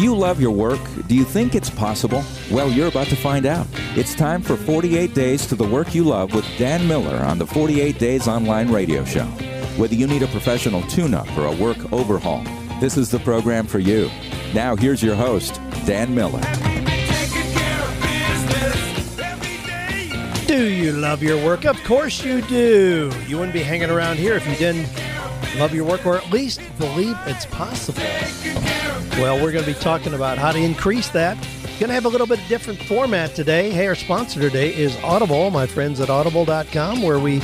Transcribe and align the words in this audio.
Do 0.00 0.04
you 0.04 0.16
love 0.16 0.40
your 0.40 0.50
work? 0.50 0.80
Do 1.08 1.14
you 1.14 1.24
think 1.24 1.54
it's 1.54 1.68
possible? 1.68 2.24
Well, 2.50 2.70
you're 2.70 2.88
about 2.88 3.08
to 3.08 3.16
find 3.16 3.44
out. 3.44 3.66
It's 3.96 4.14
time 4.14 4.40
for 4.40 4.56
48 4.56 5.12
Days 5.12 5.44
to 5.48 5.54
the 5.54 5.68
Work 5.68 5.94
You 5.94 6.04
Love 6.04 6.32
with 6.32 6.46
Dan 6.56 6.88
Miller 6.88 7.16
on 7.16 7.36
the 7.36 7.46
48 7.46 7.98
Days 7.98 8.26
Online 8.26 8.72
Radio 8.72 9.04
Show. 9.04 9.26
Whether 9.76 9.96
you 9.96 10.06
need 10.06 10.22
a 10.22 10.26
professional 10.28 10.80
tune 10.84 11.12
up 11.12 11.28
or 11.36 11.44
a 11.44 11.54
work 11.54 11.92
overhaul, 11.92 12.42
this 12.80 12.96
is 12.96 13.10
the 13.10 13.18
program 13.18 13.66
for 13.66 13.78
you. 13.78 14.08
Now, 14.54 14.74
here's 14.74 15.02
your 15.02 15.16
host, 15.16 15.60
Dan 15.84 16.14
Miller. 16.14 16.40
Do 20.46 20.64
you 20.64 20.92
love 20.92 21.22
your 21.22 21.44
work? 21.44 21.66
Of 21.66 21.76
course 21.84 22.24
you 22.24 22.40
do. 22.40 23.12
You 23.26 23.36
wouldn't 23.36 23.52
be 23.52 23.62
hanging 23.62 23.90
around 23.90 24.16
here 24.16 24.32
if 24.32 24.48
you 24.48 24.56
didn't 24.56 24.88
love 25.58 25.74
your 25.74 25.84
work 25.84 26.06
or 26.06 26.16
at 26.16 26.30
least 26.30 26.62
believe 26.78 27.18
it's 27.26 27.44
possible. 27.44 28.79
Well, 29.20 29.34
we're 29.34 29.52
going 29.52 29.66
to 29.66 29.74
be 29.74 29.78
talking 29.78 30.14
about 30.14 30.38
how 30.38 30.50
to 30.50 30.58
increase 30.58 31.10
that. 31.10 31.36
Going 31.78 31.88
to 31.88 31.92
have 31.92 32.06
a 32.06 32.08
little 32.08 32.26
bit 32.26 32.40
different 32.48 32.82
format 32.84 33.34
today. 33.34 33.68
Hey, 33.68 33.86
our 33.86 33.94
sponsor 33.94 34.40
today 34.40 34.74
is 34.74 34.96
Audible, 35.02 35.50
my 35.50 35.66
friends 35.66 36.00
at 36.00 36.08
audible.com, 36.08 37.02
where 37.02 37.18
we 37.18 37.40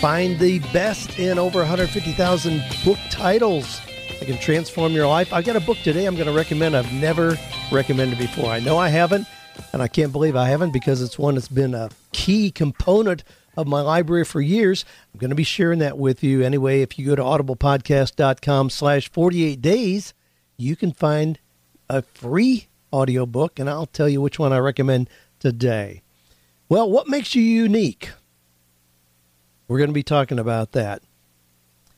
find 0.00 0.38
the 0.38 0.60
best 0.72 1.18
in 1.18 1.38
over 1.38 1.58
150,000 1.58 2.64
book 2.82 2.96
titles 3.10 3.78
that 4.18 4.24
can 4.24 4.38
transform 4.38 4.94
your 4.94 5.06
life. 5.06 5.30
I've 5.30 5.44
got 5.44 5.56
a 5.56 5.60
book 5.60 5.76
today 5.84 6.06
I'm 6.06 6.14
going 6.14 6.28
to 6.28 6.32
recommend 6.32 6.74
I've 6.74 6.90
never 6.94 7.36
recommended 7.70 8.16
before. 8.16 8.46
I 8.50 8.60
know 8.60 8.78
I 8.78 8.88
haven't, 8.88 9.26
and 9.74 9.82
I 9.82 9.88
can't 9.88 10.12
believe 10.12 10.34
I 10.34 10.48
haven't 10.48 10.72
because 10.72 11.02
it's 11.02 11.18
one 11.18 11.34
that's 11.34 11.48
been 11.48 11.74
a 11.74 11.90
key 12.12 12.50
component 12.50 13.22
of 13.54 13.66
my 13.66 13.82
library 13.82 14.24
for 14.24 14.40
years. 14.40 14.86
I'm 15.12 15.18
going 15.18 15.28
to 15.28 15.36
be 15.36 15.44
sharing 15.44 15.80
that 15.80 15.98
with 15.98 16.24
you 16.24 16.40
anyway. 16.40 16.80
If 16.80 16.98
you 16.98 17.04
go 17.04 17.16
to 17.16 17.22
audiblepodcast.com 17.22 18.70
slash 18.70 19.10
48 19.10 19.60
days, 19.60 20.14
you 20.58 20.74
can 20.76 20.92
find 20.92 21.38
a 21.88 22.02
free 22.02 22.66
audiobook, 22.92 23.58
and 23.58 23.70
I'll 23.70 23.86
tell 23.86 24.08
you 24.08 24.20
which 24.20 24.38
one 24.38 24.52
I 24.52 24.58
recommend 24.58 25.08
today. 25.38 26.02
Well, 26.68 26.90
what 26.90 27.08
makes 27.08 27.34
you 27.34 27.42
unique? 27.42 28.10
We're 29.68 29.78
going 29.78 29.90
to 29.90 29.94
be 29.94 30.02
talking 30.02 30.38
about 30.38 30.72
that. 30.72 31.02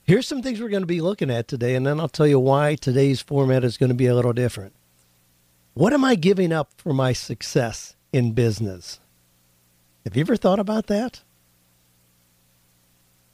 Here's 0.02 0.28
some 0.28 0.42
things 0.42 0.60
we're 0.60 0.68
going 0.68 0.82
to 0.82 0.86
be 0.86 1.00
looking 1.00 1.30
at 1.30 1.48
today, 1.48 1.74
and 1.74 1.86
then 1.86 1.98
I'll 1.98 2.08
tell 2.08 2.26
you 2.26 2.38
why 2.38 2.74
today's 2.74 3.22
format 3.22 3.64
is 3.64 3.76
going 3.76 3.88
to 3.88 3.94
be 3.94 4.06
a 4.06 4.14
little 4.14 4.32
different. 4.32 4.74
What 5.74 5.92
am 5.92 6.04
I 6.04 6.14
giving 6.14 6.52
up 6.52 6.70
for 6.76 6.92
my 6.92 7.12
success 7.12 7.96
in 8.12 8.32
business? 8.32 9.00
Have 10.04 10.16
you 10.16 10.20
ever 10.20 10.36
thought 10.36 10.58
about 10.58 10.88
that? 10.88 11.22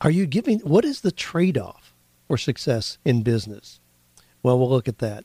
Are 0.03 0.11
you 0.11 0.27
giving, 0.27 0.61
what 0.61 0.85
is 0.85 1.01
the 1.01 1.11
trade 1.11 1.57
off 1.57 1.95
for 2.29 2.37
success 2.37 2.99
in 3.05 3.23
business? 3.23 3.81
Well, 4.47 4.61
we'll 4.61 4.71
look 4.71 4.87
at 4.87 4.99
that. 4.99 5.25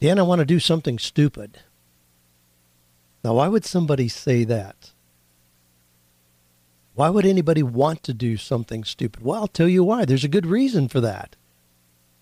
Dan, 0.00 0.18
I 0.18 0.22
want 0.22 0.38
to 0.38 0.46
do 0.46 0.58
something 0.58 0.98
stupid. 0.98 1.58
Now, 3.22 3.34
why 3.34 3.48
would 3.48 3.66
somebody 3.66 4.08
say 4.08 4.44
that? 4.44 4.92
Why 6.94 7.10
would 7.10 7.26
anybody 7.26 7.62
want 7.62 8.02
to 8.04 8.14
do 8.14 8.38
something 8.38 8.82
stupid? 8.82 9.22
Well, 9.22 9.42
I'll 9.42 9.46
tell 9.46 9.68
you 9.68 9.84
why. 9.84 10.06
There's 10.06 10.24
a 10.24 10.28
good 10.28 10.46
reason 10.46 10.88
for 10.88 11.02
that. 11.02 11.36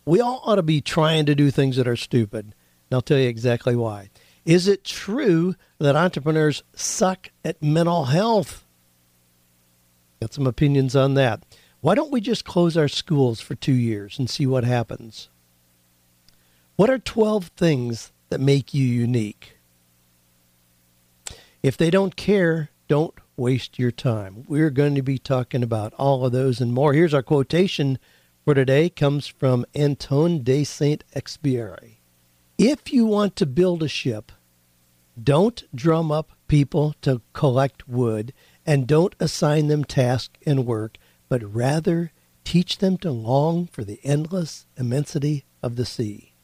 We 0.04 0.20
all 0.20 0.42
ought 0.44 0.56
to 0.56 0.62
be 0.62 0.80
trying 0.80 1.24
to 1.26 1.36
do 1.36 1.52
things 1.52 1.76
that 1.76 1.86
are 1.86 1.94
stupid. 1.94 2.46
And 2.46 2.54
I'll 2.90 3.00
tell 3.00 3.18
you 3.18 3.28
exactly 3.28 3.76
why. 3.76 4.10
Is 4.44 4.66
it 4.66 4.82
true 4.82 5.54
that 5.78 5.94
entrepreneurs 5.94 6.64
suck 6.74 7.30
at 7.44 7.62
mental 7.62 8.06
health? 8.06 8.64
Got 10.20 10.34
some 10.34 10.48
opinions 10.48 10.96
on 10.96 11.14
that. 11.14 11.44
Why 11.80 11.94
don't 11.94 12.12
we 12.12 12.20
just 12.20 12.44
close 12.44 12.76
our 12.76 12.88
schools 12.88 13.40
for 13.40 13.54
two 13.54 13.72
years 13.72 14.18
and 14.18 14.28
see 14.28 14.46
what 14.46 14.64
happens? 14.64 15.28
What 16.76 16.90
are 16.90 16.98
12 16.98 17.46
things 17.56 18.12
that 18.28 18.40
make 18.40 18.74
you 18.74 18.84
unique? 18.84 19.56
If 21.62 21.76
they 21.76 21.90
don't 21.90 22.16
care, 22.16 22.70
don't 22.88 23.14
waste 23.36 23.78
your 23.78 23.90
time. 23.90 24.44
We're 24.46 24.70
going 24.70 24.94
to 24.94 25.02
be 25.02 25.18
talking 25.18 25.62
about 25.62 25.94
all 25.94 26.26
of 26.26 26.32
those 26.32 26.60
and 26.60 26.72
more. 26.72 26.92
Here's 26.92 27.14
our 27.14 27.22
quotation 27.22 27.98
for 28.44 28.54
today 28.54 28.90
comes 28.90 29.26
from 29.26 29.64
Antoine 29.78 30.42
de 30.42 30.64
Saint-Exupéry. 30.64 31.96
If 32.58 32.92
you 32.92 33.06
want 33.06 33.36
to 33.36 33.46
build 33.46 33.82
a 33.82 33.88
ship, 33.88 34.32
don't 35.22 35.64
drum 35.74 36.12
up 36.12 36.32
people 36.46 36.94
to 37.02 37.22
collect 37.32 37.88
wood 37.88 38.32
and 38.66 38.86
don't 38.86 39.14
assign 39.18 39.68
them 39.68 39.84
tasks 39.84 40.38
and 40.44 40.66
work, 40.66 40.96
but 41.30 41.54
rather 41.54 42.12
teach 42.44 42.78
them 42.78 42.98
to 42.98 43.10
long 43.10 43.66
for 43.68 43.84
the 43.84 44.00
endless 44.02 44.66
immensity 44.76 45.44
of 45.62 45.76
the 45.76 45.86
sea. 45.86 46.34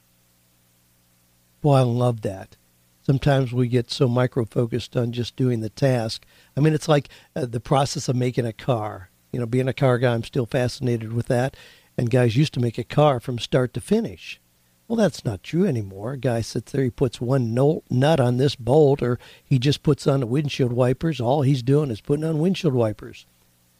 Boy, 1.60 1.74
I 1.74 1.82
love 1.82 2.22
that. 2.22 2.56
Sometimes 3.02 3.52
we 3.52 3.68
get 3.68 3.90
so 3.90 4.08
micro 4.08 4.44
focused 4.44 4.96
on 4.96 5.12
just 5.12 5.36
doing 5.36 5.60
the 5.60 5.68
task. 5.68 6.24
I 6.56 6.60
mean, 6.60 6.72
it's 6.72 6.88
like 6.88 7.08
uh, 7.34 7.46
the 7.46 7.60
process 7.60 8.08
of 8.08 8.16
making 8.16 8.46
a 8.46 8.52
car. 8.52 9.10
You 9.32 9.40
know, 9.40 9.46
being 9.46 9.68
a 9.68 9.72
car 9.74 9.98
guy, 9.98 10.14
I'm 10.14 10.24
still 10.24 10.46
fascinated 10.46 11.12
with 11.12 11.26
that. 11.26 11.56
And 11.98 12.10
guys 12.10 12.36
used 12.36 12.54
to 12.54 12.60
make 12.60 12.78
a 12.78 12.84
car 12.84 13.20
from 13.20 13.38
start 13.38 13.74
to 13.74 13.80
finish. 13.80 14.40
Well, 14.86 14.96
that's 14.96 15.24
not 15.24 15.42
true 15.42 15.66
anymore. 15.66 16.12
A 16.12 16.16
guy 16.16 16.42
sits 16.42 16.70
there, 16.70 16.84
he 16.84 16.90
puts 16.90 17.20
one 17.20 17.52
nut 17.54 18.20
on 18.20 18.36
this 18.36 18.54
bolt, 18.54 19.02
or 19.02 19.18
he 19.42 19.58
just 19.58 19.82
puts 19.82 20.06
on 20.06 20.20
the 20.20 20.26
windshield 20.26 20.72
wipers. 20.72 21.20
All 21.20 21.42
he's 21.42 21.62
doing 21.62 21.90
is 21.90 22.00
putting 22.00 22.24
on 22.24 22.38
windshield 22.38 22.74
wipers. 22.74 23.26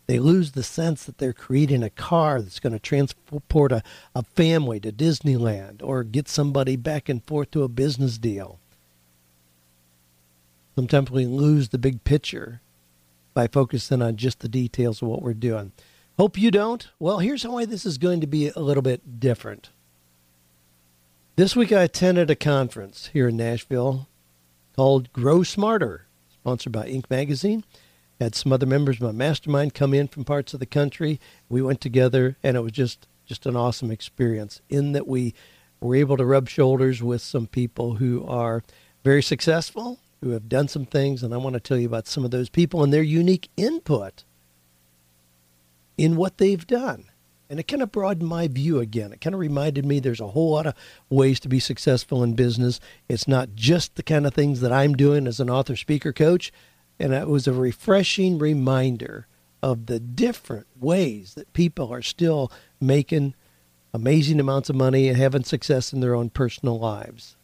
They 0.07 0.21
lose 0.21 0.53
the 0.53 0.63
sense 0.63 1.05
that 1.05 1.19
they're 1.19 1.33
creating 1.33 1.83
a 1.83 1.91
car 1.91 2.41
that's 2.41 2.61
going 2.61 2.73
to 2.73 2.79
transport 2.79 3.73
a, 3.73 3.83
a 4.15 4.23
family 4.23 4.79
to 4.81 4.93
Disneyland 4.93 5.83
or 5.83 6.05
get 6.05 6.29
somebody 6.29 6.77
back 6.77 7.09
and 7.09 7.25
forth 7.25 7.51
to 7.53 7.65
a 7.65 7.69
business 7.69 8.17
deal. 8.17 8.61
Sometimes 10.77 11.11
we 11.11 11.27
lose 11.27 11.71
the 11.71 11.79
big 11.79 12.05
picture 12.05 12.61
by 13.35 13.49
focusing 13.49 14.01
on 14.01 14.17
just 14.17 14.41
the 14.41 14.49
details 14.49 15.03
of 15.03 15.09
what 15.09 15.23
we're 15.23 15.35
doing. 15.35 15.73
Hope 16.19 16.39
you 16.39 16.51
don't. 16.51 16.89
Well, 16.99 17.19
here's 17.19 17.47
why 17.47 17.65
this 17.65 17.85
is 17.85 17.99
going 17.99 18.21
to 18.21 18.27
be 18.27 18.49
a 18.49 18.61
little 18.61 18.83
bit 18.83 19.19
different. 19.19 19.71
This 21.35 21.57
week 21.57 21.73
I 21.73 21.83
attended 21.83 22.31
a 22.31 22.37
conference 22.37 23.11
here 23.13 23.29
in 23.29 23.37
Nashville 23.37 24.09
called 24.75 25.13
Grow 25.13 25.43
Smarter, 25.43 26.07
sponsored 26.33 26.73
by 26.73 26.89
Inc. 26.89 27.11
Magazine 27.11 27.65
had 28.21 28.35
some 28.35 28.53
other 28.53 28.67
members 28.67 28.97
of 28.97 29.03
my 29.03 29.13
mastermind 29.13 29.75
come 29.75 29.93
in 29.93 30.09
from 30.09 30.25
parts 30.25 30.55
of 30.55 30.61
the 30.61 30.67
country. 30.67 31.21
We 31.49 31.63
went 31.63 31.81
together, 31.81 32.37
and 32.43 32.57
it 32.57 32.61
was 32.61 32.73
just 32.73 33.07
just 33.27 33.45
an 33.45 33.57
awesome 33.57 33.91
experience. 33.91 34.61
In 34.69 34.93
that 34.93 35.07
we 35.07 35.35
were 35.81 35.97
able 35.97 36.17
to 36.17 36.25
rub 36.25 36.49
shoulders 36.49 37.03
with 37.03 37.21
some 37.21 37.47
people 37.47 37.97
who 37.97 38.25
are 38.27 38.63
very 39.05 39.23
successful, 39.23 39.99
who 40.23 40.31
have 40.31 40.49
done 40.49 40.69
some 40.69 40.87
things, 40.87 41.23
and 41.23 41.35
I 41.35 41.37
want 41.37 41.55
to 41.55 41.61
tell 41.61 41.77
you 41.77 41.87
about 41.87 42.07
some 42.07 42.25
of 42.25 42.31
those 42.31 42.49
people 42.49 42.83
and 42.83 42.93
their 42.93 43.03
unique 43.03 43.49
input 43.57 44.25
in 45.99 46.17
what 46.17 46.39
they've 46.39 46.67
done. 46.67 47.05
And 47.49 47.61
it 47.61 47.69
kind 47.69 47.83
of 47.83 47.93
broadened 47.93 48.29
my 48.29 48.49
view 48.49 48.81
again. 48.81 49.13
It 49.13 49.21
kind 49.21 49.35
of 49.35 49.41
reminded 49.41 49.87
me 49.87 50.01
there's 50.01 50.21
a 50.21 50.29
whole 50.29 50.51
lot 50.51 50.67
of 50.67 50.75
ways 51.09 51.39
to 51.41 51.49
be 51.49 51.61
successful 51.61 52.25
in 52.25 52.35
business. 52.35 52.81
It's 53.09 53.29
not 53.29 53.51
just 53.55 53.95
the 53.95 54.03
kind 54.03 54.27
of 54.27 54.35
things 54.35 54.61
that 54.63 54.73
I'm 54.73 54.95
doing 54.95 55.29
as 55.29 55.39
an 55.39 55.49
author, 55.49 55.77
speaker, 55.77 56.13
coach. 56.13 56.53
And 56.99 57.13
it 57.13 57.29
was 57.29 57.47
a 57.47 57.53
refreshing 57.53 58.39
reminder 58.39 59.27
of 59.63 59.87
the 59.87 60.01
different 60.01 60.67
ways 60.79 61.35
that 61.35 61.53
people 61.53 61.93
are 61.93 62.03
still 62.03 62.51
making 62.81 63.35
amazing 63.93 64.39
amounts 64.39 64.69
of 64.71 64.77
money 64.77 65.09
and 65.09 65.17
having 65.17 65.45
success 65.45 65.93
in 65.93 66.01
their 66.01 66.15
own 66.15 66.31
personal 66.31 66.79
lives. 66.79 67.37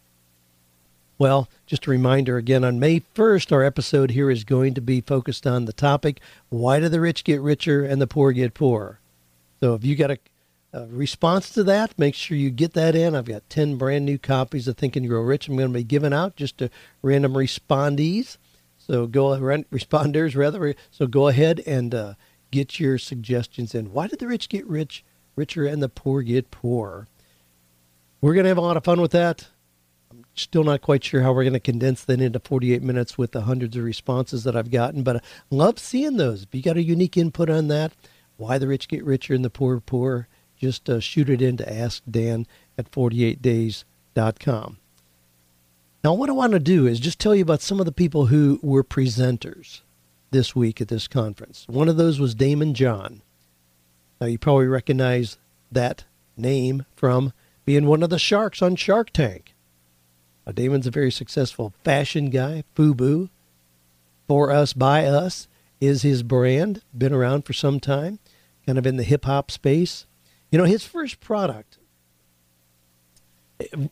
Well, 1.18 1.48
just 1.66 1.86
a 1.86 1.90
reminder 1.90 2.36
again 2.36 2.64
on 2.64 2.80
May 2.80 3.00
1st, 3.14 3.52
our 3.52 3.62
episode 3.62 4.10
here 4.10 4.30
is 4.30 4.44
going 4.44 4.74
to 4.74 4.80
be 4.80 5.00
focused 5.00 5.46
on 5.46 5.64
the 5.64 5.72
topic 5.72 6.20
why 6.48 6.80
do 6.80 6.88
the 6.88 7.00
rich 7.00 7.24
get 7.24 7.40
richer 7.40 7.84
and 7.84 8.00
the 8.02 8.06
poor 8.06 8.32
get 8.32 8.54
poorer? 8.54 8.98
So 9.60 9.74
if 9.74 9.84
you 9.84 9.94
got 9.94 10.10
a, 10.10 10.18
a 10.72 10.86
response 10.86 11.50
to 11.50 11.62
that, 11.64 11.96
make 11.98 12.16
sure 12.16 12.36
you 12.36 12.50
get 12.50 12.72
that 12.72 12.96
in. 12.96 13.14
I've 13.14 13.26
got 13.26 13.48
10 13.48 13.76
brand 13.76 14.04
new 14.04 14.18
copies 14.18 14.66
of 14.66 14.76
Think 14.76 14.96
and 14.96 15.08
Grow 15.08 15.20
Rich 15.20 15.46
I'm 15.46 15.56
going 15.56 15.68
to 15.68 15.78
be 15.78 15.84
giving 15.84 16.12
out 16.12 16.34
just 16.34 16.58
to 16.58 16.70
random 17.02 17.34
respondees. 17.34 18.36
So 18.86 19.06
go 19.06 19.28
responders 19.30 20.36
rather. 20.36 20.74
So 20.90 21.06
go 21.06 21.28
ahead 21.28 21.62
and 21.66 21.94
uh, 21.94 22.14
get 22.50 22.80
your 22.80 22.98
suggestions 22.98 23.74
in. 23.74 23.92
Why 23.92 24.08
did 24.08 24.18
the 24.18 24.26
rich 24.26 24.48
get 24.48 24.66
rich, 24.66 25.04
richer, 25.36 25.64
and 25.66 25.82
the 25.82 25.88
poor 25.88 26.22
get 26.22 26.50
poor? 26.50 27.06
We're 28.20 28.34
going 28.34 28.44
to 28.44 28.48
have 28.48 28.58
a 28.58 28.62
lot 28.62 28.76
of 28.76 28.84
fun 28.84 29.00
with 29.00 29.12
that. 29.12 29.48
I'm 30.10 30.24
still 30.34 30.64
not 30.64 30.82
quite 30.82 31.04
sure 31.04 31.22
how 31.22 31.32
we're 31.32 31.44
going 31.44 31.52
to 31.54 31.60
condense 31.60 32.04
that 32.04 32.20
into 32.20 32.40
48 32.40 32.82
minutes 32.82 33.16
with 33.16 33.32
the 33.32 33.42
hundreds 33.42 33.76
of 33.76 33.84
responses 33.84 34.44
that 34.44 34.56
I've 34.56 34.70
gotten, 34.70 35.02
but 35.02 35.16
I 35.16 35.20
love 35.50 35.78
seeing 35.78 36.16
those. 36.16 36.42
If 36.42 36.54
you 36.54 36.62
got 36.62 36.76
a 36.76 36.82
unique 36.82 37.16
input 37.16 37.48
on 37.50 37.68
that, 37.68 37.92
why 38.36 38.58
the 38.58 38.68
rich 38.68 38.88
get 38.88 39.04
richer 39.04 39.34
and 39.34 39.44
the 39.44 39.50
poor 39.50 39.80
poor, 39.80 40.28
just 40.56 40.90
uh, 40.90 41.00
shoot 41.00 41.30
it 41.30 41.40
in 41.40 41.56
to 41.56 41.72
Ask 41.72 42.02
Dan 42.08 42.46
at 42.76 42.90
48days.com. 42.90 44.78
Now, 46.04 46.14
what 46.14 46.28
I 46.28 46.32
want 46.32 46.52
to 46.52 46.58
do 46.58 46.88
is 46.88 46.98
just 46.98 47.20
tell 47.20 47.32
you 47.32 47.42
about 47.42 47.62
some 47.62 47.78
of 47.78 47.86
the 47.86 47.92
people 47.92 48.26
who 48.26 48.58
were 48.60 48.82
presenters 48.82 49.82
this 50.32 50.56
week 50.56 50.80
at 50.80 50.88
this 50.88 51.06
conference. 51.06 51.64
One 51.68 51.88
of 51.88 51.96
those 51.96 52.18
was 52.18 52.34
Daymond 52.34 52.72
John. 52.72 53.22
Now, 54.20 54.26
you 54.26 54.36
probably 54.36 54.66
recognize 54.66 55.38
that 55.70 56.04
name 56.36 56.86
from 56.96 57.32
being 57.64 57.86
one 57.86 58.02
of 58.02 58.10
the 58.10 58.18
sharks 58.18 58.60
on 58.62 58.74
Shark 58.74 59.10
Tank. 59.12 59.54
Now, 60.44 60.52
Daymond's 60.52 60.88
a 60.88 60.90
very 60.90 61.12
successful 61.12 61.72
fashion 61.84 62.30
guy, 62.30 62.64
FUBU. 62.74 63.30
For 64.26 64.50
Us, 64.50 64.72
By 64.72 65.04
Us 65.04 65.46
is 65.80 66.02
his 66.02 66.24
brand, 66.24 66.82
been 66.96 67.12
around 67.12 67.42
for 67.42 67.52
some 67.52 67.78
time, 67.78 68.18
kind 68.66 68.78
of 68.78 68.86
in 68.86 68.96
the 68.96 69.04
hip 69.04 69.24
hop 69.24 69.52
space. 69.52 70.06
You 70.50 70.58
know, 70.58 70.64
his 70.64 70.84
first 70.84 71.20
product, 71.20 71.78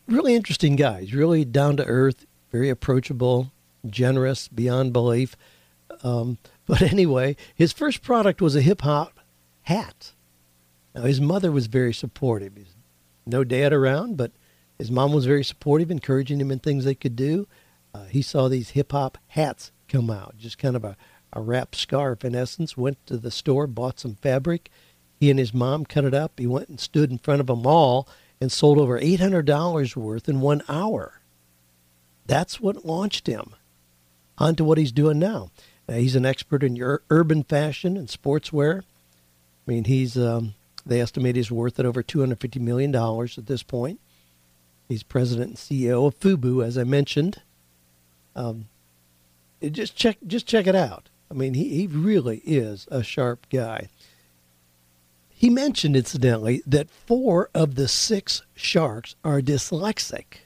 really 0.06 0.34
interesting 0.34 0.76
guy. 0.76 1.00
He's 1.00 1.14
really 1.14 1.44
down 1.44 1.76
to 1.76 1.84
earth, 1.84 2.26
very 2.50 2.68
approachable, 2.68 3.52
generous 3.88 4.48
beyond 4.48 4.92
belief. 4.92 5.36
Um, 6.02 6.38
but 6.66 6.82
anyway, 6.82 7.36
his 7.54 7.72
first 7.72 8.02
product 8.02 8.40
was 8.40 8.56
a 8.56 8.62
hip 8.62 8.82
hop 8.82 9.20
hat. 9.62 10.12
Now, 10.94 11.02
his 11.02 11.20
mother 11.20 11.52
was 11.52 11.66
very 11.66 11.92
supportive. 11.92 12.56
He's 12.56 12.74
no 13.26 13.44
dad 13.44 13.72
around, 13.72 14.16
but 14.16 14.32
his 14.78 14.90
mom 14.90 15.12
was 15.12 15.26
very 15.26 15.44
supportive, 15.44 15.90
encouraging 15.90 16.40
him 16.40 16.50
in 16.50 16.58
things 16.58 16.84
they 16.84 16.94
could 16.94 17.16
do. 17.16 17.46
Uh, 17.94 18.04
he 18.04 18.22
saw 18.22 18.48
these 18.48 18.70
hip 18.70 18.92
hop 18.92 19.18
hats 19.28 19.72
come 19.88 20.10
out, 20.10 20.36
just 20.38 20.58
kind 20.58 20.76
of 20.76 20.84
a, 20.84 20.96
a 21.32 21.40
wrap 21.40 21.74
scarf 21.74 22.24
in 22.24 22.34
essence. 22.34 22.76
Went 22.76 23.04
to 23.06 23.16
the 23.16 23.30
store, 23.30 23.66
bought 23.66 24.00
some 24.00 24.14
fabric. 24.16 24.70
He 25.18 25.30
and 25.30 25.38
his 25.38 25.52
mom 25.52 25.84
cut 25.84 26.04
it 26.04 26.14
up. 26.14 26.38
He 26.38 26.46
went 26.46 26.68
and 26.68 26.80
stood 26.80 27.10
in 27.10 27.18
front 27.18 27.40
of 27.40 27.50
a 27.50 27.56
mall 27.56 28.08
and 28.40 28.50
sold 28.50 28.78
over 28.78 28.98
$800 28.98 29.96
worth 29.96 30.28
in 30.28 30.40
one 30.40 30.62
hour. 30.68 31.20
That's 32.26 32.60
what 32.60 32.84
launched 32.84 33.26
him 33.26 33.54
onto 34.38 34.64
what 34.64 34.78
he's 34.78 34.92
doing 34.92 35.18
now. 35.18 35.50
now 35.86 35.96
he's 35.96 36.16
an 36.16 36.24
expert 36.24 36.62
in 36.62 36.76
urban 37.10 37.42
fashion 37.42 37.96
and 37.96 38.08
sportswear. 38.08 38.80
I 38.80 38.84
mean, 39.70 39.84
he's 39.84 40.16
um, 40.16 40.54
they 40.86 41.00
estimate 41.00 41.36
he's 41.36 41.50
worth 41.50 41.78
at 41.78 41.86
over 41.86 42.02
$250 42.02 42.60
million 42.60 42.94
at 42.94 43.46
this 43.46 43.62
point. 43.62 44.00
He's 44.88 45.02
president 45.02 45.50
and 45.50 45.56
CEO 45.56 46.06
of 46.06 46.18
FUBU, 46.18 46.64
as 46.64 46.76
I 46.78 46.84
mentioned. 46.84 47.42
Um, 48.34 48.68
just 49.62 49.94
check, 49.94 50.16
just 50.26 50.46
check 50.46 50.66
it 50.66 50.74
out. 50.74 51.08
I 51.30 51.34
mean, 51.34 51.54
he, 51.54 51.68
he 51.68 51.86
really 51.86 52.38
is 52.38 52.88
a 52.90 53.02
sharp 53.02 53.46
guy. 53.50 53.88
He 55.40 55.48
mentioned, 55.48 55.96
incidentally, 55.96 56.62
that 56.66 56.90
four 56.90 57.48
of 57.54 57.74
the 57.74 57.88
six 57.88 58.42
sharks 58.54 59.16
are 59.24 59.40
dyslexic. 59.40 60.40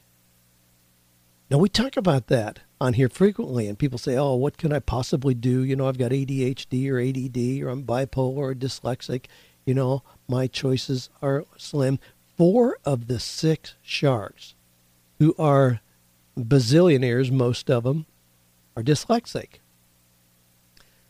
Now, 1.51 1.57
we 1.57 1.67
talk 1.67 1.97
about 1.97 2.27
that 2.27 2.61
on 2.79 2.93
here 2.93 3.09
frequently, 3.09 3.67
and 3.67 3.77
people 3.77 3.97
say, 3.97 4.15
Oh, 4.15 4.35
what 4.35 4.57
can 4.57 4.71
I 4.71 4.79
possibly 4.79 5.33
do? 5.33 5.65
You 5.65 5.75
know, 5.75 5.89
I've 5.89 5.97
got 5.97 6.11
ADHD 6.11 6.89
or 6.89 7.01
ADD, 7.01 7.61
or 7.61 7.67
I'm 7.67 7.83
bipolar 7.83 8.37
or 8.37 8.55
dyslexic. 8.55 9.25
You 9.65 9.73
know, 9.73 10.03
my 10.29 10.47
choices 10.47 11.09
are 11.21 11.43
slim. 11.57 11.99
Four 12.37 12.77
of 12.85 13.07
the 13.07 13.19
six 13.19 13.73
sharks, 13.81 14.55
who 15.19 15.35
are 15.37 15.81
bazillionaires, 16.39 17.31
most 17.31 17.69
of 17.69 17.83
them, 17.83 18.05
are 18.77 18.83
dyslexic. 18.83 19.59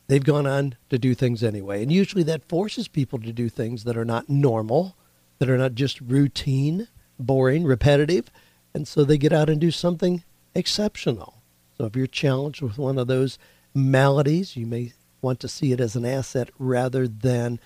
They've 0.08 0.24
gone 0.24 0.46
on 0.46 0.76
to 0.90 0.98
do 0.98 1.16
things 1.16 1.44
anyway. 1.44 1.82
And 1.82 1.92
usually 1.92 2.24
that 2.24 2.48
forces 2.48 2.88
people 2.88 3.20
to 3.20 3.34
do 3.34 3.50
things 3.50 3.84
that 3.84 3.98
are 3.98 4.06
not 4.06 4.30
normal, 4.30 4.96
that 5.40 5.50
are 5.50 5.58
not 5.58 5.74
just 5.74 6.00
routine, 6.02 6.88
boring, 7.20 7.64
repetitive. 7.64 8.30
And 8.74 8.88
so 8.88 9.04
they 9.04 9.18
get 9.18 9.34
out 9.34 9.50
and 9.50 9.60
do 9.60 9.72
something 9.72 10.24
exceptional. 10.54 11.42
So 11.78 11.86
if 11.86 11.96
you're 11.96 12.08
challenged 12.08 12.62
with 12.62 12.78
one 12.78 12.98
of 12.98 13.08
those 13.08 13.38
maladies, 13.74 14.56
you 14.56 14.66
may 14.66 14.94
want 15.22 15.40
to 15.42 15.48
see 15.48 15.72
it 15.72 15.82
as 15.82 15.96
an 15.96 16.06
asset 16.06 16.50
rather 16.60 17.08
than 17.08 17.60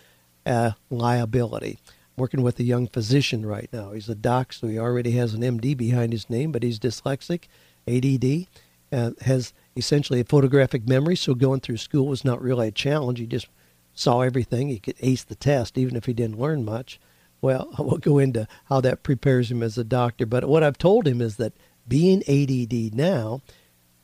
a 0.45 0.75
liability. 0.89 1.77
I'm 1.87 2.21
working 2.21 2.41
with 2.41 2.59
a 2.59 2.63
young 2.63 2.87
physician 2.87 3.45
right 3.45 3.69
now. 3.71 3.91
He's 3.91 4.09
a 4.09 4.15
doc, 4.15 4.53
so 4.53 4.67
he 4.67 4.79
already 4.79 5.11
has 5.11 5.33
an 5.33 5.41
MD 5.41 5.75
behind 5.75 6.13
his 6.13 6.29
name, 6.29 6.51
but 6.51 6.63
he's 6.63 6.79
dyslexic, 6.79 7.43
ADD, 7.87 8.47
uh, 8.91 9.11
has 9.21 9.53
essentially 9.75 10.19
a 10.19 10.25
photographic 10.25 10.87
memory, 10.87 11.15
so 11.15 11.33
going 11.33 11.59
through 11.59 11.77
school 11.77 12.07
was 12.07 12.25
not 12.25 12.41
really 12.41 12.67
a 12.69 12.71
challenge. 12.71 13.19
He 13.19 13.25
just 13.25 13.47
saw 13.93 14.21
everything. 14.21 14.69
He 14.69 14.79
could 14.79 14.95
ace 14.99 15.23
the 15.23 15.35
test, 15.35 15.77
even 15.77 15.95
if 15.95 16.05
he 16.05 16.13
didn't 16.13 16.39
learn 16.39 16.65
much. 16.65 16.99
Well, 17.41 17.73
I 17.77 17.81
won't 17.81 18.01
go 18.01 18.17
into 18.17 18.47
how 18.65 18.81
that 18.81 19.03
prepares 19.03 19.51
him 19.51 19.63
as 19.63 19.77
a 19.77 19.83
doctor, 19.83 20.25
but 20.25 20.45
what 20.45 20.63
I've 20.63 20.77
told 20.77 21.07
him 21.07 21.21
is 21.21 21.37
that 21.37 21.53
being 21.87 22.23
ADD 22.27 22.93
now 22.95 23.41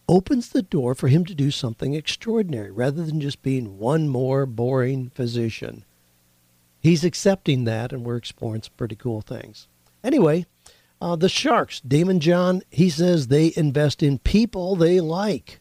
opens 0.08 0.50
the 0.50 0.62
door 0.62 0.94
for 0.96 1.08
him 1.08 1.26
to 1.26 1.36
do 1.36 1.50
something 1.52 1.94
extraordinary 1.94 2.72
rather 2.72 3.04
than 3.04 3.20
just 3.20 3.42
being 3.42 3.78
one 3.80 4.08
more 4.08 4.46
boring 4.46 5.10
physician 5.10 5.84
he's 6.86 7.04
accepting 7.04 7.64
that, 7.64 7.92
and 7.92 8.06
we're 8.06 8.16
exploring 8.16 8.62
some 8.62 8.74
pretty 8.78 8.96
cool 8.96 9.22
things. 9.22 9.68
Anyway, 10.04 10.46
uh, 11.02 11.16
the 11.16 11.30
Sharks, 11.30 11.82
Daymond 11.88 12.20
John, 12.20 12.62
he 12.70 12.90
says 12.90 13.28
they 13.28 13.54
invest 13.56 14.02
in 14.02 14.20
people 14.20 14.76
they 14.76 15.00
like. 15.00 15.60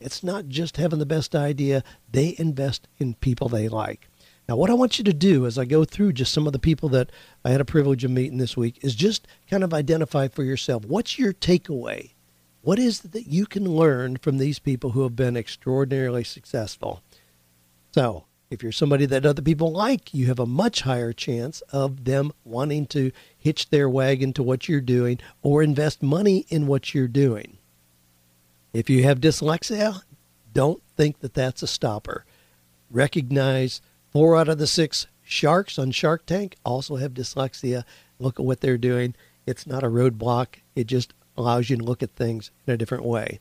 It's 0.00 0.22
not 0.22 0.48
just 0.48 0.76
having 0.76 0.98
the 0.98 1.06
best 1.06 1.34
idea, 1.34 1.84
they 2.10 2.34
invest 2.38 2.88
in 2.98 3.14
people 3.14 3.48
they 3.48 3.68
like. 3.68 4.08
Now, 4.48 4.56
what 4.56 4.70
I 4.70 4.74
want 4.74 4.98
you 4.98 5.04
to 5.04 5.12
do 5.12 5.46
as 5.46 5.56
I 5.56 5.64
go 5.64 5.84
through 5.84 6.14
just 6.14 6.32
some 6.32 6.46
of 6.46 6.52
the 6.52 6.58
people 6.58 6.88
that 6.90 7.10
I 7.44 7.50
had 7.50 7.60
a 7.60 7.64
privilege 7.64 8.02
of 8.04 8.10
meeting 8.10 8.38
this 8.38 8.56
week 8.56 8.78
is 8.82 8.94
just 8.94 9.28
kind 9.48 9.62
of 9.62 9.72
identify 9.72 10.28
for 10.28 10.42
yourself 10.42 10.84
what's 10.84 11.18
your 11.18 11.32
takeaway? 11.32 12.12
What 12.62 12.78
is 12.78 13.04
it 13.04 13.12
that 13.12 13.26
you 13.26 13.46
can 13.46 13.64
learn 13.64 14.16
from 14.16 14.38
these 14.38 14.58
people 14.58 14.90
who 14.90 15.02
have 15.02 15.16
been 15.16 15.36
extraordinarily 15.36 16.24
successful? 16.24 17.02
So, 17.92 18.24
if 18.50 18.62
you're 18.62 18.72
somebody 18.72 19.06
that 19.06 19.24
other 19.24 19.42
people 19.42 19.72
like, 19.72 20.12
you 20.12 20.26
have 20.26 20.38
a 20.38 20.46
much 20.46 20.82
higher 20.82 21.12
chance 21.12 21.62
of 21.72 22.04
them 22.04 22.32
wanting 22.44 22.86
to 22.88 23.10
hitch 23.42 23.70
their 23.70 23.88
wagon 23.88 24.32
to 24.32 24.42
what 24.42 24.68
you're 24.68 24.80
doing 24.80 25.18
or 25.42 25.62
invest 25.62 26.02
money 26.02 26.46
in 26.48 26.66
what 26.66 26.94
you're 26.94 27.08
doing. 27.08 27.58
If 28.72 28.88
you 28.88 29.02
have 29.02 29.20
dyslexia, 29.20 30.02
don't 30.54 30.82
think 30.96 31.20
that 31.20 31.34
that's 31.34 31.62
a 31.62 31.66
stopper. 31.66 32.24
Recognize 32.90 33.80
four 34.10 34.36
out 34.36 34.48
of 34.48 34.58
the 34.58 34.66
six 34.66 35.06
sharks 35.22 35.78
on 35.78 35.90
Shark 35.90 36.24
Tank 36.24 36.56
also 36.64 36.96
have 36.96 37.14
dyslexia. 37.14 37.84
Look 38.18 38.38
at 38.38 38.46
what 38.46 38.60
they're 38.60 38.78
doing. 38.78 39.14
It's 39.46 39.66
not 39.66 39.82
a 39.82 39.88
roadblock, 39.88 40.46
it 40.76 40.86
just 40.86 41.12
allows 41.36 41.68
you 41.68 41.76
to 41.76 41.84
look 41.84 42.02
at 42.02 42.10
things 42.10 42.50
in 42.66 42.74
a 42.74 42.76
different 42.76 43.04
way. 43.04 43.40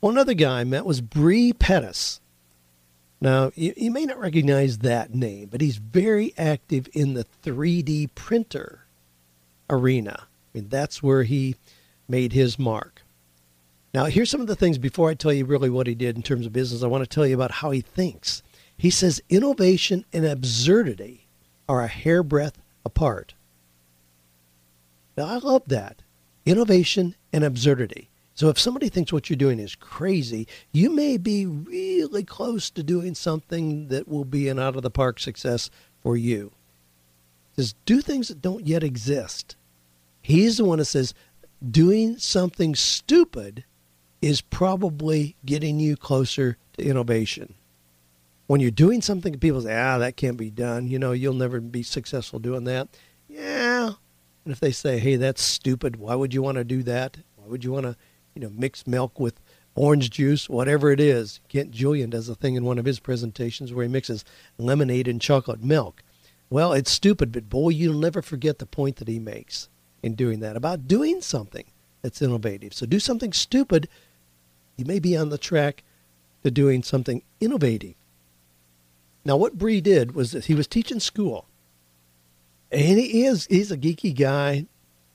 One 0.00 0.18
other 0.18 0.34
guy 0.34 0.60
I 0.60 0.64
met 0.64 0.84
was 0.84 1.00
Bre 1.00 1.52
Pettis. 1.58 2.20
Now, 3.20 3.52
you, 3.54 3.72
you 3.76 3.90
may 3.90 4.04
not 4.04 4.18
recognize 4.18 4.78
that 4.78 5.14
name, 5.14 5.48
but 5.50 5.60
he's 5.60 5.76
very 5.76 6.34
active 6.36 6.88
in 6.92 7.14
the 7.14 7.24
3D 7.44 8.14
printer 8.14 8.81
arena. 9.70 10.16
I 10.20 10.58
mean, 10.58 10.68
that's 10.68 11.02
where 11.02 11.22
he 11.22 11.56
made 12.08 12.32
his 12.32 12.58
mark. 12.58 13.02
Now, 13.94 14.06
here's 14.06 14.30
some 14.30 14.40
of 14.40 14.46
the 14.46 14.56
things 14.56 14.78
before 14.78 15.10
I 15.10 15.14
tell 15.14 15.32
you 15.32 15.44
really 15.44 15.70
what 15.70 15.86
he 15.86 15.94
did 15.94 16.16
in 16.16 16.22
terms 16.22 16.46
of 16.46 16.52
business. 16.52 16.82
I 16.82 16.86
want 16.86 17.04
to 17.04 17.08
tell 17.08 17.26
you 17.26 17.34
about 17.34 17.50
how 17.50 17.70
he 17.70 17.80
thinks. 17.80 18.42
He 18.76 18.90
says 18.90 19.20
innovation 19.28 20.04
and 20.12 20.24
absurdity 20.24 21.28
are 21.68 21.82
a 21.82 21.88
hairbreadth 21.88 22.58
apart. 22.84 23.34
Now, 25.16 25.26
I 25.26 25.36
love 25.36 25.62
that. 25.66 26.02
Innovation 26.46 27.14
and 27.32 27.44
absurdity. 27.44 28.08
So 28.34 28.48
if 28.48 28.58
somebody 28.58 28.88
thinks 28.88 29.12
what 29.12 29.28
you're 29.28 29.36
doing 29.36 29.58
is 29.58 29.74
crazy, 29.74 30.48
you 30.72 30.90
may 30.90 31.18
be 31.18 31.44
really 31.44 32.24
close 32.24 32.70
to 32.70 32.82
doing 32.82 33.14
something 33.14 33.88
that 33.88 34.08
will 34.08 34.24
be 34.24 34.48
an 34.48 34.58
out 34.58 34.74
of 34.74 34.82
the 34.82 34.90
park 34.90 35.20
success 35.20 35.70
for 36.00 36.16
you. 36.16 36.52
Says 37.56 37.74
do 37.84 38.00
things 38.00 38.28
that 38.28 38.42
don't 38.42 38.66
yet 38.66 38.82
exist. 38.82 39.56
He's 40.20 40.56
the 40.56 40.64
one 40.64 40.78
that 40.78 40.86
says 40.86 41.14
doing 41.70 42.18
something 42.18 42.74
stupid 42.74 43.64
is 44.20 44.40
probably 44.40 45.36
getting 45.44 45.78
you 45.80 45.96
closer 45.96 46.56
to 46.74 46.84
innovation. 46.84 47.54
When 48.46 48.60
you're 48.60 48.70
doing 48.70 49.02
something, 49.02 49.38
people 49.38 49.62
say, 49.62 49.76
ah, 49.78 49.98
that 49.98 50.16
can't 50.16 50.36
be 50.36 50.50
done. 50.50 50.86
You 50.86 50.98
know, 50.98 51.12
you'll 51.12 51.34
never 51.34 51.60
be 51.60 51.82
successful 51.82 52.38
doing 52.38 52.64
that. 52.64 52.88
Yeah. 53.28 53.92
And 54.44 54.52
if 54.52 54.60
they 54.60 54.72
say, 54.72 54.98
hey, 54.98 55.16
that's 55.16 55.42
stupid, 55.42 55.96
why 55.96 56.14
would 56.14 56.34
you 56.34 56.42
want 56.42 56.56
to 56.56 56.64
do 56.64 56.82
that? 56.84 57.18
Why 57.36 57.46
would 57.46 57.64
you 57.64 57.72
want 57.72 57.86
to 57.86 57.96
you 58.34 58.42
know, 58.42 58.50
mix 58.50 58.86
milk 58.86 59.18
with 59.20 59.40
orange 59.74 60.10
juice, 60.10 60.48
whatever 60.48 60.90
it 60.90 61.00
is. 61.00 61.40
Kent 61.48 61.70
Julian 61.70 62.10
does 62.10 62.28
a 62.28 62.34
thing 62.34 62.54
in 62.54 62.64
one 62.64 62.78
of 62.78 62.84
his 62.84 63.00
presentations 63.00 63.72
where 63.72 63.84
he 63.84 63.90
mixes 63.90 64.24
lemonade 64.58 65.08
and 65.08 65.20
chocolate 65.20 65.62
milk. 65.62 66.02
Well, 66.52 66.74
it's 66.74 66.90
stupid, 66.90 67.32
but 67.32 67.48
boy, 67.48 67.70
you'll 67.70 67.98
never 67.98 68.20
forget 68.20 68.58
the 68.58 68.66
point 68.66 68.96
that 68.96 69.08
he 69.08 69.18
makes 69.18 69.70
in 70.02 70.14
doing 70.14 70.40
that 70.40 70.54
about 70.54 70.86
doing 70.86 71.22
something 71.22 71.64
that's 72.02 72.20
innovative. 72.20 72.74
So 72.74 72.84
do 72.84 73.00
something 73.00 73.32
stupid, 73.32 73.88
you 74.76 74.84
may 74.84 74.98
be 74.98 75.16
on 75.16 75.30
the 75.30 75.38
track 75.38 75.82
to 76.44 76.50
doing 76.50 76.82
something 76.82 77.22
innovative. 77.40 77.94
Now, 79.24 79.38
what 79.38 79.56
Bre 79.56 79.78
did 79.78 80.14
was 80.14 80.32
that 80.32 80.44
he 80.44 80.54
was 80.54 80.66
teaching 80.66 81.00
school, 81.00 81.46
and 82.70 82.98
he 82.98 83.24
is 83.24 83.46
he's 83.46 83.72
a 83.72 83.78
geeky 83.78 84.14
guy. 84.14 84.66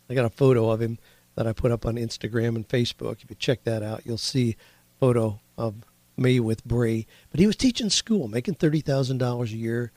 I 0.10 0.16
got 0.16 0.26
a 0.26 0.32
photo 0.32 0.72
of 0.72 0.82
him 0.82 0.98
that 1.36 1.46
I 1.46 1.54
put 1.54 1.72
up 1.72 1.86
on 1.86 1.98
Instagram 1.98 2.56
and 2.56 2.68
Facebook. 2.68 3.22
If 3.22 3.30
you 3.30 3.36
check 3.36 3.64
that 3.64 3.84
out, 3.84 4.08
you'll 4.08 4.18
see 4.18 4.56
a 4.96 5.00
photo 5.00 5.40
of 5.56 5.76
me 6.18 6.40
with 6.40 6.66
Bre. 6.66 7.02
But 7.30 7.40
he 7.40 7.46
was 7.46 7.56
teaching 7.56 7.92
school, 7.92 8.28
making 8.28 8.56
$30,000 8.56 9.44
a 9.44 9.56
year. 9.56 9.92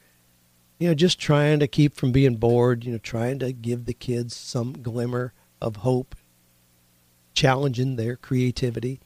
You 0.81 0.89
know, 0.89 0.95
just 0.95 1.21
trying 1.21 1.61
to 1.61 1.69
keep 1.69 1.95
from 1.95 2.11
being 2.11 2.37
bored, 2.37 2.85
you 2.85 2.93
know, 2.93 2.99
trying 2.99 3.39
to 3.39 3.53
give 3.53 3.85
the 3.85 3.93
kids 3.93 4.35
some 4.35 4.73
glimmer 4.73 5.35
of 5.61 5.77
hope, 5.77 6.17
challenging 7.35 7.97
their 7.97 8.17
creativity. 8.17 8.99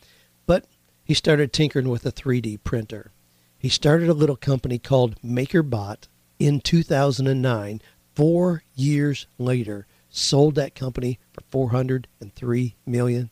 But 0.46 0.66
he 1.04 1.14
started 1.14 1.52
tinkering 1.52 1.88
with 1.88 2.06
a 2.06 2.12
3D 2.12 2.62
printer. 2.62 3.10
He 3.58 3.68
started 3.68 4.08
a 4.08 4.14
little 4.14 4.36
company 4.36 4.78
called 4.78 5.20
MakerBot 5.20 6.06
in 6.38 6.60
2009. 6.60 7.82
Four 8.14 8.62
years 8.76 9.26
later, 9.36 9.88
sold 10.08 10.54
that 10.54 10.76
company 10.76 11.18
for 11.32 11.68
$403 11.68 12.74
million. 12.86 13.30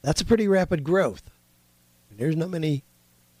That's 0.00 0.20
a 0.22 0.24
pretty 0.24 0.48
rapid 0.48 0.84
growth. 0.84 1.30
There's 2.10 2.36
not 2.36 2.48
many 2.48 2.82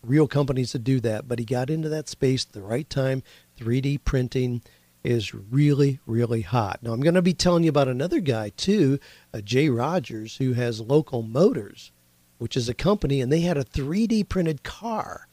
real 0.02 0.26
companies 0.26 0.72
that 0.72 0.84
do 0.84 1.00
that, 1.00 1.28
but 1.28 1.38
he 1.38 1.44
got 1.44 1.70
into 1.70 1.88
that 1.88 2.08
space 2.08 2.44
at 2.46 2.52
the 2.52 2.62
right 2.62 2.88
time. 2.88 3.22
3D 3.58 4.04
printing 4.04 4.62
is 5.04 5.34
really, 5.34 6.00
really 6.06 6.42
hot. 6.42 6.80
Now, 6.82 6.92
I'm 6.92 7.00
going 7.00 7.14
to 7.14 7.22
be 7.22 7.34
telling 7.34 7.64
you 7.64 7.70
about 7.70 7.88
another 7.88 8.20
guy, 8.20 8.50
too, 8.50 8.98
uh, 9.34 9.40
Jay 9.40 9.68
Rogers, 9.68 10.36
who 10.36 10.52
has 10.52 10.80
Local 10.80 11.22
Motors, 11.22 11.92
which 12.38 12.56
is 12.56 12.68
a 12.68 12.74
company, 12.74 13.20
and 13.20 13.32
they 13.32 13.40
had 13.40 13.56
a 13.56 13.64
3D 13.64 14.28
printed 14.28 14.62
car 14.62 15.28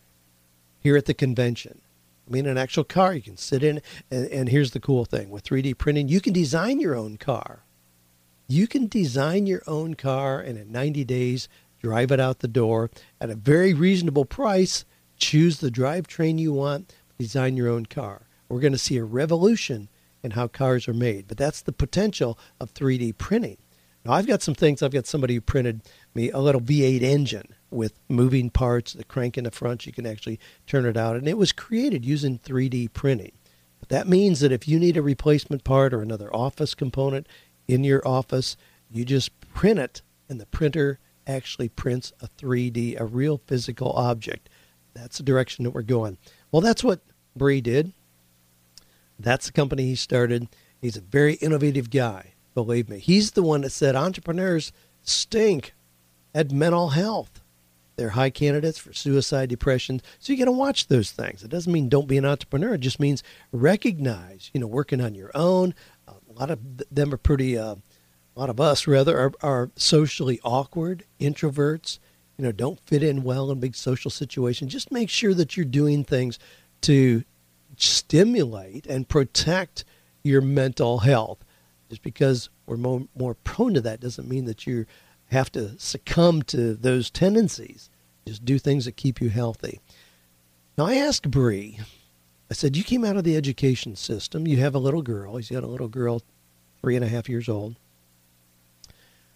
here 0.79 0.97
at 0.97 1.05
the 1.05 1.13
convention. 1.13 1.81
I 2.27 2.31
mean, 2.31 2.45
an 2.45 2.57
actual 2.57 2.83
car 2.83 3.13
you 3.13 3.21
can 3.21 3.37
sit 3.37 3.63
in. 3.63 3.81
And, 4.11 4.27
and 4.27 4.49
here's 4.49 4.71
the 4.71 4.79
cool 4.79 5.05
thing 5.05 5.29
with 5.29 5.43
3D 5.43 5.77
printing, 5.77 6.07
you 6.07 6.21
can 6.21 6.33
design 6.33 6.79
your 6.79 6.95
own 6.95 7.17
car. 7.17 7.63
You 8.47 8.67
can 8.67 8.87
design 8.87 9.45
your 9.45 9.61
own 9.67 9.93
car, 9.93 10.39
and 10.39 10.57
in 10.57 10.71
90 10.71 11.03
days, 11.03 11.47
drive 11.79 12.11
it 12.11 12.19
out 12.19 12.39
the 12.39 12.47
door 12.47 12.89
at 13.19 13.29
a 13.29 13.35
very 13.35 13.73
reasonable 13.73 14.25
price. 14.25 14.85
Choose 15.17 15.59
the 15.59 15.71
drivetrain 15.71 16.39
you 16.39 16.53
want, 16.53 16.93
design 17.17 17.57
your 17.57 17.69
own 17.69 17.85
car. 17.85 18.27
We're 18.47 18.59
going 18.59 18.73
to 18.73 18.77
see 18.77 18.97
a 18.97 19.03
revolution 19.03 19.89
in 20.23 20.31
how 20.31 20.47
cars 20.47 20.87
are 20.87 20.93
made, 20.93 21.27
but 21.27 21.37
that's 21.37 21.61
the 21.61 21.71
potential 21.71 22.37
of 22.59 22.73
3D 22.73 23.17
printing. 23.17 23.57
Now, 24.05 24.13
I've 24.13 24.27
got 24.27 24.41
some 24.41 24.55
things. 24.55 24.81
I've 24.81 24.93
got 24.93 25.05
somebody 25.05 25.35
who 25.35 25.41
printed 25.41 25.81
me 26.13 26.31
a 26.31 26.39
little 26.39 26.61
V8 26.61 27.01
engine 27.01 27.53
with 27.69 27.99
moving 28.07 28.49
parts, 28.49 28.93
the 28.93 29.03
crank 29.03 29.37
in 29.37 29.43
the 29.43 29.51
front, 29.51 29.85
you 29.85 29.91
can 29.91 30.05
actually 30.05 30.39
turn 30.65 30.85
it 30.85 30.97
out, 30.97 31.15
and 31.15 31.27
it 31.27 31.37
was 31.37 31.51
created 31.51 32.05
using 32.05 32.39
3D 32.39 32.93
printing. 32.93 33.33
But 33.79 33.89
that 33.89 34.07
means 34.07 34.39
that 34.39 34.51
if 34.51 34.67
you 34.67 34.79
need 34.79 34.97
a 34.97 35.01
replacement 35.01 35.63
part 35.63 35.93
or 35.93 36.01
another 36.01 36.33
office 36.35 36.73
component 36.73 37.27
in 37.67 37.83
your 37.83 38.05
office, 38.07 38.57
you 38.89 39.05
just 39.05 39.37
print 39.53 39.79
it, 39.79 40.01
and 40.27 40.39
the 40.39 40.47
printer 40.47 40.99
actually 41.29 41.69
prints 41.69 42.11
a 42.19 42.27
3D, 42.27 42.99
a 42.99 43.05
real 43.05 43.41
physical 43.45 43.91
object. 43.93 44.49
That's 44.93 45.17
the 45.17 45.23
direction 45.23 45.63
that 45.63 45.71
we're 45.71 45.83
going. 45.83 46.17
Well, 46.51 46.61
that's 46.61 46.83
what 46.83 47.01
Bre 47.35 47.59
did. 47.59 47.93
That's 49.17 49.45
the 49.45 49.51
company 49.51 49.83
he 49.85 49.95
started. 49.95 50.47
He's 50.81 50.97
a 50.97 51.01
very 51.01 51.33
innovative 51.35 51.89
guy, 51.89 52.33
believe 52.55 52.89
me. 52.89 52.99
He's 52.99 53.31
the 53.31 53.43
one 53.43 53.61
that 53.61 53.71
said 53.71 53.95
entrepreneurs 53.95 54.71
stink 55.03 55.73
at 56.33 56.51
mental 56.51 56.89
health. 56.89 57.41
They're 57.95 58.09
high 58.09 58.29
candidates 58.29 58.77
for 58.77 58.93
suicide, 58.93 59.49
depression. 59.49 60.01
So 60.19 60.31
you 60.31 60.39
got 60.39 60.45
to 60.45 60.53
watch 60.53 60.87
those 60.87 61.11
things. 61.11 61.43
It 61.43 61.49
doesn't 61.49 61.71
mean 61.71 61.89
don't 61.89 62.07
be 62.07 62.17
an 62.17 62.23
entrepreneur. 62.23 62.75
It 62.75 62.81
just 62.81 62.99
means 62.99 63.23
recognize, 63.51 64.49
you 64.53 64.61
know, 64.61 64.67
working 64.67 65.01
on 65.01 65.15
your 65.15 65.31
own. 65.35 65.75
a 66.07 66.13
lot 66.33 66.49
of 66.49 66.59
them 66.89 67.13
are 67.13 67.17
pretty 67.17 67.57
uh, 67.57 67.75
a 68.39 68.43
lot 68.43 68.49
of 68.49 68.61
us 68.61 68.87
rather 68.87 69.19
are, 69.19 69.33
are 69.43 69.69
socially 69.75 70.39
awkward, 70.45 71.03
introverts, 71.19 71.99
you 72.37 72.45
know, 72.45 72.53
don't 72.53 72.79
fit 72.79 73.03
in 73.03 73.23
well 73.23 73.51
in 73.51 73.59
big 73.59 73.75
social 73.75 74.09
situations. 74.09 74.71
Just 74.71 74.93
make 74.93 75.09
sure 75.09 75.33
that 75.33 75.57
you're 75.57 75.65
doing 75.65 76.05
things 76.05 76.39
to 76.83 77.25
stimulate 77.75 78.87
and 78.87 79.09
protect 79.09 79.83
your 80.23 80.39
mental 80.39 80.99
health. 80.99 81.43
Just 81.89 82.01
because 82.01 82.49
we're 82.65 82.77
more, 82.77 83.07
more 83.13 83.33
prone 83.33 83.73
to 83.73 83.81
that 83.81 83.99
doesn't 83.99 84.29
mean 84.29 84.45
that 84.45 84.65
you 84.65 84.85
have 85.31 85.51
to 85.51 85.77
succumb 85.77 86.41
to 86.43 86.75
those 86.75 87.09
tendencies. 87.09 87.89
Just 88.25 88.45
do 88.45 88.57
things 88.57 88.85
that 88.85 88.95
keep 88.95 89.19
you 89.19 89.29
healthy. 89.29 89.81
Now, 90.77 90.85
I 90.85 90.95
asked 90.95 91.29
Bre, 91.29 91.71
I 92.49 92.53
said, 92.53 92.77
You 92.77 92.85
came 92.85 93.03
out 93.03 93.17
of 93.17 93.25
the 93.25 93.35
education 93.35 93.97
system. 93.97 94.47
You 94.47 94.55
have 94.57 94.75
a 94.75 94.79
little 94.79 95.01
girl. 95.01 95.35
He's 95.35 95.51
got 95.51 95.63
a 95.63 95.67
little 95.67 95.89
girl, 95.89 96.21
three 96.81 96.95
and 96.95 97.03
a 97.03 97.09
half 97.09 97.27
years 97.27 97.49
old. 97.49 97.75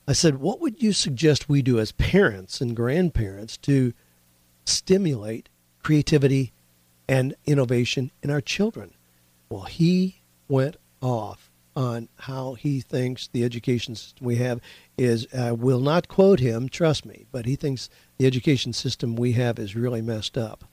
I 0.07 0.13
said, 0.13 0.39
What 0.39 0.59
would 0.59 0.81
you 0.81 0.91
suggest 0.91 1.47
we 1.47 1.61
do 1.61 1.79
as 1.79 1.93
parents 1.93 2.59
and 2.59 2.75
grandparents 2.75 3.57
to 3.57 3.93
stimulate 4.65 5.49
creativity 5.81 6.51
and 7.07 7.35
innovation 7.45 8.11
in 8.21 8.29
our 8.29 8.41
children? 8.41 8.93
Well, 9.49 9.63
he 9.63 10.21
went 10.47 10.77
off 11.01 11.49
on 11.75 12.09
how 12.19 12.53
he 12.53 12.81
thinks 12.81 13.27
the 13.27 13.43
education 13.43 13.95
system 13.95 14.25
we 14.25 14.35
have 14.37 14.59
is. 14.97 15.27
I 15.33 15.53
will 15.53 15.79
not 15.79 16.07
quote 16.07 16.39
him, 16.39 16.69
trust 16.69 17.05
me, 17.05 17.25
but 17.31 17.45
he 17.45 17.55
thinks 17.55 17.89
the 18.17 18.27
education 18.27 18.73
system 18.73 19.15
we 19.15 19.33
have 19.33 19.57
is 19.57 19.75
really 19.75 20.01
messed 20.01 20.37
up. 20.37 20.65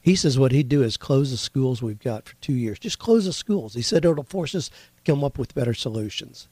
He 0.00 0.16
says 0.16 0.38
what 0.38 0.52
he'd 0.52 0.68
do 0.68 0.82
is 0.82 0.96
close 0.96 1.30
the 1.30 1.36
schools 1.36 1.80
we've 1.80 1.98
got 1.98 2.28
for 2.28 2.34
two 2.40 2.54
years. 2.54 2.78
Just 2.78 2.98
close 2.98 3.24
the 3.24 3.32
schools. 3.32 3.74
He 3.74 3.82
said 3.82 4.04
it'll 4.04 4.24
force 4.24 4.54
us 4.54 4.68
to 4.68 5.02
come 5.04 5.22
up 5.22 5.38
with 5.38 5.54
better 5.54 5.74
solutions. 5.74 6.48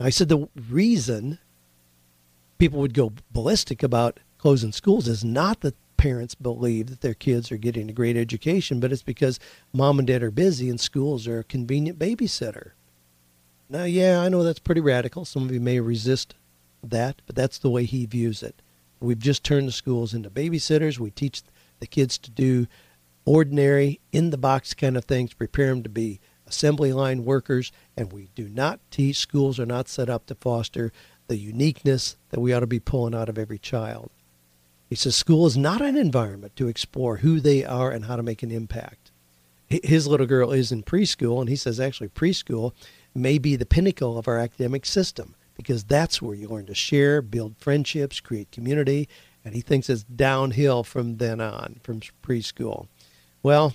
I 0.00 0.10
said 0.10 0.28
the 0.28 0.48
reason 0.68 1.38
people 2.58 2.80
would 2.80 2.94
go 2.94 3.12
ballistic 3.30 3.82
about 3.82 4.20
closing 4.38 4.72
schools 4.72 5.08
is 5.08 5.24
not 5.24 5.60
that 5.60 5.76
parents 5.96 6.34
believe 6.34 6.88
that 6.88 7.00
their 7.00 7.14
kids 7.14 7.50
are 7.50 7.56
getting 7.56 7.88
a 7.88 7.94
great 7.94 8.16
education, 8.16 8.80
but 8.80 8.92
it's 8.92 9.02
because 9.02 9.40
mom 9.72 9.98
and 9.98 10.08
dad 10.08 10.22
are 10.22 10.30
busy 10.30 10.68
and 10.68 10.80
schools 10.80 11.26
are 11.26 11.38
a 11.38 11.44
convenient 11.44 11.98
babysitter. 11.98 12.72
Now, 13.68 13.84
yeah, 13.84 14.20
I 14.20 14.28
know 14.28 14.42
that's 14.42 14.58
pretty 14.58 14.82
radical. 14.82 15.24
Some 15.24 15.44
of 15.44 15.52
you 15.52 15.60
may 15.60 15.80
resist 15.80 16.34
that, 16.82 17.22
but 17.26 17.34
that's 17.34 17.58
the 17.58 17.70
way 17.70 17.84
he 17.84 18.04
views 18.04 18.42
it. 18.42 18.60
We've 19.00 19.18
just 19.18 19.44
turned 19.44 19.68
the 19.68 19.72
schools 19.72 20.12
into 20.12 20.28
babysitters. 20.28 20.98
We 20.98 21.10
teach 21.10 21.42
the 21.80 21.86
kids 21.86 22.18
to 22.18 22.30
do 22.30 22.66
ordinary, 23.24 24.00
in 24.12 24.30
the 24.30 24.38
box 24.38 24.74
kind 24.74 24.96
of 24.96 25.04
things, 25.06 25.32
prepare 25.32 25.68
them 25.68 25.82
to 25.82 25.88
be 25.88 26.20
assembly 26.46 26.92
line 26.92 27.24
workers, 27.24 27.72
and 27.96 28.12
we 28.12 28.28
do 28.34 28.48
not 28.48 28.80
teach, 28.90 29.16
schools 29.16 29.58
are 29.58 29.66
not 29.66 29.88
set 29.88 30.08
up 30.08 30.26
to 30.26 30.34
foster 30.34 30.92
the 31.26 31.38
uniqueness 31.38 32.16
that 32.30 32.40
we 32.40 32.52
ought 32.52 32.60
to 32.60 32.66
be 32.66 32.80
pulling 32.80 33.14
out 33.14 33.28
of 33.28 33.38
every 33.38 33.58
child. 33.58 34.10
He 34.88 34.94
says 34.94 35.16
school 35.16 35.46
is 35.46 35.56
not 35.56 35.80
an 35.80 35.96
environment 35.96 36.54
to 36.56 36.68
explore 36.68 37.18
who 37.18 37.40
they 37.40 37.64
are 37.64 37.90
and 37.90 38.04
how 38.04 38.16
to 38.16 38.22
make 38.22 38.42
an 38.42 38.50
impact. 38.50 39.10
His 39.66 40.06
little 40.06 40.26
girl 40.26 40.52
is 40.52 40.70
in 40.70 40.82
preschool, 40.82 41.40
and 41.40 41.48
he 41.48 41.56
says 41.56 41.80
actually 41.80 42.08
preschool 42.08 42.72
may 43.14 43.38
be 43.38 43.56
the 43.56 43.66
pinnacle 43.66 44.18
of 44.18 44.28
our 44.28 44.38
academic 44.38 44.84
system 44.84 45.34
because 45.56 45.84
that's 45.84 46.20
where 46.20 46.34
you 46.34 46.48
learn 46.48 46.66
to 46.66 46.74
share, 46.74 47.22
build 47.22 47.56
friendships, 47.58 48.20
create 48.20 48.50
community, 48.50 49.08
and 49.44 49.54
he 49.54 49.60
thinks 49.60 49.88
it's 49.88 50.02
downhill 50.02 50.82
from 50.82 51.16
then 51.16 51.40
on, 51.40 51.80
from 51.82 52.00
preschool. 52.22 52.88
Well, 53.42 53.74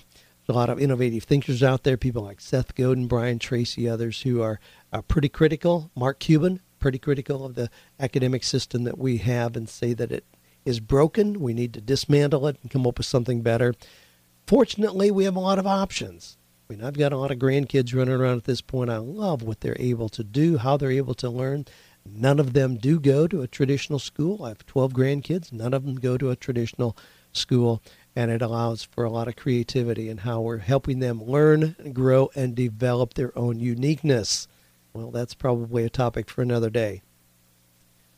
a 0.50 0.52
lot 0.52 0.68
of 0.68 0.80
innovative 0.80 1.24
thinkers 1.24 1.62
out 1.62 1.84
there, 1.84 1.96
people 1.96 2.24
like 2.24 2.40
Seth 2.40 2.74
Godin, 2.74 3.06
Brian 3.06 3.38
Tracy, 3.38 3.88
others 3.88 4.22
who 4.22 4.42
are, 4.42 4.58
are 4.92 5.00
pretty 5.00 5.28
critical. 5.28 5.90
Mark 5.94 6.18
Cuban, 6.18 6.60
pretty 6.80 6.98
critical 6.98 7.44
of 7.44 7.54
the 7.54 7.70
academic 7.98 8.42
system 8.42 8.84
that 8.84 8.98
we 8.98 9.18
have 9.18 9.56
and 9.56 9.68
say 9.68 9.92
that 9.94 10.10
it 10.10 10.24
is 10.64 10.80
broken. 10.80 11.40
We 11.40 11.54
need 11.54 11.72
to 11.74 11.80
dismantle 11.80 12.46
it 12.48 12.58
and 12.60 12.70
come 12.70 12.86
up 12.86 12.98
with 12.98 13.06
something 13.06 13.42
better. 13.42 13.74
Fortunately, 14.46 15.10
we 15.10 15.24
have 15.24 15.36
a 15.36 15.40
lot 15.40 15.60
of 15.60 15.66
options. 15.66 16.36
I 16.68 16.74
mean, 16.74 16.84
I've 16.84 16.98
got 16.98 17.12
a 17.12 17.16
lot 17.16 17.30
of 17.30 17.38
grandkids 17.38 17.94
running 17.94 18.14
around 18.14 18.38
at 18.38 18.44
this 18.44 18.60
point. 18.60 18.90
I 18.90 18.98
love 18.98 19.42
what 19.42 19.60
they're 19.60 19.76
able 19.78 20.08
to 20.10 20.24
do, 20.24 20.58
how 20.58 20.76
they're 20.76 20.90
able 20.90 21.14
to 21.14 21.30
learn. 21.30 21.66
None 22.04 22.40
of 22.40 22.54
them 22.54 22.76
do 22.76 22.98
go 22.98 23.26
to 23.28 23.42
a 23.42 23.48
traditional 23.48 23.98
school. 23.98 24.44
I 24.44 24.48
have 24.48 24.66
12 24.66 24.92
grandkids. 24.92 25.52
None 25.52 25.74
of 25.74 25.84
them 25.84 25.94
go 25.96 26.18
to 26.18 26.30
a 26.30 26.36
traditional 26.36 26.96
school 27.32 27.82
and 28.16 28.30
it 28.30 28.42
allows 28.42 28.82
for 28.82 29.04
a 29.04 29.10
lot 29.10 29.28
of 29.28 29.36
creativity 29.36 30.08
and 30.08 30.20
how 30.20 30.40
we're 30.40 30.58
helping 30.58 30.98
them 30.98 31.22
learn, 31.22 31.76
and 31.78 31.94
grow, 31.94 32.30
and 32.34 32.54
develop 32.54 33.14
their 33.14 33.36
own 33.38 33.60
uniqueness. 33.60 34.48
Well, 34.92 35.10
that's 35.10 35.34
probably 35.34 35.84
a 35.84 35.90
topic 35.90 36.28
for 36.28 36.42
another 36.42 36.70
day. 36.70 37.02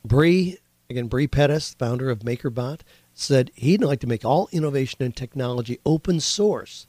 Bre, 0.05 0.55
again, 0.89 1.09
Bre 1.09 1.27
Pettis, 1.27 1.75
founder 1.75 2.11
of 2.11 2.21
MakerBot, 2.21 2.81
said 3.15 3.51
he'd 3.55 3.85
like 3.85 4.01
to 4.01 4.07
make 4.07 4.25
all 4.25 4.49
innovation 4.53 5.03
and 5.03 5.15
technology 5.15 5.79
open 5.85 6.21
source. 6.21 6.87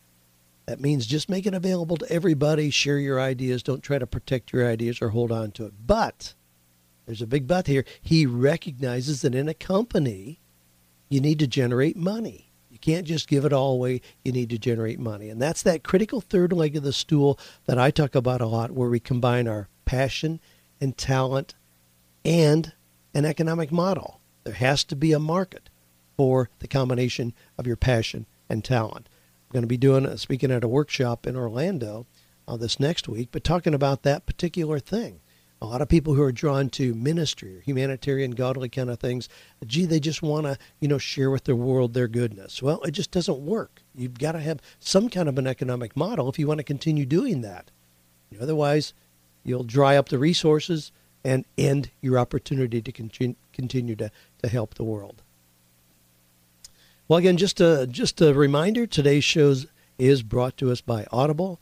That 0.65 0.79
means 0.79 1.05
just 1.05 1.29
make 1.29 1.45
it 1.45 1.53
available 1.53 1.97
to 1.97 2.09
everybody, 2.09 2.69
share 2.69 2.97
your 2.97 3.19
ideas, 3.19 3.63
don't 3.63 3.83
try 3.83 3.99
to 3.99 4.07
protect 4.07 4.53
your 4.53 4.65
ideas 4.65 5.01
or 5.01 5.09
hold 5.09 5.31
on 5.31 5.51
to 5.51 5.65
it. 5.65 5.73
But 5.85 6.33
there's 7.05 7.21
a 7.21 7.27
big 7.27 7.47
but 7.47 7.67
here. 7.67 7.83
He 8.01 8.25
recognizes 8.25 9.21
that 9.21 9.35
in 9.35 9.49
a 9.49 9.53
company, 9.53 10.39
you 11.09 11.19
need 11.19 11.39
to 11.39 11.47
generate 11.47 11.97
money 11.97 12.52
can't 12.79 13.05
just 13.05 13.27
give 13.27 13.45
it 13.45 13.53
all 13.53 13.73
away. 13.73 14.01
You 14.23 14.31
need 14.31 14.49
to 14.49 14.57
generate 14.57 14.99
money. 14.99 15.29
And 15.29 15.41
that's 15.41 15.63
that 15.63 15.83
critical 15.83 16.21
third 16.21 16.53
leg 16.53 16.75
of 16.75 16.83
the 16.83 16.93
stool 16.93 17.39
that 17.65 17.77
I 17.77 17.91
talk 17.91 18.15
about 18.15 18.41
a 18.41 18.47
lot, 18.47 18.71
where 18.71 18.89
we 18.89 18.99
combine 18.99 19.47
our 19.47 19.67
passion 19.85 20.39
and 20.81 20.97
talent 20.97 21.55
and 22.25 22.73
an 23.13 23.25
economic 23.25 23.71
model. 23.71 24.19
There 24.43 24.53
has 24.53 24.83
to 24.85 24.95
be 24.95 25.13
a 25.13 25.19
market 25.19 25.69
for 26.17 26.49
the 26.59 26.67
combination 26.67 27.33
of 27.57 27.67
your 27.67 27.75
passion 27.75 28.25
and 28.49 28.63
talent. 28.63 29.07
I'm 29.07 29.53
going 29.53 29.63
to 29.63 29.67
be 29.67 29.77
doing 29.77 30.05
uh, 30.05 30.17
speaking 30.17 30.51
at 30.51 30.63
a 30.63 30.67
workshop 30.67 31.25
in 31.25 31.35
Orlando 31.35 32.05
uh, 32.47 32.57
this 32.57 32.79
next 32.79 33.07
week, 33.07 33.29
but 33.31 33.43
talking 33.43 33.73
about 33.73 34.03
that 34.03 34.25
particular 34.25 34.79
thing. 34.79 35.19
A 35.63 35.65
lot 35.65 35.81
of 35.81 35.87
people 35.87 36.13
who 36.13 36.21
are 36.21 36.33
drawn 36.33 36.69
to 36.71 36.93
ministry 36.93 37.55
or 37.55 37.61
humanitarian, 37.61 38.31
godly 38.31 38.67
kind 38.67 38.89
of 38.89 38.99
things, 38.99 39.29
gee, 39.65 39.85
they 39.85 40.01
just 40.01 40.21
want 40.21 40.45
to, 40.45 40.57
you 40.81 40.89
know, 40.89 40.97
share 40.97 41.31
with 41.31 41.45
the 41.45 41.55
world 41.55 41.93
their 41.93 42.09
goodness. 42.09 42.61
Well, 42.61 42.81
it 42.81 42.91
just 42.91 43.11
doesn't 43.11 43.39
work. 43.39 43.81
You've 43.95 44.19
got 44.19 44.33
to 44.33 44.41
have 44.41 44.59
some 44.81 45.07
kind 45.07 45.29
of 45.29 45.37
an 45.37 45.47
economic 45.47 45.95
model 45.95 46.27
if 46.27 46.37
you 46.37 46.47
want 46.47 46.57
to 46.57 46.65
continue 46.65 47.05
doing 47.05 47.39
that. 47.43 47.71
Otherwise, 48.41 48.93
you'll 49.45 49.63
dry 49.63 49.95
up 49.95 50.09
the 50.09 50.19
resources 50.19 50.91
and 51.23 51.45
end 51.57 51.91
your 52.01 52.19
opportunity 52.19 52.81
to 52.81 52.91
continue, 52.91 53.95
to, 53.95 54.11
to 54.41 54.49
help 54.49 54.73
the 54.73 54.83
world. 54.83 55.21
Well, 57.07 57.19
again, 57.19 57.37
just 57.37 57.61
a, 57.61 57.87
just 57.87 58.19
a 58.19 58.33
reminder, 58.33 58.85
today's 58.85 59.23
show 59.23 59.55
is 59.97 60.23
brought 60.23 60.57
to 60.57 60.71
us 60.71 60.81
by 60.81 61.05
Audible. 61.09 61.61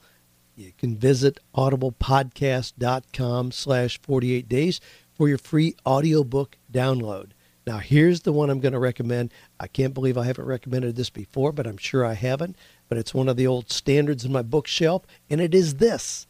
You 0.55 0.73
can 0.77 0.97
visit 0.97 1.39
audiblepodcast.com 1.55 3.51
slash 3.51 4.01
48 4.01 4.49
days 4.49 4.81
for 5.13 5.29
your 5.29 5.37
free 5.37 5.75
audiobook 5.85 6.57
download. 6.71 7.31
Now, 7.65 7.77
here's 7.77 8.21
the 8.21 8.33
one 8.33 8.49
I'm 8.49 8.59
going 8.59 8.73
to 8.73 8.79
recommend. 8.79 9.31
I 9.59 9.67
can't 9.67 9.93
believe 9.93 10.17
I 10.17 10.25
haven't 10.25 10.45
recommended 10.45 10.95
this 10.95 11.09
before, 11.09 11.51
but 11.51 11.67
I'm 11.67 11.77
sure 11.77 12.05
I 12.05 12.13
haven't. 12.13 12.55
But 12.89 12.97
it's 12.97 13.13
one 13.13 13.29
of 13.29 13.37
the 13.37 13.47
old 13.47 13.71
standards 13.71 14.25
in 14.25 14.31
my 14.31 14.41
bookshelf, 14.41 15.03
and 15.29 15.39
it 15.39 15.53
is 15.53 15.75
this 15.75 16.27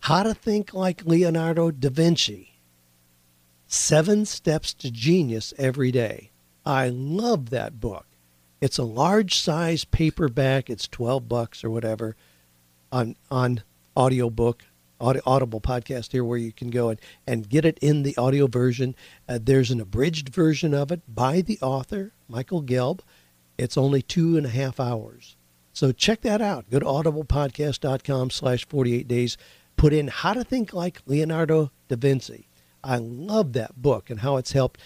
How 0.00 0.22
to 0.22 0.34
Think 0.34 0.72
Like 0.74 1.04
Leonardo 1.04 1.70
da 1.70 1.88
Vinci 1.88 2.60
Seven 3.66 4.26
Steps 4.26 4.74
to 4.74 4.90
Genius 4.90 5.54
Every 5.56 5.90
Day. 5.90 6.30
I 6.64 6.88
love 6.88 7.50
that 7.50 7.80
book. 7.80 8.06
It's 8.60 8.78
a 8.78 8.84
large 8.84 9.36
size 9.36 9.84
paperback, 9.84 10.68
it's 10.68 10.86
12 10.86 11.28
bucks 11.28 11.64
or 11.64 11.70
whatever 11.70 12.14
on 12.92 13.16
on 13.30 13.62
audiobook 13.96 14.64
audio, 15.00 15.22
audible 15.24 15.60
podcast 15.60 16.12
here 16.12 16.24
where 16.24 16.38
you 16.38 16.52
can 16.52 16.70
go 16.70 16.90
and, 16.90 17.00
and 17.26 17.48
get 17.48 17.64
it 17.64 17.78
in 17.80 18.02
the 18.02 18.16
audio 18.16 18.46
version. 18.46 18.94
Uh, 19.28 19.38
there's 19.40 19.70
an 19.70 19.80
abridged 19.80 20.28
version 20.28 20.74
of 20.74 20.92
it 20.92 21.00
by 21.12 21.40
the 21.40 21.58
author 21.60 22.12
michael 22.28 22.62
gelb. 22.62 23.00
It's 23.58 23.76
only 23.76 24.02
two 24.02 24.36
and 24.36 24.46
a 24.46 24.50
half 24.50 24.80
hours. 24.80 25.36
So 25.72 25.92
check 25.92 26.22
that 26.22 26.40
out. 26.40 26.70
Go 26.70 26.78
to 26.78 26.86
audiblepodcast.com 26.86 28.30
slash 28.30 28.66
48 28.66 29.06
days. 29.06 29.36
Put 29.76 29.92
in 29.92 30.08
how 30.08 30.34
to 30.34 30.44
think 30.44 30.72
like 30.72 31.00
leonardo 31.06 31.70
da 31.88 31.96
vinci. 31.96 32.48
I 32.82 32.96
love 32.96 33.52
that 33.54 33.80
book 33.80 34.10
and 34.10 34.20
how 34.20 34.36
it's 34.36 34.52
helped 34.52 34.80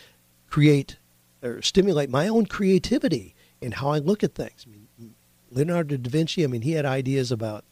create 0.48 0.98
or 1.42 1.62
stimulate 1.62 2.10
my 2.10 2.28
own 2.28 2.46
creativity 2.46 3.34
in 3.60 3.72
how 3.72 3.90
i 3.90 3.98
look 3.98 4.22
at 4.22 4.34
things. 4.34 4.66
I 4.66 4.70
mean, 4.70 5.14
leonardo 5.50 5.96
da 5.96 6.10
vinci 6.10 6.42
i 6.42 6.46
mean 6.46 6.62
he 6.62 6.72
had 6.72 6.84
ideas 6.84 7.30
about 7.30 7.64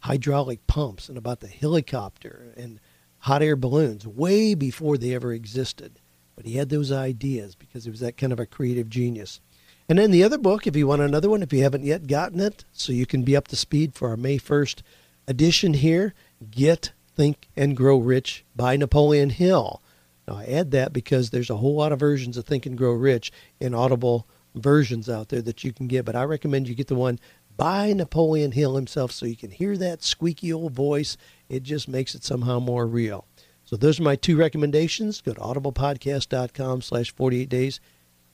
hydraulic 0.00 0.66
pumps 0.66 1.08
and 1.08 1.18
about 1.18 1.40
the 1.40 1.48
helicopter 1.48 2.52
and 2.56 2.80
hot 3.20 3.42
air 3.42 3.56
balloons 3.56 4.06
way 4.06 4.54
before 4.54 4.96
they 4.96 5.14
ever 5.14 5.32
existed. 5.32 5.98
But 6.36 6.46
he 6.46 6.56
had 6.56 6.68
those 6.68 6.92
ideas 6.92 7.54
because 7.54 7.84
he 7.84 7.90
was 7.90 8.00
that 8.00 8.16
kind 8.16 8.32
of 8.32 8.38
a 8.38 8.46
creative 8.46 8.88
genius. 8.88 9.40
And 9.88 9.98
then 9.98 10.10
the 10.10 10.22
other 10.22 10.38
book, 10.38 10.66
if 10.66 10.76
you 10.76 10.86
want 10.86 11.02
another 11.02 11.30
one, 11.30 11.42
if 11.42 11.52
you 11.52 11.62
haven't 11.62 11.84
yet 11.84 12.06
gotten 12.06 12.40
it, 12.40 12.64
so 12.72 12.92
you 12.92 13.06
can 13.06 13.22
be 13.22 13.34
up 13.34 13.48
to 13.48 13.56
speed 13.56 13.94
for 13.94 14.10
our 14.10 14.16
May 14.16 14.38
1st 14.38 14.82
edition 15.26 15.74
here, 15.74 16.14
Get, 16.50 16.92
Think, 17.16 17.48
and 17.56 17.76
Grow 17.76 17.98
Rich 17.98 18.44
by 18.54 18.76
Napoleon 18.76 19.30
Hill. 19.30 19.82
Now, 20.28 20.36
I 20.36 20.44
add 20.44 20.72
that 20.72 20.92
because 20.92 21.30
there's 21.30 21.50
a 21.50 21.56
whole 21.56 21.74
lot 21.74 21.90
of 21.90 21.98
versions 21.98 22.36
of 22.36 22.44
Think 22.44 22.66
and 22.66 22.76
Grow 22.76 22.92
Rich 22.92 23.32
in 23.58 23.74
Audible 23.74 24.26
versions 24.54 25.08
out 25.08 25.30
there 25.30 25.42
that 25.42 25.64
you 25.64 25.72
can 25.72 25.88
get, 25.88 26.04
but 26.04 26.16
I 26.16 26.24
recommend 26.24 26.68
you 26.68 26.74
get 26.74 26.88
the 26.88 26.94
one 26.94 27.18
by 27.58 27.92
Napoleon 27.92 28.52
Hill 28.52 28.76
himself 28.76 29.12
so 29.12 29.26
you 29.26 29.36
can 29.36 29.50
hear 29.50 29.76
that 29.76 30.02
squeaky 30.02 30.50
old 30.50 30.72
voice. 30.72 31.18
It 31.50 31.64
just 31.64 31.88
makes 31.88 32.14
it 32.14 32.24
somehow 32.24 32.60
more 32.60 32.86
real. 32.86 33.26
So 33.64 33.76
those 33.76 34.00
are 34.00 34.04
my 34.04 34.16
two 34.16 34.38
recommendations. 34.38 35.20
Go 35.20 35.34
to 35.34 35.40
audiblepodcast.com 35.40 36.80
slash 36.80 37.14
48 37.14 37.48
days. 37.50 37.80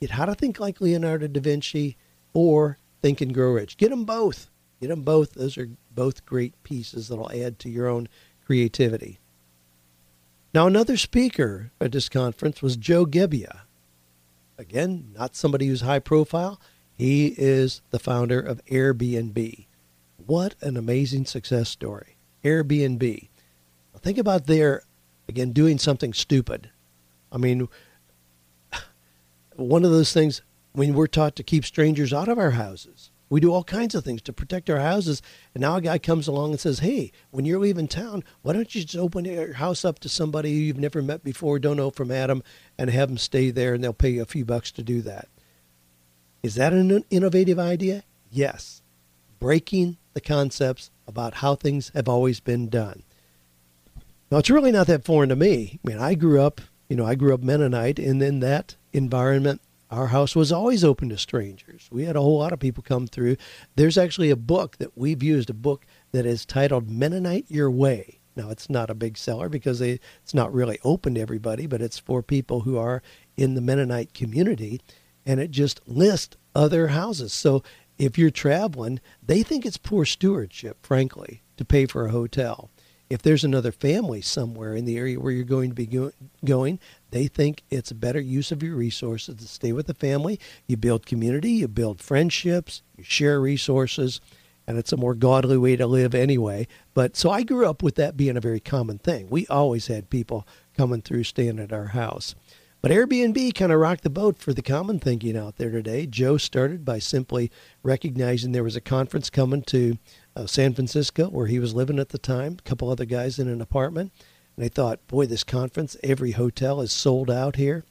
Get 0.00 0.10
How 0.10 0.26
to 0.26 0.34
Think 0.34 0.60
Like 0.60 0.80
Leonardo 0.80 1.26
da 1.26 1.40
Vinci 1.40 1.96
or 2.34 2.78
Think 3.02 3.20
and 3.22 3.34
Grow 3.34 3.52
Rich. 3.52 3.78
Get 3.78 3.88
them 3.90 4.04
both. 4.04 4.50
Get 4.80 4.88
them 4.88 5.02
both. 5.02 5.32
Those 5.32 5.56
are 5.56 5.70
both 5.90 6.26
great 6.26 6.62
pieces 6.62 7.08
that'll 7.08 7.32
add 7.32 7.58
to 7.60 7.70
your 7.70 7.88
own 7.88 8.08
creativity. 8.44 9.18
Now, 10.52 10.66
another 10.66 10.96
speaker 10.98 11.72
at 11.80 11.92
this 11.92 12.08
conference 12.08 12.60
was 12.62 12.76
Joe 12.76 13.06
Gebbia. 13.06 13.62
Again, 14.58 15.12
not 15.16 15.34
somebody 15.34 15.66
who's 15.66 15.80
high 15.80 15.98
profile. 15.98 16.60
He 16.96 17.35
is 17.37 17.83
the 17.90 17.98
founder 17.98 18.40
of 18.40 18.64
Airbnb. 18.66 19.66
What 20.26 20.54
an 20.61 20.76
amazing 20.76 21.26
success 21.26 21.68
story. 21.68 22.16
Airbnb. 22.44 23.28
Think 23.98 24.18
about 24.18 24.46
their, 24.46 24.83
again, 25.28 25.52
doing 25.52 25.78
something 25.78 26.12
stupid. 26.12 26.70
I 27.33 27.38
mean, 27.38 27.68
one 29.57 29.85
of 29.85 29.90
those 29.90 30.12
things 30.12 30.42
when 30.72 30.94
we're 30.94 31.07
taught 31.07 31.37
to 31.37 31.42
keep 31.42 31.64
strangers 31.64 32.12
out 32.12 32.28
of 32.28 32.38
our 32.38 32.52
houses. 32.52 33.11
We 33.30 33.40
do 33.40 33.52
all 33.52 33.64
kinds 33.64 33.94
of 33.94 34.04
things 34.04 34.22
to 34.22 34.33
protect 34.33 34.68
our 34.68 34.80
houses. 34.80 35.22
And 35.54 35.62
now 35.62 35.76
a 35.76 35.80
guy 35.80 35.98
comes 35.98 36.28
along 36.28 36.50
and 36.50 36.61
says, 36.61 36.80
Hey, 36.80 37.11
when 37.30 37.44
you're 37.44 37.59
leaving 37.59 37.88
town, 37.88 38.22
why 38.42 38.52
don't 38.52 38.72
you 38.74 38.83
just 38.83 38.96
open 38.96 39.24
your 39.24 39.54
house 39.54 39.85
up 39.85 39.98
to 40.00 40.09
somebody 40.09 40.50
you've 40.50 40.78
never 40.78 41.00
met 41.02 41.24
before, 41.24 41.59
don't 41.59 41.78
know 41.78 41.90
from 41.90 42.11
Adam, 42.11 42.42
and 42.78 42.90
have 42.90 43.09
them 43.09 43.18
stay 43.18 43.50
there 43.50 43.74
and 43.74 43.83
they'll 43.83 43.92
pay 43.92 44.11
you 44.11 44.22
a 44.22 44.26
few 44.26 44.44
bucks 44.44 44.70
to 44.72 44.83
do 44.83 45.00
that? 45.02 45.28
Is 46.44 46.57
that 46.57 46.74
an 46.74 47.07
innovative 47.09 47.59
idea? 47.59 48.04
Yes. 48.30 48.83
Breaking 49.40 49.96
the 50.12 50.20
concepts 50.20 50.90
about 51.09 51.37
how 51.37 51.54
things 51.54 51.90
have 51.94 52.07
always 52.07 52.38
been 52.38 52.68
done. 52.68 53.02
Now, 54.30 54.37
it's 54.37 54.50
really 54.50 54.70
not 54.70 54.87
that 54.88 55.07
foreign 55.07 55.30
to 55.30 55.37
me. 55.37 55.80
I 55.83 55.88
mean, 55.88 55.98
I 55.98 56.12
grew 56.12 56.42
up, 56.42 56.61
you 56.87 56.96
know, 56.96 57.07
I 57.07 57.14
grew 57.14 57.33
up 57.33 57.42
Mennonite, 57.42 57.98
and 57.98 58.22
in 58.22 58.40
that 58.40 58.76
environment, 58.92 59.62
our 59.90 60.09
house 60.09 60.37
was 60.37 60.52
always 60.52 60.85
open 60.85 61.09
to 61.09 61.16
strangers. 61.16 61.88
We 61.90 62.04
had 62.04 62.14
a 62.14 62.20
whole 62.20 62.40
lot 62.40 62.52
of 62.52 62.61
people 62.61 62.83
come 62.83 63.07
through. 63.07 63.38
There's 63.76 63.96
actually 63.96 64.28
a 64.28 64.37
book 64.37 64.76
that 64.76 64.98
we've 64.98 65.22
used, 65.22 65.48
a 65.48 65.54
book 65.54 65.87
that 66.12 66.26
is 66.26 66.44
titled 66.44 66.90
Mennonite 66.90 67.46
Your 67.48 67.70
Way. 67.70 68.20
Now, 68.37 68.50
it's 68.50 68.68
not 68.68 68.90
a 68.90 68.94
big 68.94 69.16
seller 69.16 69.48
because 69.48 69.78
they, 69.78 69.98
it's 70.22 70.35
not 70.35 70.52
really 70.52 70.78
open 70.85 71.14
to 71.14 71.22
everybody, 71.22 71.66
but 71.66 71.80
it's 71.80 71.98
for 71.98 72.22
people 72.22 72.61
who 72.62 72.76
are 72.76 73.02
in 73.35 73.54
the 73.54 73.62
Mennonite 73.62 74.12
community 74.12 74.83
and 75.26 75.40
it 75.40 75.50
just 75.50 75.80
lists 75.87 76.37
other 76.54 76.88
houses. 76.88 77.32
So 77.32 77.62
if 77.98 78.18
you're 78.18 78.30
traveling, 78.30 79.00
they 79.24 79.42
think 79.42 79.64
it's 79.64 79.76
poor 79.76 80.04
stewardship, 80.04 80.84
frankly, 80.84 81.42
to 81.56 81.64
pay 81.64 81.87
for 81.87 82.06
a 82.06 82.10
hotel. 82.10 82.70
If 83.10 83.22
there's 83.22 83.44
another 83.44 83.70
family 83.70 84.22
somewhere 84.22 84.74
in 84.74 84.87
the 84.87 84.96
area 84.96 85.20
where 85.20 85.32
you're 85.32 85.44
going 85.44 85.68
to 85.68 85.74
be 85.74 85.87
go- 85.87 86.12
going, 86.44 86.80
they 87.10 87.26
think 87.28 87.62
it's 87.70 87.90
a 87.90 87.94
better 87.94 88.20
use 88.20 88.50
of 88.50 88.62
your 88.62 88.74
resources 88.74 89.37
to 89.37 89.46
stay 89.46 89.72
with 89.72 89.87
the 89.87 89.94
family. 89.94 90.40
You 90.66 90.76
build 90.76 91.06
community, 91.06 91.52
you 91.52 91.68
build 91.68 92.00
friendships, 92.00 92.82
you 92.96 93.04
share 93.04 93.40
resources, 93.40 94.20
and 94.66 94.78
it's 94.78 94.92
a 94.92 94.96
more 94.96 95.14
godly 95.14 95.58
way 95.58 95.76
to 95.76 95.87
live 95.87 96.14
anyway. 96.14 96.66
But 96.94 97.16
so 97.16 97.30
I 97.30 97.42
grew 97.42 97.66
up 97.66 97.82
with 97.82 97.96
that 97.96 98.16
being 98.16 98.37
a 98.37 98.40
very 98.40 98.60
common 98.60 98.98
thing. 98.98 99.28
We 99.28 99.46
always 99.48 99.87
had 99.88 100.10
people 100.10 100.48
coming 100.76 101.02
through 101.02 101.24
staying 101.24 101.58
at 101.58 101.72
our 101.72 101.88
house. 101.88 102.34
But 102.85 102.92
Airbnb 102.92 103.55
kind 103.55 103.73
of 103.73 103.81
rocked 103.81 104.03
the 104.03 104.11
boat 104.11 104.37
for 104.37 104.53
the 104.53 104.61
common 104.61 104.99
thinking 104.99 105.38
out 105.38 105.57
there 105.57 105.70
today. 105.70 106.05
Joe 106.05 106.37
started 106.37 106.85
by 106.85 106.99
simply 106.99 107.51
recognizing 107.83 108.53
there 108.53 108.62
was 108.62 108.77
a 108.77 108.81
conference 108.83 109.31
coming 109.31 109.62
to 109.62 109.97
uh, 110.37 110.44
San 110.44 110.75
Francisco 110.75 111.31
where 111.31 111.47
he 111.47 111.59
was 111.59 111.75
living 111.75 111.99
at 111.99 112.11
the 112.11 112.18
time, 112.18 112.59
a 112.59 112.62
couple 112.68 112.90
other 112.90 113.07
guys 113.07 113.38
in 113.38 113.49
an 113.49 113.62
apartment. 113.62 114.12
And 114.55 114.62
they 114.62 114.68
thought, 114.68 115.07
boy, 115.07 115.25
this 115.25 115.44
conference, 115.44 115.97
every 116.05 116.33
hotel 116.33 116.83
is 116.83 116.92
sold 116.92 117.31
out 117.31 117.57
here. 117.57 117.85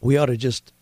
We 0.00 0.16
ought 0.16 0.26
to 0.26 0.36
just 0.36 0.72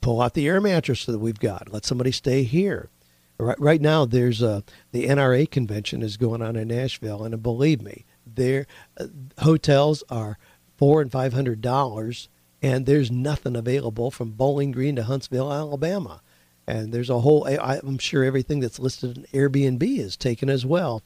pull 0.00 0.22
out 0.22 0.32
the 0.32 0.48
air 0.48 0.58
mattress 0.58 1.04
that 1.04 1.18
we've 1.18 1.38
got. 1.38 1.70
Let 1.70 1.84
somebody 1.84 2.12
stay 2.12 2.44
here. 2.44 2.88
Right, 3.36 3.60
right 3.60 3.80
now, 3.82 4.06
there's 4.06 4.40
a, 4.40 4.64
the 4.90 5.06
NRA 5.06 5.50
convention 5.50 6.00
is 6.00 6.16
going 6.16 6.40
on 6.40 6.56
in 6.56 6.68
Nashville, 6.68 7.24
and 7.24 7.42
believe 7.42 7.82
me, 7.82 8.06
their 8.26 8.66
uh, 8.98 9.08
hotels 9.40 10.02
are 10.08 10.38
four 10.78 11.02
and 11.02 11.12
five 11.12 11.34
hundred 11.34 11.60
dollars 11.60 12.30
and 12.62 12.86
there's 12.86 13.10
nothing 13.10 13.56
available 13.56 14.10
from 14.10 14.32
Bowling 14.32 14.72
Green 14.72 14.96
to 14.96 15.04
Huntsville, 15.04 15.52
Alabama. 15.52 16.22
And 16.66 16.92
there's 16.92 17.10
a 17.10 17.20
whole, 17.20 17.46
I'm 17.46 17.98
sure 17.98 18.24
everything 18.24 18.60
that's 18.60 18.78
listed 18.78 19.16
in 19.16 19.24
Airbnb 19.32 19.82
is 19.82 20.16
taken 20.16 20.50
as 20.50 20.66
well. 20.66 21.02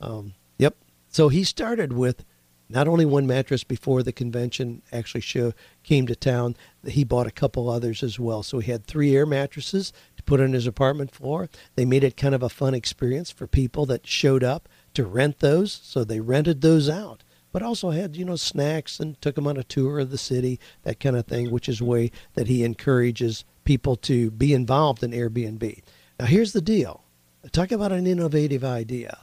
Um, 0.00 0.34
yep. 0.58 0.76
So 1.08 1.28
he 1.28 1.44
started 1.44 1.92
with 1.92 2.24
not 2.68 2.86
only 2.86 3.06
one 3.06 3.26
mattress 3.26 3.64
before 3.64 4.02
the 4.02 4.12
convention 4.12 4.82
actually 4.92 5.22
show, 5.22 5.54
came 5.82 6.06
to 6.06 6.14
town, 6.14 6.56
he 6.86 7.04
bought 7.04 7.26
a 7.26 7.30
couple 7.30 7.70
others 7.70 8.02
as 8.02 8.20
well. 8.20 8.42
So 8.42 8.58
he 8.58 8.70
had 8.70 8.84
three 8.84 9.16
air 9.16 9.24
mattresses 9.24 9.92
to 10.18 10.22
put 10.24 10.40
on 10.40 10.52
his 10.52 10.66
apartment 10.66 11.10
floor. 11.10 11.48
They 11.76 11.86
made 11.86 12.04
it 12.04 12.16
kind 12.16 12.34
of 12.34 12.42
a 12.42 12.50
fun 12.50 12.74
experience 12.74 13.30
for 13.30 13.46
people 13.46 13.86
that 13.86 14.06
showed 14.06 14.44
up 14.44 14.68
to 14.92 15.06
rent 15.06 15.38
those. 15.38 15.72
So 15.82 16.04
they 16.04 16.20
rented 16.20 16.60
those 16.60 16.90
out 16.90 17.22
but 17.52 17.62
also 17.62 17.90
had 17.90 18.16
you 18.16 18.24
know 18.24 18.36
snacks 18.36 19.00
and 19.00 19.20
took 19.20 19.36
him 19.38 19.46
on 19.46 19.56
a 19.56 19.64
tour 19.64 19.98
of 19.98 20.10
the 20.10 20.18
city, 20.18 20.58
that 20.82 21.00
kind 21.00 21.16
of 21.16 21.26
thing, 21.26 21.50
which 21.50 21.68
is 21.68 21.80
a 21.80 21.84
way 21.84 22.10
that 22.34 22.48
he 22.48 22.64
encourages 22.64 23.44
people 23.64 23.96
to 23.96 24.30
be 24.30 24.52
involved 24.54 25.02
in 25.02 25.12
Airbnb. 25.12 25.82
Now 26.18 26.26
here's 26.26 26.52
the 26.52 26.60
deal: 26.60 27.04
Talk 27.52 27.72
about 27.72 27.92
an 27.92 28.06
innovative 28.06 28.64
idea. 28.64 29.18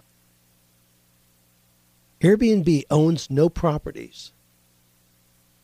Airbnb 2.22 2.84
owns 2.90 3.30
no 3.30 3.50
properties. 3.50 4.32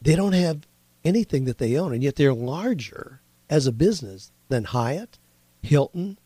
They 0.02 0.16
don't 0.16 0.34
have 0.34 0.68
anything 1.04 1.46
that 1.46 1.58
they 1.58 1.78
own, 1.78 1.94
and 1.94 2.04
yet 2.04 2.16
they're 2.16 2.34
larger 2.34 3.22
as 3.50 3.68
a 3.68 3.72
business 3.72 4.32
than 4.50 4.66
Hyatt, 4.66 5.18
Hilton, 5.62 6.18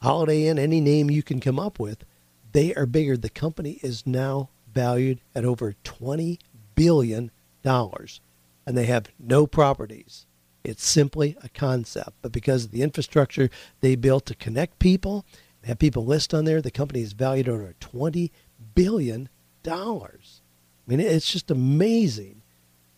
Holiday 0.00 0.46
Inn, 0.46 0.58
any 0.58 0.80
name 0.80 1.10
you 1.10 1.22
can 1.22 1.40
come 1.40 1.58
up 1.58 1.78
with. 1.78 2.04
They 2.52 2.74
are 2.74 2.86
bigger. 2.86 3.16
The 3.16 3.30
company 3.30 3.78
is 3.82 4.06
now 4.06 4.50
valued 4.72 5.20
at 5.34 5.44
over 5.44 5.74
$20 5.84 6.38
billion, 6.74 7.30
and 7.64 8.10
they 8.66 8.86
have 8.86 9.08
no 9.18 9.46
properties. 9.46 10.26
It's 10.64 10.84
simply 10.84 11.36
a 11.42 11.48
concept. 11.48 12.12
But 12.22 12.32
because 12.32 12.64
of 12.64 12.70
the 12.70 12.82
infrastructure 12.82 13.50
they 13.80 13.96
built 13.96 14.26
to 14.26 14.34
connect 14.34 14.78
people, 14.78 15.24
have 15.64 15.78
people 15.78 16.04
list 16.04 16.34
on 16.34 16.44
there, 16.44 16.60
the 16.60 16.70
company 16.70 17.02
is 17.02 17.12
valued 17.12 17.48
at 17.48 17.54
over 17.54 17.74
$20 17.80 18.30
billion. 18.74 19.28
I 19.66 20.08
mean, 20.86 21.00
it's 21.00 21.30
just 21.30 21.50
amazing. 21.50 22.42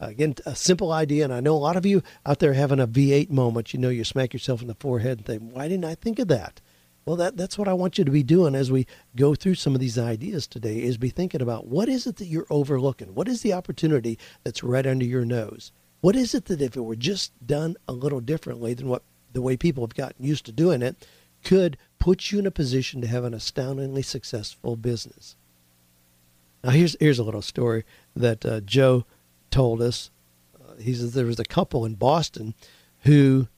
Again, 0.01 0.35
a 0.45 0.55
simple 0.55 0.93
idea, 0.93 1.25
and 1.25 1.33
I 1.33 1.41
know 1.41 1.55
a 1.55 1.57
lot 1.57 1.77
of 1.77 1.87
you 1.87 2.03
out 2.27 2.39
there 2.39 2.55
having 2.55 2.81
a 2.81 2.87
V8 2.87 3.31
moment. 3.31 3.73
You 3.73 3.81
know, 3.81 3.89
you 3.89 4.05
smack 4.05 4.33
yourself 4.33 4.61
in 4.61 4.69
the 4.69 4.75
forehead 4.75 5.19
and 5.19 5.27
think, 5.27 5.53
why 5.53 5.69
didn't 5.69 5.85
I 5.85 5.95
think 5.95 6.19
of 6.19 6.29
that? 6.29 6.61
Well, 7.07 7.17
that, 7.17 7.37
that's 7.37 7.59
what 7.59 7.69
I 7.69 7.75
want 7.75 7.99
you 7.99 8.05
to 8.05 8.11
be 8.11 8.23
doing 8.23 8.55
as 8.55 8.73
we 8.73 8.87
go 9.15 9.35
through 9.35 9.57
some 9.57 9.75
of 9.75 9.81
these 9.81 9.99
ideas 9.99 10.47
today 10.47 10.83
is 10.83 10.97
be 10.97 11.11
thinking 11.11 11.43
about 11.43 11.67
what 11.67 11.89
is 11.89 12.07
it 12.07 12.17
that 12.17 12.27
you're 12.27 12.47
overlooking? 12.49 13.15
What 13.15 13.29
is 13.29 13.43
the 13.43 13.53
opportunity 13.53 14.19
that's 14.43 14.63
right 14.63 14.87
under 14.87 15.05
your 15.05 15.25
nose? 15.25 15.71
What 16.01 16.17
is 16.17 16.35
it 16.35 16.47
that 16.47 16.63
if 16.63 16.77
it 16.77 16.81
were 16.81 16.97
just 16.97 17.33
done 17.47 17.77
a 17.87 17.93
little 17.93 18.21
differently 18.21 18.73
than 18.73 18.89
what 18.89 19.03
the 19.33 19.43
way 19.43 19.57
people 19.57 19.85
have 19.85 19.95
gotten 19.95 20.25
used 20.25 20.47
to 20.47 20.53
doing 20.53 20.81
it 20.81 21.07
could 21.43 21.77
put 21.99 22.33
you 22.33 22.39
in 22.39 22.47
a 22.47 22.51
position 22.51 23.01
to 23.03 23.07
have 23.07 23.25
an 23.25 23.35
astoundingly 23.35 24.03
successful 24.03 24.77
business? 24.77 25.37
Now, 26.63 26.71
here's, 26.71 26.97
here's 26.99 27.19
a 27.19 27.25
little 27.25 27.43
story 27.43 27.85
that 28.17 28.47
uh, 28.47 28.61
Joe 28.61 29.05
told 29.51 29.83
us. 29.83 30.11
Uh, 30.59 30.77
he 30.77 30.95
says 30.95 31.13
there 31.13 31.27
was 31.27 31.41
a 31.41 31.45
couple 31.45 31.85
in 31.85 31.95
Boston 31.97 32.55
who 33.01 33.49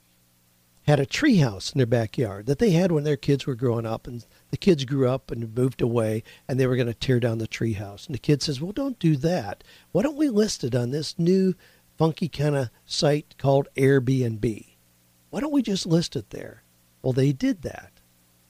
had 0.86 1.00
a 1.00 1.06
treehouse 1.06 1.72
in 1.72 1.78
their 1.78 1.86
backyard 1.86 2.46
that 2.46 2.60
they 2.60 2.70
had 2.70 2.92
when 2.92 3.02
their 3.02 3.16
kids 3.16 3.44
were 3.44 3.56
growing 3.56 3.84
up, 3.84 4.06
and 4.06 4.24
the 4.50 4.56
kids 4.56 4.84
grew 4.84 5.08
up 5.08 5.32
and 5.32 5.54
moved 5.54 5.82
away, 5.82 6.22
and 6.46 6.60
they 6.60 6.66
were 6.66 6.76
going 6.76 6.86
to 6.86 6.94
tear 6.94 7.18
down 7.18 7.38
the 7.38 7.48
treehouse. 7.48 8.06
And 8.06 8.14
the 8.14 8.20
kid 8.20 8.40
says, 8.40 8.60
"Well, 8.60 8.72
don't 8.72 8.98
do 9.00 9.16
that. 9.16 9.64
Why 9.90 10.02
don't 10.02 10.16
we 10.16 10.28
list 10.28 10.62
it 10.62 10.76
on 10.76 10.90
this 10.90 11.18
new, 11.18 11.54
funky 11.98 12.28
kind 12.28 12.54
of 12.54 12.70
site 12.84 13.34
called 13.36 13.68
Airbnb? 13.76 14.66
Why 15.30 15.40
don't 15.40 15.52
we 15.52 15.62
just 15.62 15.86
list 15.86 16.14
it 16.14 16.30
there?" 16.30 16.62
Well, 17.02 17.12
they 17.12 17.32
did 17.32 17.62
that. 17.62 17.92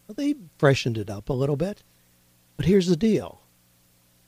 Well, 0.07 0.15
they 0.15 0.35
freshened 0.59 0.99
it 0.99 1.09
up 1.09 1.31
a 1.31 1.35
little 1.35 1.57
bit, 1.57 1.83
but 2.59 2.67
here's 2.67 2.87
the 2.87 2.97
deal: 2.97 3.41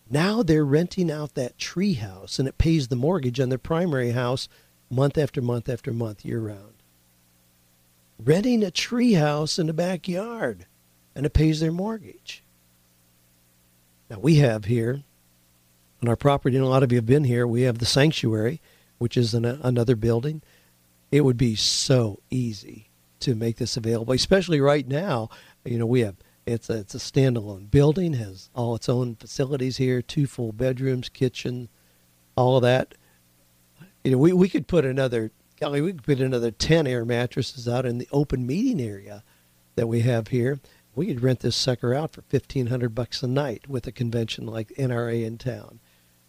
now 0.08 0.42
they're 0.42 0.64
renting 0.64 1.10
out 1.10 1.34
that 1.34 1.58
treehouse, 1.58 2.38
and 2.38 2.48
it 2.48 2.56
pays 2.56 2.88
the 2.88 2.96
mortgage 2.96 3.38
on 3.38 3.50
their 3.50 3.58
primary 3.58 4.12
house 4.12 4.48
month 4.88 5.18
after 5.18 5.42
month 5.42 5.68
after 5.68 5.92
month, 5.92 6.24
year 6.24 6.40
round 6.40 6.77
renting 8.22 8.62
a 8.62 8.70
treehouse 8.70 9.58
in 9.58 9.66
the 9.66 9.72
backyard, 9.72 10.66
and 11.14 11.26
it 11.26 11.32
pays 11.32 11.60
their 11.60 11.72
mortgage. 11.72 12.42
Now, 14.10 14.18
we 14.18 14.36
have 14.36 14.64
here 14.64 15.02
on 16.02 16.08
our 16.08 16.16
property, 16.16 16.56
and 16.56 16.64
a 16.64 16.68
lot 16.68 16.82
of 16.82 16.92
you 16.92 16.96
have 16.96 17.06
been 17.06 17.24
here, 17.24 17.46
we 17.46 17.62
have 17.62 17.78
the 17.78 17.86
sanctuary, 17.86 18.60
which 18.98 19.16
is 19.16 19.34
an, 19.34 19.44
another 19.44 19.96
building. 19.96 20.42
It 21.10 21.22
would 21.22 21.36
be 21.36 21.56
so 21.56 22.20
easy 22.30 22.88
to 23.20 23.34
make 23.34 23.56
this 23.56 23.76
available, 23.76 24.14
especially 24.14 24.60
right 24.60 24.86
now. 24.86 25.28
You 25.64 25.78
know, 25.78 25.86
we 25.86 26.00
have 26.00 26.16
it's 26.46 26.70
a, 26.70 26.78
it's 26.78 26.94
a 26.94 26.98
standalone 26.98 27.70
building, 27.70 28.14
has 28.14 28.48
all 28.54 28.74
its 28.74 28.88
own 28.88 29.16
facilities 29.16 29.76
here, 29.76 30.00
two 30.00 30.26
full 30.26 30.52
bedrooms, 30.52 31.08
kitchen, 31.08 31.68
all 32.36 32.56
of 32.56 32.62
that. 32.62 32.94
You 34.02 34.12
know, 34.12 34.18
we, 34.18 34.32
we 34.32 34.48
could 34.48 34.66
put 34.66 34.84
another 34.84 35.30
golly, 35.58 35.80
we 35.80 35.92
could 35.92 36.04
put 36.04 36.20
another 36.20 36.50
10 36.50 36.86
air 36.86 37.04
mattresses 37.04 37.68
out 37.68 37.86
in 37.86 37.98
the 37.98 38.08
open 38.12 38.46
meeting 38.46 38.80
area 38.80 39.24
that 39.76 39.88
we 39.88 40.00
have 40.00 40.28
here. 40.28 40.60
We 40.94 41.06
could 41.06 41.22
rent 41.22 41.40
this 41.40 41.56
sucker 41.56 41.94
out 41.94 42.12
for 42.12 42.22
1500 42.28 42.94
bucks 42.94 43.22
a 43.22 43.28
night 43.28 43.68
with 43.68 43.86
a 43.86 43.92
convention 43.92 44.46
like 44.46 44.68
NRA 44.70 45.24
in 45.24 45.38
town. 45.38 45.80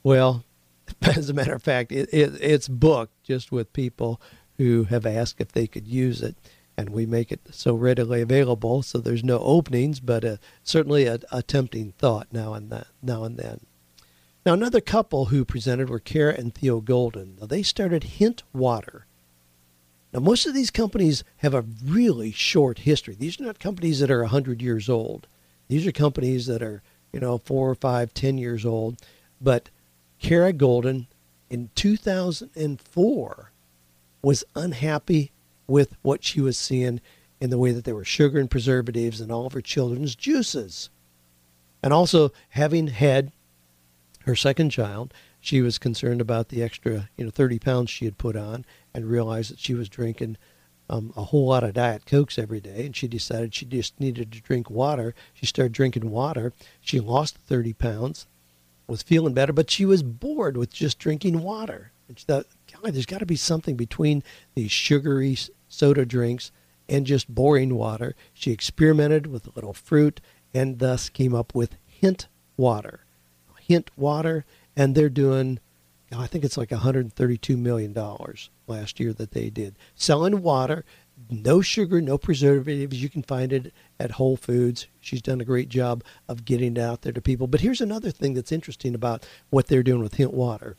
Well, 0.03 0.43
as 1.01 1.29
a 1.29 1.33
matter 1.33 1.53
of 1.53 1.63
fact, 1.63 1.91
it, 1.91 2.09
it, 2.13 2.33
it's 2.41 2.67
booked 2.67 3.23
just 3.23 3.51
with 3.51 3.73
people 3.73 4.21
who 4.57 4.83
have 4.85 5.05
asked 5.05 5.39
if 5.39 5.51
they 5.51 5.67
could 5.67 5.87
use 5.87 6.21
it. 6.21 6.35
And 6.77 6.91
we 6.91 7.05
make 7.05 7.31
it 7.31 7.41
so 7.51 7.75
readily 7.75 8.21
available, 8.21 8.83
so 8.83 8.99
there's 8.99 9.23
no 9.23 9.39
openings, 9.39 9.99
but 9.99 10.23
uh, 10.23 10.37
certainly 10.63 11.05
a, 11.05 11.19
a 11.29 11.41
tempting 11.41 11.93
thought 11.97 12.27
now 12.31 12.53
and 12.53 12.69
then. 12.69 12.85
Now 13.01 13.25
and 13.25 13.37
then. 13.37 13.65
Now, 14.45 14.53
another 14.53 14.79
couple 14.79 15.25
who 15.25 15.43
presented 15.43 15.89
were 15.89 15.99
Kara 15.99 16.33
and 16.35 16.55
Theo 16.55 16.79
Goldin. 16.79 17.37
Now, 17.39 17.47
they 17.47 17.63
started 17.63 18.03
Hint 18.03 18.43
Water 18.53 19.05
now, 20.11 20.19
most 20.19 20.47
of 20.47 20.55
these 20.55 20.71
companies 20.71 21.23
have 21.37 21.53
a 21.53 21.65
really 21.85 22.31
short 22.31 22.79
history. 22.79 23.15
These 23.15 23.39
are 23.39 23.43
not 23.43 23.59
companies 23.59 23.99
that 23.99 24.09
are 24.09 24.21
100 24.21 24.61
years 24.61 24.89
old. 24.89 25.27
These 25.67 25.85
are 25.85 25.91
companies 25.91 26.47
that 26.47 26.63
are, 26.63 26.81
you 27.13 27.19
know, 27.19 27.37
four 27.37 27.69
or 27.69 27.75
five, 27.75 28.13
ten 28.13 28.37
years 28.37 28.65
old. 28.65 28.97
But 29.39 29.69
Kara 30.19 30.51
Goldin 30.51 31.05
in 31.49 31.69
2004 31.75 33.51
was 34.21 34.43
unhappy 34.55 35.31
with 35.67 35.95
what 36.01 36.23
she 36.23 36.41
was 36.41 36.57
seeing 36.57 37.01
in 37.39 37.51
the 37.51 37.59
way 37.59 37.71
that 37.71 37.85
there 37.85 37.95
were 37.95 38.03
sugar 38.03 38.39
and 38.39 38.49
preservatives 38.49 39.21
in 39.21 39.31
all 39.31 39.45
of 39.45 39.53
her 39.53 39.61
children's 39.61 40.15
juices. 40.15 40.89
And 41.83 41.93
also, 41.93 42.31
having 42.49 42.87
had 42.87 43.31
her 44.21 44.35
second 44.35 44.71
child, 44.71 45.13
she 45.39 45.61
was 45.61 45.77
concerned 45.77 46.21
about 46.21 46.49
the 46.49 46.61
extra, 46.61 47.09
you 47.17 47.25
know, 47.25 47.31
30 47.31 47.59
pounds 47.59 47.89
she 47.89 48.05
had 48.05 48.17
put 48.17 48.35
on 48.35 48.65
and 48.93 49.09
realized 49.09 49.51
that 49.51 49.59
she 49.59 49.73
was 49.73 49.89
drinking 49.89 50.37
um, 50.89 51.13
a 51.15 51.25
whole 51.25 51.47
lot 51.47 51.63
of 51.63 51.73
Diet 51.73 52.05
Cokes 52.05 52.39
every 52.39 52.59
day, 52.59 52.85
and 52.85 52.95
she 52.95 53.07
decided 53.07 53.53
she 53.53 53.65
just 53.65 53.99
needed 53.99 54.31
to 54.31 54.41
drink 54.41 54.69
water. 54.69 55.13
She 55.33 55.45
started 55.45 55.71
drinking 55.71 56.09
water. 56.09 56.51
She 56.81 56.99
lost 56.99 57.37
30 57.37 57.73
pounds, 57.73 58.27
was 58.87 59.03
feeling 59.03 59.35
better, 59.35 59.53
but 59.53 59.69
she 59.69 59.85
was 59.85 60.01
bored 60.01 60.57
with 60.57 60.73
just 60.73 60.97
drinking 60.97 61.41
water. 61.41 61.91
And 62.07 62.17
she 62.17 62.25
thought, 62.25 62.47
God, 62.73 62.93
there's 62.93 63.05
got 63.05 63.19
to 63.19 63.25
be 63.25 63.35
something 63.35 63.75
between 63.75 64.23
these 64.55 64.71
sugary 64.71 65.37
soda 65.67 66.05
drinks 66.05 66.51
and 66.89 67.05
just 67.05 67.33
boring 67.33 67.75
water. 67.75 68.15
She 68.33 68.51
experimented 68.51 69.27
with 69.27 69.45
a 69.45 69.51
little 69.53 69.73
fruit 69.73 70.19
and 70.55 70.79
thus 70.79 71.09
came 71.09 71.35
up 71.35 71.53
with 71.53 71.75
Hint 71.85 72.27
Water. 72.57 73.01
Hint 73.59 73.91
Water, 73.95 74.45
and 74.79 74.95
they're 74.95 75.09
doing 75.09 75.59
I 76.11 76.25
think 76.25 76.43
it's 76.43 76.57
like 76.57 76.69
$132 76.69 77.55
million 77.55 77.93
last 78.65 78.99
year 78.99 79.13
that 79.13 79.29
they 79.29 79.51
did. 79.51 79.75
Selling 79.93 80.41
water, 80.41 80.83
no 81.29 81.61
sugar, 81.61 82.01
no 82.01 82.17
preservatives. 82.17 82.99
You 82.99 83.09
can 83.09 83.21
find 83.21 83.53
it 83.53 83.71
at 83.99 84.11
Whole 84.11 84.35
Foods. 84.35 84.87
She's 84.99 85.21
done 85.21 85.39
a 85.39 85.45
great 85.45 85.69
job 85.69 86.03
of 86.27 86.45
getting 86.45 86.77
it 86.77 86.81
out 86.81 87.03
there 87.03 87.13
to 87.13 87.21
people. 87.21 87.45
But 87.45 87.61
here's 87.61 87.79
another 87.79 88.09
thing 88.09 88.33
that's 88.33 88.51
interesting 88.51 88.95
about 88.95 89.23
what 89.51 89.67
they're 89.67 89.83
doing 89.83 90.01
with 90.01 90.15
Hint 90.15 90.33
Water. 90.33 90.77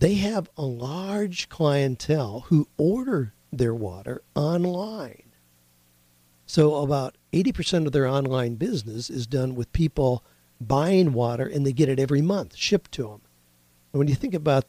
They 0.00 0.16
have 0.16 0.50
a 0.58 0.66
large 0.66 1.48
clientele 1.48 2.44
who 2.48 2.68
order 2.76 3.32
their 3.50 3.74
water 3.74 4.20
online. 4.34 5.32
So 6.44 6.74
about 6.82 7.16
80% 7.32 7.86
of 7.86 7.92
their 7.92 8.06
online 8.06 8.56
business 8.56 9.08
is 9.08 9.26
done 9.26 9.54
with 9.54 9.72
people 9.72 10.22
buying 10.68 11.12
water 11.12 11.46
and 11.46 11.66
they 11.66 11.72
get 11.72 11.88
it 11.88 12.00
every 12.00 12.22
month 12.22 12.56
shipped 12.56 12.92
to 12.92 13.04
them. 13.04 13.22
And 13.92 13.98
when 13.98 14.08
you 14.08 14.14
think 14.14 14.34
about 14.34 14.66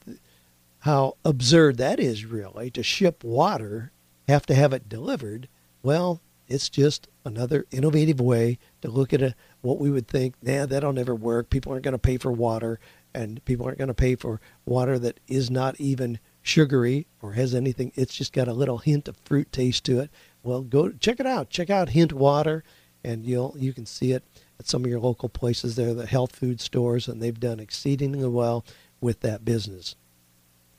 how 0.79 1.17
absurd 1.25 1.77
that 1.77 1.99
is, 1.99 2.25
really, 2.25 2.69
to 2.71 2.83
ship 2.83 3.23
water, 3.23 3.91
have 4.27 4.45
to 4.45 4.55
have 4.55 4.73
it 4.73 4.87
delivered, 4.87 5.47
well, 5.81 6.21
it's 6.47 6.69
just 6.69 7.07
another 7.23 7.65
innovative 7.71 8.19
way 8.19 8.59
to 8.81 8.89
look 8.89 9.13
at 9.13 9.21
a, 9.21 9.35
what 9.61 9.79
we 9.79 9.89
would 9.89 10.07
think, 10.07 10.35
nah, 10.43 10.65
that'll 10.65 10.93
never 10.93 11.15
work. 11.15 11.49
People 11.49 11.71
aren't 11.71 11.83
going 11.83 11.93
to 11.93 11.97
pay 11.97 12.17
for 12.17 12.31
water, 12.31 12.79
and 13.15 13.43
people 13.45 13.65
aren't 13.65 13.79
going 13.79 13.87
to 13.87 13.95
pay 13.95 14.15
for 14.15 14.39
water 14.65 14.99
that 14.99 15.19
is 15.27 15.49
not 15.49 15.79
even 15.79 16.19
sugary 16.43 17.07
or 17.21 17.33
has 17.33 17.55
anything. 17.55 17.91
It's 17.95 18.13
just 18.13 18.31
got 18.31 18.47
a 18.47 18.53
little 18.53 18.77
hint 18.77 19.07
of 19.07 19.17
fruit 19.25 19.51
taste 19.51 19.83
to 19.85 19.99
it. 19.99 20.11
Well, 20.43 20.61
go 20.61 20.91
check 20.91 21.19
it 21.19 21.25
out. 21.25 21.49
Check 21.49 21.71
out 21.71 21.89
Hint 21.89 22.13
Water, 22.13 22.63
and 23.03 23.25
you'll 23.25 23.55
you 23.57 23.73
can 23.73 23.87
see 23.87 24.11
it 24.11 24.23
at 24.59 24.67
some 24.67 24.83
of 24.83 24.89
your 24.89 24.99
local 24.99 25.29
places 25.29 25.75
there, 25.75 25.93
the 25.93 26.05
health 26.05 26.35
food 26.35 26.61
stores, 26.61 27.07
and 27.07 27.21
they've 27.21 27.39
done 27.39 27.59
exceedingly 27.59 28.27
well 28.27 28.65
with 29.01 29.21
that 29.21 29.45
business. 29.45 29.95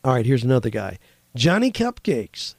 All 0.04 0.14
right, 0.14 0.26
here's 0.26 0.44
another 0.44 0.70
guy 0.70 0.98
Johnny 1.34 1.70
Cupcakes. 1.70 2.54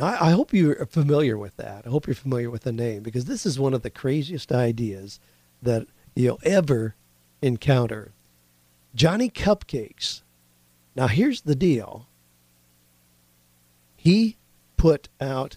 I, 0.00 0.28
I 0.28 0.30
hope 0.30 0.52
you're 0.52 0.86
familiar 0.86 1.36
with 1.36 1.56
that. 1.56 1.86
I 1.86 1.90
hope 1.90 2.06
you're 2.06 2.14
familiar 2.14 2.50
with 2.50 2.62
the 2.62 2.72
name 2.72 3.02
because 3.02 3.24
this 3.24 3.46
is 3.46 3.58
one 3.58 3.74
of 3.74 3.82
the 3.82 3.90
craziest 3.90 4.52
ideas 4.52 5.18
that 5.62 5.86
you'll 6.14 6.40
ever 6.42 6.94
encounter. 7.42 8.12
Johnny 8.94 9.30
Cupcakes. 9.30 10.22
Now, 10.94 11.06
here's 11.06 11.42
the 11.42 11.54
deal. 11.54 12.08
He 13.96 14.36
put 14.76 15.08
out, 15.20 15.56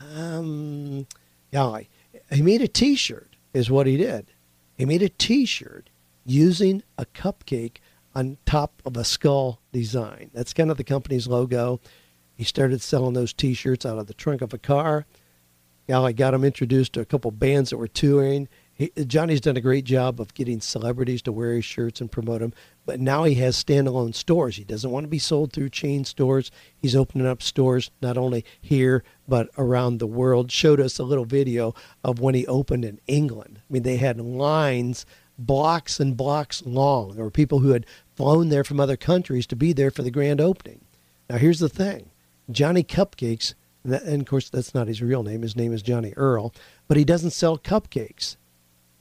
um, 0.00 1.06
Golly, 1.52 1.88
he 2.34 2.42
made 2.42 2.62
a 2.62 2.68
T-shirt. 2.68 3.28
Is 3.54 3.70
what 3.70 3.86
he 3.86 3.98
did. 3.98 4.28
He 4.78 4.86
made 4.86 5.02
a 5.02 5.10
T-shirt 5.10 5.90
using 6.24 6.82
a 6.96 7.04
cupcake 7.04 7.78
on 8.14 8.38
top 8.46 8.80
of 8.86 8.96
a 8.96 9.04
skull 9.04 9.60
design. 9.72 10.30
That's 10.32 10.54
kind 10.54 10.70
of 10.70 10.78
the 10.78 10.84
company's 10.84 11.26
logo. 11.26 11.80
He 12.34 12.44
started 12.44 12.80
selling 12.80 13.12
those 13.12 13.34
T-shirts 13.34 13.84
out 13.84 13.98
of 13.98 14.06
the 14.06 14.14
trunk 14.14 14.40
of 14.40 14.54
a 14.54 14.58
car. 14.58 15.04
Now 15.86 16.06
I 16.06 16.12
got 16.12 16.32
him 16.32 16.44
introduced 16.44 16.94
to 16.94 17.00
a 17.00 17.04
couple 17.04 17.30
bands 17.30 17.70
that 17.70 17.76
were 17.76 17.88
touring. 17.88 18.48
He, 18.74 18.90
Johnny's 19.06 19.40
done 19.40 19.56
a 19.56 19.60
great 19.60 19.84
job 19.84 20.20
of 20.20 20.34
getting 20.34 20.60
celebrities 20.60 21.22
to 21.22 21.32
wear 21.32 21.54
his 21.54 21.64
shirts 21.64 22.00
and 22.00 22.10
promote 22.10 22.40
them. 22.40 22.54
But 22.86 23.00
now 23.00 23.24
he 23.24 23.34
has 23.34 23.62
standalone 23.62 24.14
stores. 24.14 24.56
He 24.56 24.64
doesn't 24.64 24.90
want 24.90 25.04
to 25.04 25.08
be 25.08 25.18
sold 25.18 25.52
through 25.52 25.68
chain 25.70 26.04
stores. 26.04 26.50
He's 26.76 26.96
opening 26.96 27.26
up 27.26 27.42
stores 27.42 27.90
not 28.00 28.16
only 28.16 28.44
here 28.60 29.04
but 29.28 29.50
around 29.56 29.98
the 29.98 30.06
world. 30.06 30.50
Showed 30.50 30.80
us 30.80 30.98
a 30.98 31.04
little 31.04 31.24
video 31.24 31.74
of 32.02 32.20
when 32.20 32.34
he 32.34 32.46
opened 32.46 32.84
in 32.84 33.00
England. 33.06 33.60
I 33.60 33.72
mean, 33.72 33.82
they 33.82 33.98
had 33.98 34.20
lines 34.20 35.06
blocks 35.38 36.00
and 36.00 36.16
blocks 36.16 36.62
long. 36.64 37.14
There 37.14 37.24
were 37.24 37.30
people 37.30 37.60
who 37.60 37.70
had 37.70 37.86
flown 38.14 38.48
there 38.48 38.64
from 38.64 38.80
other 38.80 38.96
countries 38.96 39.46
to 39.48 39.56
be 39.56 39.72
there 39.72 39.90
for 39.90 40.02
the 40.02 40.10
grand 40.10 40.40
opening. 40.40 40.80
Now, 41.28 41.38
here's 41.38 41.60
the 41.60 41.68
thing 41.68 42.10
Johnny 42.50 42.82
Cupcakes, 42.82 43.54
and, 43.84 43.94
and 43.94 44.22
of 44.22 44.28
course, 44.28 44.50
that's 44.50 44.74
not 44.74 44.88
his 44.88 45.02
real 45.02 45.22
name. 45.22 45.42
His 45.42 45.56
name 45.56 45.72
is 45.72 45.82
Johnny 45.82 46.12
Earle, 46.16 46.54
but 46.88 46.96
he 46.96 47.04
doesn't 47.04 47.30
sell 47.30 47.58
cupcakes. 47.58 48.36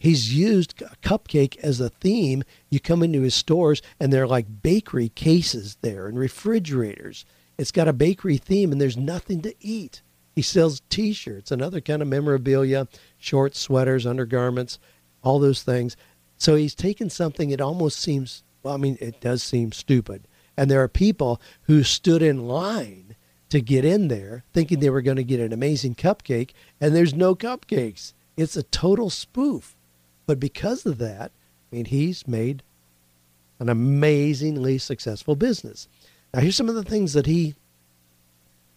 He's 0.02 0.34
used 0.34 0.82
cupcake 1.04 1.58
as 1.58 1.80
a 1.80 1.90
theme. 1.90 2.42
You 2.72 2.80
come 2.80 3.04
into 3.04 3.22
his 3.22 3.36
stores, 3.36 3.84
and 4.00 4.12
they're 4.12 4.26
like 4.26 4.64
bakery 4.64 5.10
cases 5.10 5.78
there 5.84 6.08
and 6.08 6.18
refrigerators. 6.18 7.24
It's 7.56 7.72
got 7.72 7.88
a 7.88 7.94
bakery 7.94 8.38
theme, 8.38 8.72
and 8.72 8.82
there's 8.82 8.98
nothing 8.98 9.44
to 9.44 9.54
eat. 9.60 10.02
He 10.34 10.42
sells 10.42 10.82
t 10.90 11.14
shirts 11.14 11.52
and 11.52 11.62
other 11.62 11.82
kind 11.82 12.02
of 12.02 12.08
memorabilia, 12.08 12.88
shorts, 13.20 13.60
sweaters, 13.60 14.08
undergarments, 14.08 14.80
all 15.22 15.38
those 15.38 15.62
things. 15.62 15.96
So 16.36 16.56
he's 16.56 16.74
taken 16.74 17.12
something, 17.12 17.52
it 17.52 17.62
almost 17.62 18.00
seems, 18.00 18.42
well, 18.64 18.74
I 18.74 18.78
mean, 18.78 18.98
it 19.00 19.22
does 19.22 19.44
seem 19.44 19.72
stupid. 19.72 20.28
And 20.58 20.72
there 20.72 20.82
are 20.82 20.88
people 20.88 21.40
who 21.66 21.84
stood 21.84 22.24
in 22.24 22.48
line 22.48 23.16
to 23.50 23.62
get 23.62 23.86
in 23.86 24.08
there 24.08 24.46
thinking 24.52 24.80
they 24.80 24.90
were 24.90 25.04
going 25.04 25.18
to 25.18 25.24
get 25.24 25.40
an 25.40 25.54
amazing 25.54 25.94
cupcake, 25.94 26.54
and 26.80 26.96
there's 26.96 27.14
no 27.14 27.36
cupcakes. 27.36 28.14
It's 28.36 28.58
a 28.58 28.64
total 28.64 29.12
spoof. 29.12 29.76
But 30.32 30.40
because 30.40 30.86
of 30.86 30.98
that, 31.00 31.34
I 31.70 31.76
mean, 31.76 31.84
he's 31.84 32.26
made 32.26 32.64
an 33.60 33.68
amazingly 33.68 34.78
successful 34.78 35.36
business. 35.36 35.90
Now, 36.34 36.40
here's 36.40 36.56
some 36.56 36.70
of 36.70 36.76
the 36.76 36.86
things 36.86 37.12
that 37.12 37.26
he 37.26 37.56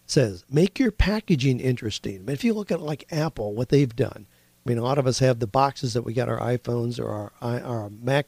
says 0.05 0.43
make 0.49 0.79
your 0.79 0.91
packaging 0.91 1.61
interesting. 1.61 2.15
I 2.15 2.17
mean, 2.17 2.29
if 2.31 2.43
you 2.43 2.53
look 2.53 2.73
at 2.73 2.81
like 2.81 3.07
Apple, 3.09 3.53
what 3.53 3.69
they've 3.69 3.95
done, 3.95 4.25
I 4.27 4.69
mean, 4.69 4.77
a 4.77 4.83
lot 4.83 4.97
of 4.97 5.07
us 5.07 5.19
have 5.19 5.39
the 5.39 5.47
boxes 5.47 5.93
that 5.93 6.01
we 6.01 6.11
got 6.11 6.27
our 6.27 6.41
iPhones 6.41 6.99
or 6.99 7.31
our, 7.39 7.61
our 7.61 7.89
Mac 7.89 8.27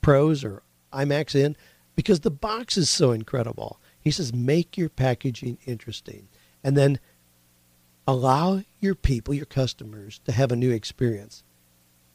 Pros 0.00 0.42
or 0.42 0.64
iMacs 0.92 1.36
in 1.36 1.56
because 1.94 2.20
the 2.20 2.28
box 2.28 2.76
is 2.76 2.90
so 2.90 3.12
incredible. 3.12 3.78
He 4.00 4.10
says, 4.10 4.34
make 4.34 4.76
your 4.76 4.88
packaging 4.88 5.58
interesting 5.64 6.26
and 6.64 6.76
then 6.76 6.98
allow 8.04 8.64
your 8.80 8.96
people, 8.96 9.32
your 9.32 9.46
customers, 9.46 10.18
to 10.24 10.32
have 10.32 10.50
a 10.50 10.56
new 10.56 10.72
experience. 10.72 11.44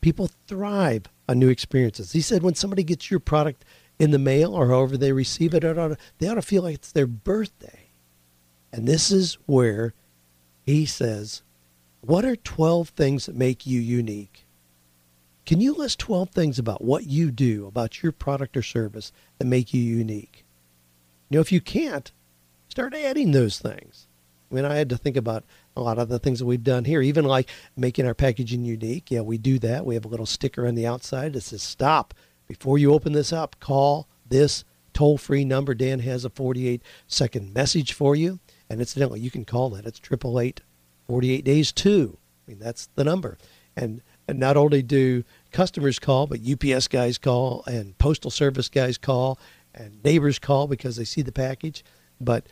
People 0.01 0.29
thrive 0.47 1.05
on 1.27 1.39
new 1.39 1.49
experiences. 1.49 2.11
He 2.13 2.21
said, 2.21 2.43
when 2.43 2.55
somebody 2.55 2.83
gets 2.83 3.11
your 3.11 3.19
product 3.19 3.65
in 3.99 4.11
the 4.11 4.19
mail 4.19 4.53
or 4.53 4.67
however 4.67 4.97
they 4.97 5.11
receive 5.11 5.53
it, 5.53 5.61
they 5.61 6.27
ought 6.27 6.35
to 6.35 6.41
feel 6.41 6.63
like 6.63 6.75
it's 6.75 6.91
their 6.91 7.07
birthday. 7.07 7.89
And 8.71 8.87
this 8.87 9.11
is 9.11 9.37
where 9.45 9.93
he 10.65 10.85
says, 10.85 11.41
what 12.01 12.23
are 12.23 12.35
12 12.35 12.89
things 12.89 13.25
that 13.25 13.35
make 13.35 13.65
you 13.65 13.81
unique? 13.81 14.45
Can 15.45 15.59
you 15.59 15.73
list 15.73 15.99
12 15.99 16.29
things 16.29 16.59
about 16.59 16.83
what 16.83 17.07
you 17.07 17.31
do, 17.31 17.65
about 17.65 18.03
your 18.03 18.11
product 18.11 18.55
or 18.55 18.61
service 18.61 19.11
that 19.37 19.45
make 19.45 19.73
you 19.73 19.81
unique? 19.81 20.45
You 21.29 21.37
know, 21.37 21.41
if 21.41 21.51
you 21.51 21.59
can't, 21.59 22.11
start 22.69 22.93
adding 22.93 23.31
those 23.31 23.59
things. 23.59 24.07
I 24.51 24.55
mean, 24.55 24.65
I 24.65 24.75
had 24.75 24.89
to 24.89 24.97
think 24.97 25.17
about 25.17 25.43
a 25.79 25.83
lot 25.83 25.97
of 25.97 26.09
the 26.09 26.19
things 26.19 26.39
that 26.39 26.45
we've 26.45 26.63
done 26.63 26.85
here, 26.85 27.01
even 27.01 27.25
like 27.25 27.49
making 27.75 28.05
our 28.05 28.13
packaging 28.13 28.63
unique. 28.63 29.09
Yeah, 29.09 29.21
we 29.21 29.37
do 29.37 29.59
that. 29.59 29.85
We 29.85 29.95
have 29.95 30.05
a 30.05 30.09
little 30.09 30.25
sticker 30.25 30.67
on 30.67 30.75
the 30.75 30.85
outside 30.85 31.33
that 31.33 31.41
says, 31.41 31.63
stop. 31.63 32.13
Before 32.47 32.77
you 32.77 32.93
open 32.93 33.13
this 33.13 33.31
up, 33.31 33.59
call 33.59 34.07
this 34.27 34.63
toll 34.93 35.17
free 35.17 35.45
number. 35.45 35.73
Dan 35.73 35.99
has 35.99 36.25
a 36.25 36.29
48 36.29 36.81
second 37.07 37.53
message 37.53 37.93
for 37.93 38.15
you. 38.15 38.39
And 38.69 38.79
incidentally, 38.79 39.19
you 39.19 39.31
can 39.31 39.45
call 39.45 39.69
that. 39.71 39.85
It's 39.85 39.99
888 39.99 40.61
48 41.07 41.43
days 41.43 41.71
too. 41.71 42.17
I 42.45 42.51
mean, 42.51 42.59
that's 42.59 42.87
the 42.95 43.03
number. 43.03 43.37
And, 43.75 44.01
and 44.27 44.39
not 44.39 44.57
only 44.57 44.81
do 44.83 45.23
customers 45.51 45.99
call, 45.99 46.27
but 46.27 46.41
UPS 46.41 46.87
guys 46.87 47.17
call 47.17 47.63
and 47.65 47.97
postal 47.97 48.29
service 48.29 48.69
guys 48.69 48.97
call 48.97 49.39
and 49.73 50.03
neighbors 50.03 50.39
call 50.39 50.67
because 50.67 50.97
they 50.97 51.03
see 51.03 51.21
the 51.21 51.31
package. 51.31 51.83
But 52.21 52.47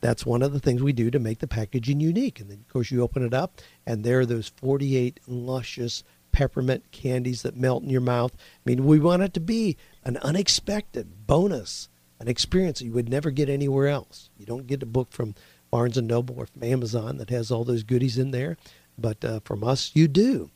that's 0.00 0.26
one 0.26 0.42
of 0.42 0.52
the 0.52 0.60
things 0.60 0.82
we 0.82 0.92
do 0.92 1.10
to 1.10 1.18
make 1.18 1.38
the 1.38 1.48
packaging 1.48 2.00
unique. 2.00 2.40
And 2.40 2.50
then, 2.50 2.58
of 2.60 2.72
course, 2.72 2.90
you 2.90 3.02
open 3.02 3.24
it 3.24 3.34
up, 3.34 3.60
and 3.86 4.04
there 4.04 4.20
are 4.20 4.26
those 4.26 4.48
48 4.48 5.20
luscious 5.26 6.04
peppermint 6.32 6.90
candies 6.90 7.42
that 7.42 7.56
melt 7.56 7.82
in 7.82 7.90
your 7.90 8.00
mouth. 8.00 8.32
I 8.34 8.60
mean, 8.64 8.86
we 8.86 8.98
want 8.98 9.22
it 9.22 9.34
to 9.34 9.40
be 9.40 9.76
an 10.04 10.16
unexpected 10.18 11.26
bonus, 11.26 11.88
an 12.18 12.28
experience 12.28 12.78
that 12.78 12.86
you 12.86 12.92
would 12.92 13.08
never 13.08 13.30
get 13.30 13.48
anywhere 13.48 13.88
else. 13.88 14.30
You 14.38 14.46
don't 14.46 14.66
get 14.66 14.82
a 14.82 14.86
book 14.86 15.12
from 15.12 15.34
Barnes 15.70 15.96
and 15.96 16.08
Noble 16.08 16.36
or 16.38 16.46
from 16.46 16.64
Amazon 16.64 17.18
that 17.18 17.30
has 17.30 17.50
all 17.50 17.64
those 17.64 17.82
goodies 17.82 18.18
in 18.18 18.30
there, 18.30 18.56
but 18.98 19.24
uh, 19.24 19.40
from 19.44 19.62
us, 19.62 19.92
you 19.94 20.08
do. 20.08 20.50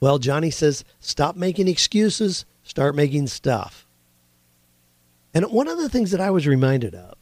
Well, 0.00 0.18
Johnny 0.18 0.50
says, 0.50 0.84
stop 0.98 1.36
making 1.36 1.68
excuses, 1.68 2.44
start 2.62 2.94
making 2.94 3.26
stuff. 3.26 3.86
And 5.34 5.44
one 5.46 5.68
of 5.68 5.78
the 5.78 5.88
things 5.88 6.10
that 6.10 6.20
I 6.20 6.30
was 6.30 6.46
reminded 6.46 6.94
of 6.94 7.14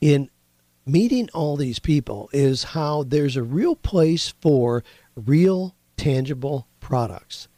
in 0.00 0.30
meeting 0.86 1.28
all 1.34 1.56
these 1.56 1.78
people 1.78 2.28
is 2.32 2.64
how 2.64 3.02
there's 3.02 3.36
a 3.36 3.42
real 3.42 3.76
place 3.76 4.34
for 4.40 4.82
real, 5.14 5.74
tangible 5.96 6.66
products. 6.80 7.48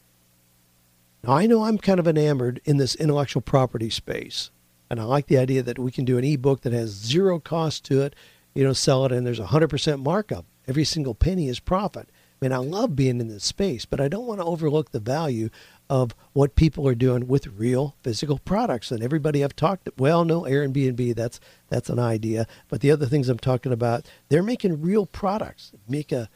Now, 1.24 1.34
I 1.34 1.46
know 1.46 1.64
I'm 1.64 1.78
kind 1.78 2.00
of 2.00 2.08
enamored 2.08 2.60
in 2.64 2.78
this 2.78 2.94
intellectual 2.96 3.42
property 3.42 3.90
space. 3.90 4.50
And 4.90 5.00
I 5.00 5.04
like 5.04 5.26
the 5.28 5.38
idea 5.38 5.62
that 5.62 5.78
we 5.78 5.90
can 5.90 6.04
do 6.04 6.18
an 6.18 6.24
ebook 6.24 6.62
that 6.62 6.72
has 6.72 6.90
zero 6.90 7.38
cost 7.38 7.84
to 7.86 8.02
it, 8.02 8.14
you 8.54 8.62
know, 8.62 8.74
sell 8.74 9.06
it, 9.06 9.12
and 9.12 9.26
there's 9.26 9.38
a 9.38 9.46
100% 9.46 10.02
markup. 10.02 10.44
Every 10.68 10.84
single 10.84 11.14
penny 11.14 11.48
is 11.48 11.60
profit. 11.60 12.08
I 12.10 12.44
mean, 12.44 12.52
I 12.52 12.58
love 12.58 12.94
being 12.96 13.20
in 13.20 13.28
this 13.28 13.44
space, 13.44 13.86
but 13.86 14.00
I 14.00 14.08
don't 14.08 14.26
want 14.26 14.40
to 14.40 14.44
overlook 14.44 14.90
the 14.90 15.00
value 15.00 15.48
of 15.92 16.14
what 16.32 16.56
people 16.56 16.88
are 16.88 16.94
doing 16.94 17.28
with 17.28 17.46
real 17.48 17.94
physical 18.02 18.38
products. 18.38 18.90
And 18.90 19.02
everybody 19.02 19.44
I've 19.44 19.54
talked 19.54 19.84
to, 19.84 19.92
well, 19.98 20.24
no, 20.24 20.40
Airbnb, 20.40 21.14
that's 21.14 21.38
that's 21.68 21.90
an 21.90 21.98
idea. 21.98 22.46
But 22.68 22.80
the 22.80 22.90
other 22.90 23.04
things 23.04 23.28
I'm 23.28 23.38
talking 23.38 23.72
about, 23.72 24.06
they're 24.30 24.42
making 24.42 24.80
real 24.80 25.04
products. 25.04 25.72
Make 25.86 26.10
a 26.10 26.30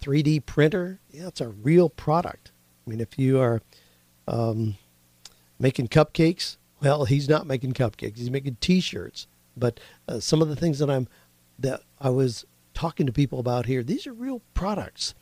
3D 0.00 0.46
printer, 0.46 1.00
yeah, 1.10 1.26
it's 1.26 1.40
a 1.40 1.48
real 1.48 1.88
product. 1.88 2.52
I 2.86 2.90
mean, 2.90 3.00
if 3.00 3.18
you 3.18 3.40
are 3.40 3.60
um, 4.28 4.76
making 5.58 5.88
cupcakes, 5.88 6.56
well, 6.80 7.04
he's 7.04 7.28
not 7.28 7.48
making 7.48 7.72
cupcakes. 7.72 8.16
He's 8.16 8.30
making 8.30 8.58
T-shirts. 8.60 9.26
But 9.56 9.80
uh, 10.06 10.20
some 10.20 10.40
of 10.40 10.48
the 10.48 10.56
things 10.56 10.78
that 10.78 10.88
I'm 10.88 11.08
that 11.58 11.82
I 12.00 12.10
was 12.10 12.46
talking 12.74 13.06
to 13.06 13.12
people 13.12 13.40
about 13.40 13.66
here, 13.66 13.82
these 13.82 14.06
are 14.06 14.12
real 14.12 14.40
products. 14.54 15.16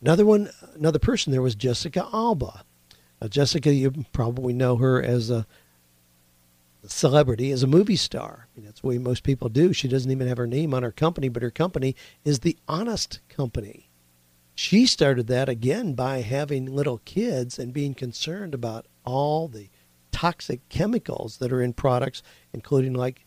Another 0.00 0.24
one, 0.24 0.48
another 0.74 0.98
person 0.98 1.32
there 1.32 1.42
was 1.42 1.54
Jessica 1.54 2.08
Alba. 2.14 2.64
Uh, 3.20 3.28
Jessica, 3.28 3.72
you 3.72 4.04
probably 4.12 4.52
know 4.52 4.76
her 4.76 5.02
as 5.02 5.30
a 5.30 5.46
celebrity, 6.86 7.50
as 7.50 7.62
a 7.62 7.66
movie 7.66 7.96
star. 7.96 8.46
I 8.46 8.58
mean, 8.58 8.66
that's 8.66 8.80
the 8.80 8.86
way 8.86 8.98
most 8.98 9.22
people 9.22 9.48
do. 9.48 9.72
She 9.72 9.88
doesn't 9.88 10.10
even 10.10 10.28
have 10.28 10.36
her 10.38 10.46
name 10.46 10.74
on 10.74 10.82
her 10.82 10.92
company, 10.92 11.28
but 11.28 11.42
her 11.42 11.50
company 11.50 11.96
is 12.24 12.40
the 12.40 12.56
Honest 12.68 13.20
Company. 13.28 13.88
She 14.54 14.86
started 14.86 15.26
that 15.26 15.48
again 15.48 15.94
by 15.94 16.22
having 16.22 16.74
little 16.74 17.02
kids 17.04 17.58
and 17.58 17.72
being 17.72 17.94
concerned 17.94 18.54
about 18.54 18.86
all 19.04 19.48
the 19.48 19.68
toxic 20.12 20.66
chemicals 20.70 21.38
that 21.38 21.52
are 21.52 21.60
in 21.60 21.74
products, 21.74 22.22
including 22.54 22.94
like 22.94 23.26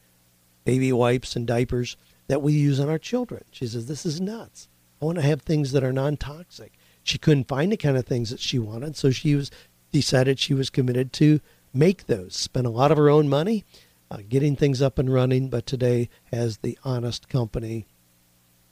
baby 0.66 0.92
wipes 0.92 1.36
and 1.36 1.46
diapers 1.46 1.98
that 2.28 2.42
we 2.42 2.54
use 2.54 2.80
on 2.80 2.90
our 2.90 2.98
children. 2.98 3.44
She 3.52 3.68
says, 3.68 3.88
This 3.88 4.06
is 4.06 4.20
nuts. 4.20 4.68
I 5.02 5.06
want 5.06 5.18
to 5.18 5.24
have 5.24 5.42
things 5.42 5.72
that 5.72 5.84
are 5.84 5.94
non 5.94 6.18
toxic. 6.18 6.74
She 7.04 7.18
couldn't 7.18 7.48
find 7.48 7.72
the 7.72 7.78
kind 7.78 7.96
of 7.96 8.06
things 8.06 8.30
that 8.32 8.40
she 8.40 8.60
wanted, 8.60 8.96
so 8.96 9.12
she 9.12 9.36
was 9.36 9.52
decided 9.92 10.40
she 10.40 10.54
was 10.54 10.70
committed 10.70 11.14
to 11.14 11.40
make 11.74 12.08
those. 12.08 12.36
Spent 12.36 12.68
a 12.68 12.72
lot 12.72 12.92
of 12.92 12.98
her 12.98 13.10
own 13.10 13.30
money 13.30 13.64
uh, 14.12 14.20
getting 14.28 14.56
things 14.56 14.82
up 14.82 14.98
and 14.98 15.14
running, 15.14 15.50
but 15.50 15.66
today 15.66 16.10
has 16.32 16.58
the 16.58 16.78
Honest 16.84 17.30
Company, 17.30 17.86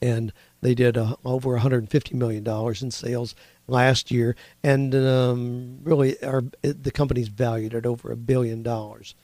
and 0.01 0.33
they 0.61 0.73
did 0.73 0.97
uh, 0.97 1.15
over 1.23 1.51
150 1.51 2.15
million 2.15 2.43
dollars 2.43 2.81
in 2.81 2.91
sales 2.91 3.35
last 3.67 4.09
year, 4.09 4.35
and 4.63 4.95
um, 4.95 5.79
really 5.83 6.21
are, 6.23 6.43
the 6.61 6.91
company's 6.91 7.27
valued 7.27 7.75
at 7.75 7.85
over 7.85 8.11
a 8.11 8.17
billion 8.17 8.63
dollars. 8.63 9.15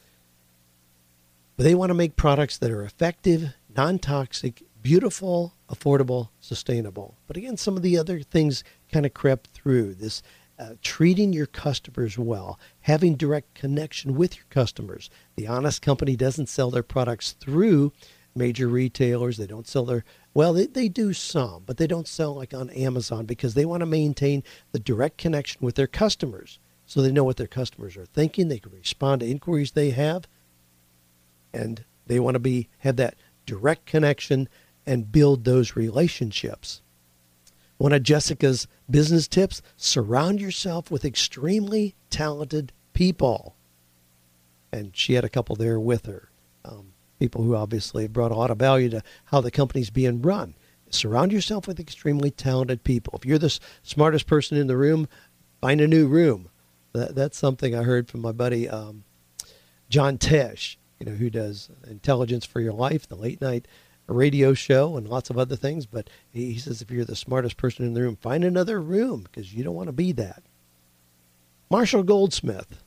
But 1.56 1.64
they 1.64 1.76
want 1.76 1.90
to 1.92 1.96
make 1.96 2.16
products 2.16 2.58
that 2.58 2.72
are 2.72 2.84
effective, 2.84 3.54
non 3.76 4.00
toxic, 4.00 4.64
beautiful, 4.82 5.54
affordable, 5.70 6.30
sustainable. 6.40 7.16
But 7.28 7.38
again, 7.38 7.58
some 7.58 7.78
of 7.78 7.84
the 7.84 7.98
other 7.98 8.22
things 8.22 8.64
kind 8.92 9.06
of 9.06 9.14
crept 9.14 9.48
through 9.48 9.96
this 9.96 10.22
uh, 10.60 10.74
treating 10.82 11.34
your 11.34 11.46
customers 11.46 12.18
well, 12.18 12.60
having 12.82 13.16
direct 13.16 13.54
connection 13.56 14.16
with 14.16 14.36
your 14.36 14.46
customers. 14.50 15.10
The 15.36 15.48
honest 15.48 15.82
company 15.82 16.16
doesn't 16.16 16.50
sell 16.50 16.70
their 16.70 16.84
products 16.84 17.32
through 17.32 17.92
major 18.36 18.68
retailers. 18.68 19.38
They 19.38 19.48
don't 19.48 19.68
sell 19.68 19.86
their, 19.86 20.06
well, 20.34 20.54
they, 20.54 20.68
they 20.68 20.90
do 20.90 21.14
some, 21.14 21.64
but 21.66 21.78
they 21.78 21.88
don't 21.88 22.08
sell 22.08 22.36
like 22.36 22.54
on 22.54 22.70
Amazon 22.72 23.26
because 23.26 23.54
they 23.54 23.66
want 23.66 23.82
to 23.82 23.88
maintain 23.88 24.44
the 24.72 24.80
direct 24.80 25.18
connection 25.18 25.66
with 25.66 25.76
their 25.76 25.88
customers 25.88 26.60
so 26.86 27.02
they 27.02 27.12
know 27.12 27.24
what 27.24 27.38
their 27.38 27.48
customers 27.48 27.98
are 27.98 28.06
thinking. 28.06 28.48
They 28.48 28.60
can 28.60 28.72
respond 28.72 29.22
to 29.22 29.30
inquiries 29.30 29.72
they 29.72 29.92
have. 29.92 30.28
And 31.54 31.86
they 32.06 32.20
want 32.20 32.36
to 32.36 32.40
be 32.40 32.70
have 32.80 32.98
that 32.98 33.16
direct 33.46 33.86
connection 33.86 34.48
and 34.86 35.12
build 35.12 35.44
those 35.44 35.76
relationships. 35.76 36.83
One 37.84 37.92
of 37.92 38.02
Jessica's 38.02 38.66
business 38.90 39.28
tips 39.28 39.62
surround 39.76 40.40
yourself 40.40 40.90
with 40.90 41.04
extremely 41.04 41.96
talented 42.10 42.72
people. 42.94 43.58
And 44.72 44.96
she 44.96 45.16
had 45.16 45.26
a 45.26 45.30
couple 45.30 45.58
there 45.58 45.78
with 45.78 46.06
her. 46.06 46.30
Um, 46.64 46.94
people 47.20 47.44
who 47.44 47.58
obviously 47.58 48.08
brought 48.08 48.32
a 48.32 48.36
lot 48.36 48.52
of 48.52 48.58
value 48.58 48.88
to 48.88 49.04
how 49.26 49.42
the 49.42 49.52
company's 49.52 49.90
being 49.90 50.22
run. 50.22 50.56
Surround 50.92 51.34
yourself 51.34 51.68
with 51.68 51.78
extremely 51.78 52.32
talented 52.32 52.86
people. 52.86 53.16
If 53.18 53.26
you're 53.26 53.38
the 53.38 53.60
smartest 53.82 54.28
person 54.28 54.58
in 54.58 54.68
the 54.68 54.78
room, 54.78 55.10
find 55.60 55.82
a 55.82 55.88
new 55.88 56.08
room. 56.08 56.48
That, 56.94 57.16
that's 57.16 57.38
something 57.38 57.76
I 57.76 57.84
heard 57.84 58.08
from 58.08 58.22
my 58.22 58.32
buddy 58.32 58.70
um, 58.70 59.04
John 59.90 60.18
Tesh, 60.18 60.78
you 61.02 61.06
know, 61.06 61.18
who 61.18 61.30
does 61.30 61.70
Intelligence 61.86 62.46
for 62.46 62.62
Your 62.62 62.72
Life, 62.72 63.10
the 63.10 63.18
late 63.18 63.42
night 63.42 63.68
radio 64.08 64.54
show, 64.54 64.98
and 64.98 65.08
lots 65.08 65.30
of 65.30 65.38
other 65.38 65.56
things. 65.56 65.86
But 65.86 66.10
he, 66.32 66.54
he 66.54 66.60
says 66.60 66.82
if 66.82 66.92
you're 66.92 67.06
the 67.06 67.16
smartest 67.16 67.58
person 67.58 67.86
in 67.86 67.94
the 67.94 68.02
room, 68.02 68.16
find 68.16 68.44
another 68.44 68.82
room 68.82 69.24
because 69.24 69.54
you 69.54 69.64
don't 69.64 69.76
want 69.76 69.88
to 69.88 69.94
be 69.94 70.12
that. 70.14 70.44
Marshall 71.70 72.04
Goldsmith 72.04 72.84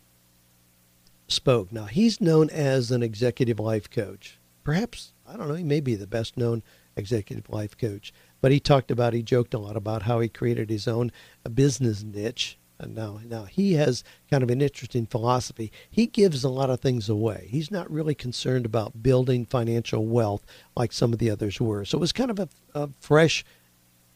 spoke. 1.28 1.72
Now, 1.72 1.86
he's 1.86 2.20
known 2.20 2.50
as 2.50 2.90
an 2.90 3.02
executive 3.02 3.58
life 3.58 3.90
coach. 3.90 4.38
Perhaps, 4.62 5.12
I 5.26 5.36
don't 5.36 5.48
know, 5.48 5.54
he 5.54 5.64
may 5.64 5.80
be 5.80 5.94
the 5.94 6.06
best 6.06 6.36
known 6.36 6.62
executive 6.96 7.48
life 7.50 7.76
coach. 7.76 8.12
But 8.40 8.52
he 8.52 8.60
talked 8.60 8.90
about, 8.90 9.12
he 9.12 9.22
joked 9.22 9.54
a 9.54 9.58
lot 9.58 9.76
about 9.76 10.02
how 10.02 10.20
he 10.20 10.28
created 10.28 10.70
his 10.70 10.86
own 10.86 11.10
uh, 11.44 11.48
business 11.48 12.02
niche 12.02 12.58
now, 12.84 13.20
now 13.24 13.44
he 13.44 13.74
has 13.74 14.04
kind 14.30 14.42
of 14.42 14.50
an 14.50 14.60
interesting 14.60 15.06
philosophy. 15.06 15.72
He 15.90 16.06
gives 16.06 16.44
a 16.44 16.48
lot 16.48 16.70
of 16.70 16.80
things 16.80 17.08
away. 17.08 17.48
He's 17.50 17.70
not 17.70 17.90
really 17.90 18.14
concerned 18.14 18.66
about 18.66 19.02
building 19.02 19.46
financial 19.46 20.04
wealth 20.06 20.44
like 20.76 20.92
some 20.92 21.12
of 21.12 21.18
the 21.18 21.30
others 21.30 21.60
were. 21.60 21.84
So 21.84 21.98
it 21.98 22.00
was 22.00 22.12
kind 22.12 22.30
of 22.30 22.38
a, 22.38 22.48
a 22.74 22.88
fresh 23.00 23.44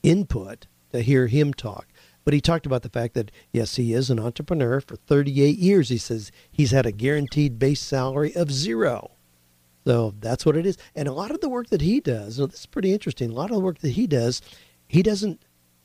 input 0.02 0.66
to 0.92 1.00
hear 1.00 1.26
him 1.26 1.54
talk. 1.54 1.86
But 2.24 2.34
he 2.34 2.40
talked 2.40 2.66
about 2.66 2.82
the 2.82 2.90
fact 2.90 3.14
that, 3.14 3.30
yes, 3.50 3.76
he 3.76 3.94
is 3.94 4.10
an 4.10 4.20
entrepreneur 4.20 4.80
for 4.80 4.96
38 4.96 5.56
years. 5.56 5.88
He 5.88 5.98
says 5.98 6.30
he's 6.50 6.70
had 6.70 6.84
a 6.84 6.92
guaranteed 6.92 7.58
base 7.58 7.80
salary 7.80 8.34
of 8.34 8.52
zero. 8.52 9.12
So 9.86 10.14
that's 10.20 10.44
what 10.44 10.56
it 10.56 10.66
is. 10.66 10.76
And 10.94 11.08
a 11.08 11.12
lot 11.12 11.30
of 11.30 11.40
the 11.40 11.48
work 11.48 11.68
that 11.70 11.80
he 11.80 12.00
does, 12.00 12.36
this 12.36 12.60
is 12.60 12.66
pretty 12.66 12.92
interesting. 12.92 13.30
A 13.30 13.34
lot 13.34 13.50
of 13.50 13.56
the 13.56 13.62
work 13.62 13.78
that 13.78 13.92
he 13.92 14.06
does, 14.06 14.42
he 14.86 15.02
doesn't 15.02 15.40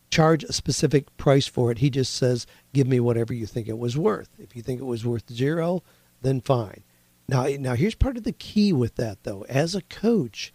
charge 0.09 0.43
a 0.43 0.53
specific 0.53 1.15
price 1.17 1.47
for 1.47 1.71
it. 1.71 1.79
He 1.79 1.89
just 1.89 2.13
says, 2.13 2.47
give 2.73 2.87
me 2.87 2.99
whatever 2.99 3.33
you 3.33 3.45
think 3.45 3.67
it 3.67 3.77
was 3.77 3.97
worth. 3.97 4.29
If 4.39 4.55
you 4.55 4.61
think 4.61 4.79
it 4.79 4.85
was 4.85 5.05
worth 5.05 5.31
zero, 5.31 5.83
then 6.21 6.41
fine. 6.41 6.83
Now, 7.27 7.47
now 7.59 7.75
here's 7.75 7.95
part 7.95 8.17
of 8.17 8.23
the 8.23 8.31
key 8.31 8.71
with 8.71 8.95
that, 8.95 9.23
though. 9.23 9.45
As 9.49 9.75
a 9.75 9.81
coach, 9.81 10.53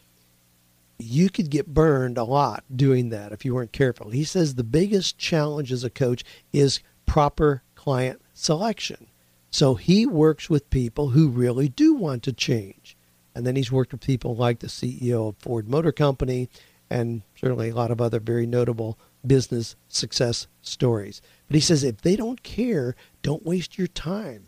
you 0.98 1.30
could 1.30 1.50
get 1.50 1.74
burned 1.74 2.18
a 2.18 2.24
lot 2.24 2.64
doing 2.74 3.08
that 3.10 3.32
if 3.32 3.44
you 3.44 3.54
weren't 3.54 3.72
careful. 3.72 4.10
He 4.10 4.24
says 4.24 4.54
the 4.54 4.64
biggest 4.64 5.18
challenge 5.18 5.72
as 5.72 5.82
a 5.82 5.90
coach 5.90 6.24
is 6.52 6.80
proper 7.06 7.62
client 7.74 8.20
selection. 8.34 9.08
So 9.50 9.74
he 9.74 10.06
works 10.06 10.48
with 10.48 10.70
people 10.70 11.08
who 11.08 11.28
really 11.28 11.68
do 11.68 11.94
want 11.94 12.22
to 12.24 12.32
change. 12.32 12.96
And 13.34 13.46
then 13.46 13.56
he's 13.56 13.72
worked 13.72 13.92
with 13.92 14.02
people 14.02 14.36
like 14.36 14.60
the 14.60 14.68
CEO 14.68 15.28
of 15.28 15.36
Ford 15.38 15.68
Motor 15.68 15.92
Company 15.92 16.48
and 16.90 17.22
certainly 17.36 17.70
a 17.70 17.74
lot 17.74 17.90
of 17.90 18.00
other 18.00 18.20
very 18.20 18.46
notable 18.46 18.98
business 19.26 19.76
success 19.88 20.46
stories. 20.62 21.20
But 21.46 21.54
he 21.54 21.60
says 21.60 21.84
if 21.84 22.00
they 22.00 22.16
don't 22.16 22.42
care, 22.42 22.94
don't 23.22 23.44
waste 23.44 23.78
your 23.78 23.86
time. 23.86 24.46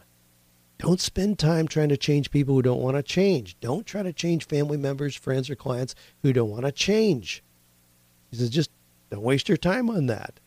Don't 0.79 1.01
spend 1.01 1.39
time 1.39 1.69
trying 1.69 1.91
to 1.91 1.97
change 1.97 2.31
people 2.31 2.55
who 2.55 2.63
don't 2.63 2.83
want 2.83 2.97
to 2.97 3.03
change. 3.03 3.57
Don't 3.61 3.87
try 3.87 4.03
to 4.03 4.13
change 4.13 4.47
family 4.47 4.77
members, 4.77 5.15
friends, 5.15 5.49
or 5.49 5.55
clients 5.55 5.95
who 6.23 6.33
don't 6.33 6.51
want 6.51 6.65
to 6.65 6.73
change. 6.73 7.43
He 8.31 8.37
says 8.37 8.51
just 8.51 8.71
don't 9.11 9.23
waste 9.23 9.49
your 9.49 9.59
time 9.59 9.91
on 9.91 10.07
that. 10.07 10.41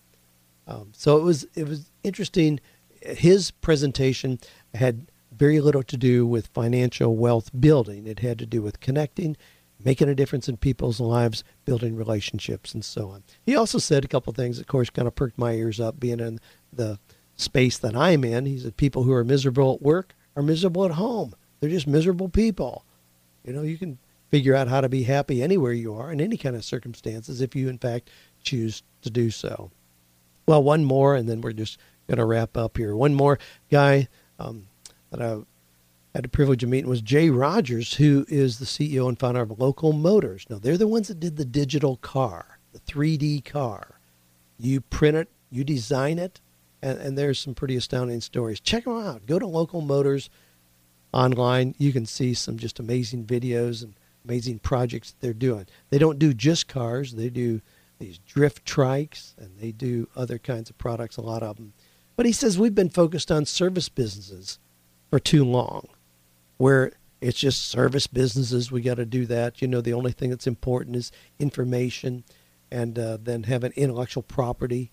Um, 0.68 0.92
so 0.94 1.18
it 1.18 1.24
was 1.24 1.48
it 1.56 1.68
was 1.68 1.92
interesting. 2.04 2.60
His 3.02 3.52
presentation 3.52 4.40
had 4.74 5.08
very 5.32 5.60
little 5.60 5.84
to 5.84 5.98
do 5.98 6.26
with 6.26 6.48
financial 6.48 7.16
wealth 7.16 7.52
building. 7.58 8.08
It 8.08 8.20
had 8.20 8.40
to 8.40 8.46
do 8.46 8.62
with 8.62 8.80
connecting 8.80 9.38
making 9.84 10.10
a 10.10 10.16
difference 10.16 10.48
in 10.48 10.58
people's 10.58 11.00
lives, 11.00 11.44
building 11.66 11.96
relationships, 11.96 12.74
and 12.74 12.84
so 12.84 13.10
on. 13.10 13.24
He 13.46 13.56
also 13.56 13.78
said 13.78 14.04
a 14.04 14.08
couple 14.08 14.34
things, 14.34 14.60
of 14.60 14.68
course, 14.68 14.90
kind 14.90 15.08
of 15.08 15.16
perked 15.16 15.38
my 15.38 15.54
ears 15.54 15.80
up 15.80 16.00
being 16.00 16.20
in 16.20 16.40
the 16.72 17.00
space 17.36 17.78
that 17.78 17.96
I'm 17.96 18.24
in. 18.24 18.46
He 18.46 18.60
said, 18.60 18.78
People 18.78 19.04
who 19.04 19.14
are 19.14 19.24
miserable 19.24 19.76
at 19.76 19.82
work 19.82 20.16
are 20.36 20.44
miserable 20.44 20.86
at 20.86 20.92
home. 20.92 21.36
They're 21.60 21.70
just 21.70 21.88
miserable 21.88 22.30
people. 22.30 22.86
You 23.44 23.54
know, 23.54 23.62
you 23.62 23.78
can 23.78 23.98
figure 24.32 24.56
out 24.56 24.68
how 24.68 24.82
to 24.82 24.90
be 24.90 25.04
happy 25.04 25.42
anywhere 25.42 25.74
you 25.74 25.94
are 25.96 26.12
in 26.12 26.20
any 26.20 26.38
kind 26.38 26.56
of 26.56 26.66
circumstances 26.66 27.42
if 27.42 27.56
you, 27.56 27.70
in 27.70 27.78
fact, 27.78 28.10
choose 28.44 28.84
to 29.02 29.10
do 29.10 29.30
so. 29.30 29.72
Well, 30.48 30.64
one 30.64 30.84
more, 30.84 31.16
and 31.16 31.28
then 31.28 31.42
we're 31.42 31.54
just 31.54 31.80
going 32.08 32.18
to 32.18 32.26
wrap 32.26 32.58
up 32.58 32.78
here. 32.78 32.96
One 32.96 33.14
more 33.14 33.40
guy 33.72 34.08
um, 34.40 34.68
that 35.12 35.22
I 35.22 35.38
had 36.16 36.24
the 36.24 36.30
privilege 36.30 36.64
of 36.64 36.70
meeting 36.70 36.90
was 36.90 37.02
Jay 37.02 37.30
Rogers, 37.30 37.96
who 37.96 38.26
is 38.30 38.58
the 38.58 38.66
CEO 38.66 39.10
and 39.10 39.20
founder 39.20 39.42
of 39.42 39.60
Local 39.60 39.92
Motors. 39.92 40.46
Now, 40.50 40.60
they're 40.60 40.78
the 40.78 40.88
ones 40.88 41.10
that 41.10 41.20
did 41.20 41.36
the 41.36 41.44
digital 41.44 41.98
car, 41.98 42.58
the 42.72 42.80
3D 42.80 43.44
car. 43.44 44.00
You 44.58 44.80
print 44.80 45.18
it, 45.18 45.28
you 45.52 45.66
design 45.66 46.18
it, 46.18 46.40
and, 46.82 46.98
and 47.00 47.18
there's 47.18 47.38
some 47.38 47.54
pretty 47.54 47.76
astounding 47.76 48.22
stories. 48.22 48.62
Check 48.62 48.86
them 48.86 48.98
out. 48.98 49.26
Go 49.26 49.40
to 49.40 49.46
Local 49.46 49.82
Motors 49.82 50.30
online. 51.12 51.76
You 51.78 51.92
can 51.92 52.06
see 52.06 52.34
some 52.34 52.58
just 52.58 52.80
amazing 52.80 53.26
videos 53.26 53.84
and 53.84 53.94
amazing 54.24 54.60
projects 54.60 55.16
they're 55.20 55.34
doing. 55.34 55.68
They 55.90 55.98
don't 55.98 56.18
do 56.18 56.34
just 56.34 56.70
cars, 56.70 57.16
they 57.16 57.30
do 57.30 57.60
these 58.00 58.20
drift 58.20 58.66
trikes 58.66 59.38
and 59.38 59.60
they 59.60 59.74
do 59.74 60.08
other 60.16 60.38
kinds 60.38 60.70
of 60.70 60.78
products, 60.78 61.18
a 61.18 61.22
lot 61.22 61.44
of 61.44 61.58
them. 61.58 61.74
But 62.16 62.26
he 62.26 62.32
says 62.32 62.58
we've 62.58 62.74
been 62.74 62.90
focused 62.90 63.34
on 63.34 63.46
service 63.46 63.90
businesses 63.90 64.60
for 65.10 65.20
too 65.20 65.44
long 65.44 65.90
where 66.58 66.92
it's 67.22 67.40
just 67.40 67.68
service 67.68 68.08
businesses. 68.08 68.72
We 68.72 68.82
got 68.82 68.96
to 68.96 69.06
do 69.06 69.26
that. 69.26 69.62
You 69.62 69.68
know, 69.68 69.82
the 69.82 69.94
only 69.94 70.12
thing 70.12 70.30
that's 70.30 70.48
important 70.48 70.96
is 70.96 71.12
information 71.40 72.24
and 72.72 72.98
uh, 73.00 73.18
then 73.22 73.44
having 73.44 73.72
intellectual 73.76 74.24
property 74.24 74.92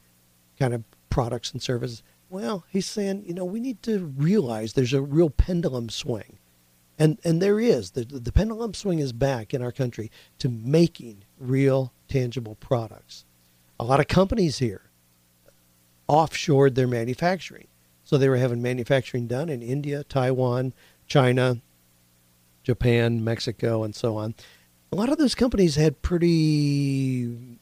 kind 0.58 0.74
of 0.74 0.84
products 1.10 1.52
and 1.52 1.62
services. 1.62 2.02
Well, 2.30 2.64
he's 2.68 2.86
saying, 2.86 3.24
you 3.26 3.34
know, 3.34 3.44
we 3.44 3.60
need 3.60 3.82
to 3.82 3.98
realize 3.98 4.72
there's 4.72 4.94
a 4.94 5.02
real 5.02 5.28
pendulum 5.30 5.90
swing. 5.90 6.38
And, 6.98 7.18
and 7.24 7.42
there 7.42 7.58
is. 7.58 7.90
The, 7.90 8.04
the 8.04 8.32
pendulum 8.32 8.74
swing 8.74 8.98
is 8.98 9.12
back 9.12 9.52
in 9.52 9.62
our 9.62 9.72
country 9.72 10.10
to 10.38 10.48
making 10.48 11.24
real, 11.38 11.92
tangible 12.08 12.54
products. 12.54 13.24
A 13.80 13.84
lot 13.84 14.00
of 14.00 14.08
companies 14.08 14.58
here 14.58 14.90
offshored 16.08 16.74
their 16.74 16.86
manufacturing. 16.86 17.66
So 18.04 18.18
they 18.18 18.28
were 18.28 18.36
having 18.36 18.62
manufacturing 18.62 19.26
done 19.26 19.48
in 19.48 19.62
India, 19.62 20.04
Taiwan, 20.04 20.74
China, 21.12 21.58
Japan, 22.62 23.22
Mexico, 23.22 23.84
and 23.84 23.94
so 23.94 24.16
on. 24.16 24.34
A 24.90 24.96
lot 24.96 25.10
of 25.10 25.18
those 25.18 25.34
companies 25.34 25.76
had 25.76 26.00
pretty 26.00 27.58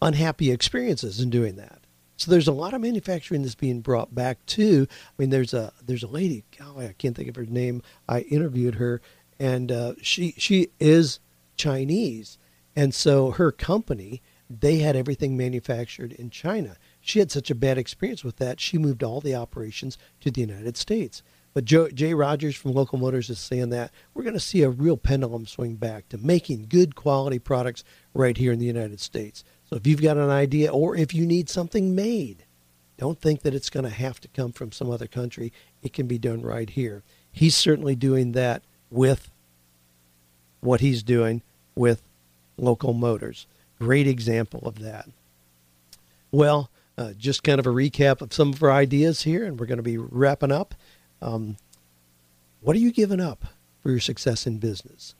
unhappy 0.00 0.50
experiences 0.50 1.20
in 1.20 1.28
doing 1.28 1.56
that. 1.56 1.80
So 2.16 2.30
there's 2.30 2.48
a 2.48 2.52
lot 2.52 2.72
of 2.72 2.80
manufacturing 2.80 3.42
that's 3.42 3.54
being 3.54 3.82
brought 3.82 4.14
back 4.14 4.38
too. 4.46 4.86
I 4.90 5.12
mean, 5.18 5.28
there's 5.28 5.52
a 5.52 5.74
there's 5.84 6.02
a 6.02 6.06
lady. 6.08 6.44
Oh, 6.62 6.80
I 6.80 6.94
can't 6.96 7.14
think 7.14 7.28
of 7.28 7.36
her 7.36 7.44
name. 7.44 7.82
I 8.08 8.20
interviewed 8.20 8.76
her, 8.76 9.02
and 9.38 9.70
uh, 9.70 9.92
she 10.00 10.32
she 10.38 10.70
is 10.80 11.20
Chinese, 11.56 12.38
and 12.74 12.94
so 12.94 13.32
her 13.32 13.52
company 13.52 14.22
they 14.48 14.78
had 14.78 14.96
everything 14.96 15.36
manufactured 15.36 16.12
in 16.12 16.30
China. 16.30 16.78
She 17.02 17.18
had 17.18 17.30
such 17.30 17.50
a 17.50 17.54
bad 17.54 17.76
experience 17.76 18.24
with 18.24 18.36
that, 18.36 18.60
she 18.60 18.78
moved 18.78 19.02
all 19.02 19.20
the 19.20 19.34
operations 19.34 19.98
to 20.20 20.30
the 20.30 20.40
United 20.40 20.78
States. 20.78 21.22
But 21.52 21.64
Joe, 21.64 21.88
Jay 21.88 22.14
Rogers 22.14 22.54
from 22.54 22.72
Local 22.72 22.98
Motors 22.98 23.28
is 23.28 23.38
saying 23.38 23.70
that 23.70 23.90
we're 24.14 24.22
going 24.22 24.34
to 24.34 24.40
see 24.40 24.62
a 24.62 24.70
real 24.70 24.96
pendulum 24.96 25.46
swing 25.46 25.74
back 25.74 26.08
to 26.10 26.18
making 26.18 26.66
good 26.68 26.94
quality 26.94 27.38
products 27.38 27.82
right 28.14 28.36
here 28.36 28.52
in 28.52 28.60
the 28.60 28.66
United 28.66 29.00
States. 29.00 29.42
So 29.68 29.76
if 29.76 29.86
you've 29.86 30.02
got 30.02 30.16
an 30.16 30.30
idea 30.30 30.70
or 30.70 30.96
if 30.96 31.12
you 31.12 31.26
need 31.26 31.48
something 31.48 31.94
made, 31.94 32.44
don't 32.98 33.20
think 33.20 33.42
that 33.42 33.54
it's 33.54 33.70
going 33.70 33.84
to 33.84 33.90
have 33.90 34.20
to 34.20 34.28
come 34.28 34.52
from 34.52 34.72
some 34.72 34.90
other 34.90 35.06
country. 35.06 35.52
It 35.82 35.92
can 35.92 36.06
be 36.06 36.18
done 36.18 36.42
right 36.42 36.68
here. 36.68 37.02
He's 37.32 37.56
certainly 37.56 37.96
doing 37.96 38.32
that 38.32 38.62
with 38.90 39.30
what 40.60 40.80
he's 40.80 41.02
doing 41.02 41.42
with 41.74 42.02
Local 42.58 42.92
Motors. 42.92 43.46
Great 43.78 44.06
example 44.06 44.60
of 44.66 44.80
that. 44.80 45.08
Well, 46.30 46.70
uh, 46.98 47.12
just 47.16 47.42
kind 47.42 47.58
of 47.58 47.66
a 47.66 47.70
recap 47.70 48.20
of 48.20 48.34
some 48.34 48.52
of 48.52 48.62
our 48.62 48.70
ideas 48.70 49.22
here, 49.22 49.44
and 49.44 49.58
we're 49.58 49.66
going 49.66 49.78
to 49.78 49.82
be 49.82 49.96
wrapping 49.96 50.52
up. 50.52 50.74
Um, 51.22 51.56
what 52.60 52.76
are 52.76 52.80
you 52.80 52.92
giving 52.92 53.20
up 53.20 53.44
for 53.82 53.90
your 53.90 54.00
success 54.00 54.46
in 54.46 54.58
business? 54.58 55.14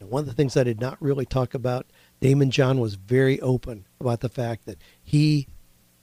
Now, 0.00 0.06
one 0.06 0.20
of 0.20 0.26
the 0.26 0.32
things 0.32 0.56
I 0.56 0.64
did 0.64 0.80
not 0.80 1.00
really 1.00 1.26
talk 1.26 1.54
about, 1.54 1.86
Daymond 2.20 2.50
John 2.50 2.80
was 2.80 2.94
very 2.94 3.40
open 3.40 3.86
about 4.00 4.20
the 4.20 4.28
fact 4.28 4.66
that 4.66 4.78
he 5.02 5.48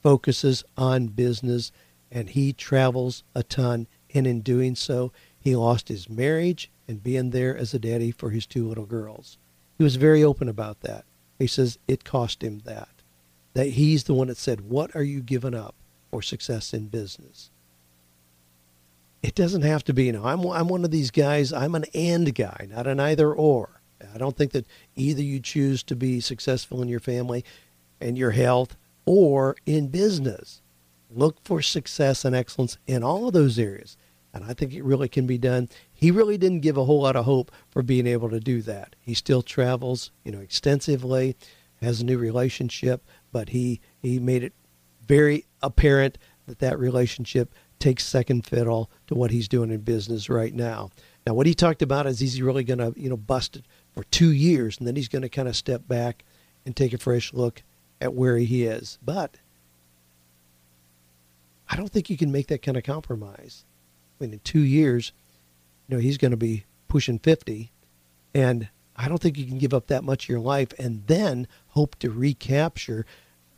focuses 0.02 0.64
on 0.76 1.08
business 1.08 1.72
and 2.10 2.30
he 2.30 2.52
travels 2.52 3.22
a 3.34 3.42
ton. 3.42 3.86
And 4.14 4.26
in 4.26 4.40
doing 4.40 4.74
so, 4.74 5.12
he 5.38 5.56
lost 5.56 5.88
his 5.88 6.08
marriage 6.08 6.70
and 6.86 7.02
being 7.02 7.30
there 7.30 7.56
as 7.56 7.72
a 7.72 7.78
daddy 7.78 8.10
for 8.10 8.30
his 8.30 8.46
two 8.46 8.68
little 8.68 8.84
girls. 8.84 9.38
He 9.78 9.84
was 9.84 9.96
very 9.96 10.22
open 10.22 10.48
about 10.48 10.80
that. 10.80 11.04
He 11.38 11.46
says 11.46 11.78
it 11.88 12.04
cost 12.04 12.42
him 12.44 12.60
that. 12.64 12.88
That 13.54 13.68
he's 13.68 14.04
the 14.04 14.14
one 14.14 14.28
that 14.28 14.36
said, 14.36 14.62
What 14.62 14.94
are 14.94 15.02
you 15.02 15.20
giving 15.20 15.54
up 15.54 15.74
for 16.10 16.22
success 16.22 16.74
in 16.74 16.88
business? 16.88 17.50
It 19.22 19.34
doesn't 19.34 19.62
have 19.62 19.84
to 19.84 19.94
be, 19.94 20.04
you 20.04 20.12
know, 20.12 20.24
I'm, 20.24 20.44
I'm 20.46 20.68
one 20.68 20.84
of 20.84 20.90
these 20.90 21.10
guys, 21.10 21.52
I'm 21.52 21.74
an 21.74 21.84
and 21.94 22.34
guy, 22.34 22.66
not 22.70 22.86
an 22.86 22.98
either 23.00 23.32
or. 23.32 23.80
I 24.12 24.18
don't 24.18 24.36
think 24.36 24.52
that 24.52 24.66
either 24.96 25.22
you 25.22 25.38
choose 25.38 25.82
to 25.84 25.96
be 25.96 26.20
successful 26.20 26.82
in 26.82 26.88
your 26.88 27.00
family 27.00 27.44
and 28.00 28.18
your 28.18 28.32
health 28.32 28.76
or 29.06 29.56
in 29.64 29.88
business. 29.88 30.60
Look 31.08 31.38
for 31.44 31.62
success 31.62 32.24
and 32.24 32.34
excellence 32.34 32.78
in 32.86 33.04
all 33.04 33.28
of 33.28 33.32
those 33.32 33.58
areas. 33.58 33.96
And 34.34 34.44
I 34.44 34.54
think 34.54 34.72
it 34.72 34.82
really 34.82 35.08
can 35.08 35.26
be 35.26 35.38
done. 35.38 35.68
He 35.92 36.10
really 36.10 36.38
didn't 36.38 36.60
give 36.60 36.76
a 36.76 36.84
whole 36.84 37.02
lot 37.02 37.16
of 37.16 37.26
hope 37.26 37.52
for 37.70 37.82
being 37.82 38.06
able 38.06 38.30
to 38.30 38.40
do 38.40 38.62
that. 38.62 38.96
He 38.98 39.14
still 39.14 39.42
travels, 39.42 40.10
you 40.24 40.32
know, 40.32 40.40
extensively, 40.40 41.36
has 41.82 42.00
a 42.00 42.04
new 42.04 42.16
relationship, 42.16 43.04
but 43.30 43.50
he 43.50 43.80
he 43.98 44.18
made 44.18 44.42
it 44.42 44.54
very 45.06 45.44
apparent 45.60 46.16
that 46.46 46.60
that 46.60 46.78
relationship 46.78 47.52
takes 47.82 48.06
second 48.06 48.46
fiddle 48.46 48.88
to 49.08 49.14
what 49.14 49.32
he's 49.32 49.48
doing 49.48 49.72
in 49.72 49.80
business 49.80 50.30
right 50.30 50.54
now. 50.54 50.88
Now, 51.26 51.34
what 51.34 51.48
he 51.48 51.54
talked 51.54 51.82
about 51.82 52.06
is 52.06 52.20
he's 52.20 52.40
really 52.40 52.62
going 52.62 52.78
to, 52.78 52.94
you 52.96 53.10
know, 53.10 53.16
bust 53.16 53.56
it 53.56 53.64
for 53.92 54.04
two 54.04 54.30
years, 54.30 54.78
and 54.78 54.86
then 54.86 54.94
he's 54.94 55.08
going 55.08 55.22
to 55.22 55.28
kind 55.28 55.48
of 55.48 55.56
step 55.56 55.88
back 55.88 56.24
and 56.64 56.76
take 56.76 56.92
a 56.92 56.98
fresh 56.98 57.34
look 57.34 57.62
at 58.00 58.14
where 58.14 58.36
he 58.38 58.64
is. 58.64 58.98
But 59.04 59.36
I 61.68 61.76
don't 61.76 61.90
think 61.90 62.08
you 62.08 62.16
can 62.16 62.30
make 62.30 62.46
that 62.46 62.62
kind 62.62 62.76
of 62.76 62.84
compromise. 62.84 63.64
I 64.20 64.24
mean, 64.24 64.32
in 64.32 64.40
two 64.44 64.60
years, 64.60 65.10
you 65.88 65.96
know, 65.96 66.00
he's 66.00 66.18
going 66.18 66.30
to 66.30 66.36
be 66.36 66.64
pushing 66.86 67.18
50, 67.18 67.72
and 68.32 68.68
I 68.94 69.08
don't 69.08 69.20
think 69.20 69.36
you 69.36 69.46
can 69.46 69.58
give 69.58 69.74
up 69.74 69.88
that 69.88 70.04
much 70.04 70.26
of 70.26 70.28
your 70.28 70.40
life 70.40 70.72
and 70.78 71.02
then 71.08 71.48
hope 71.70 71.98
to 71.98 72.12
recapture 72.12 73.06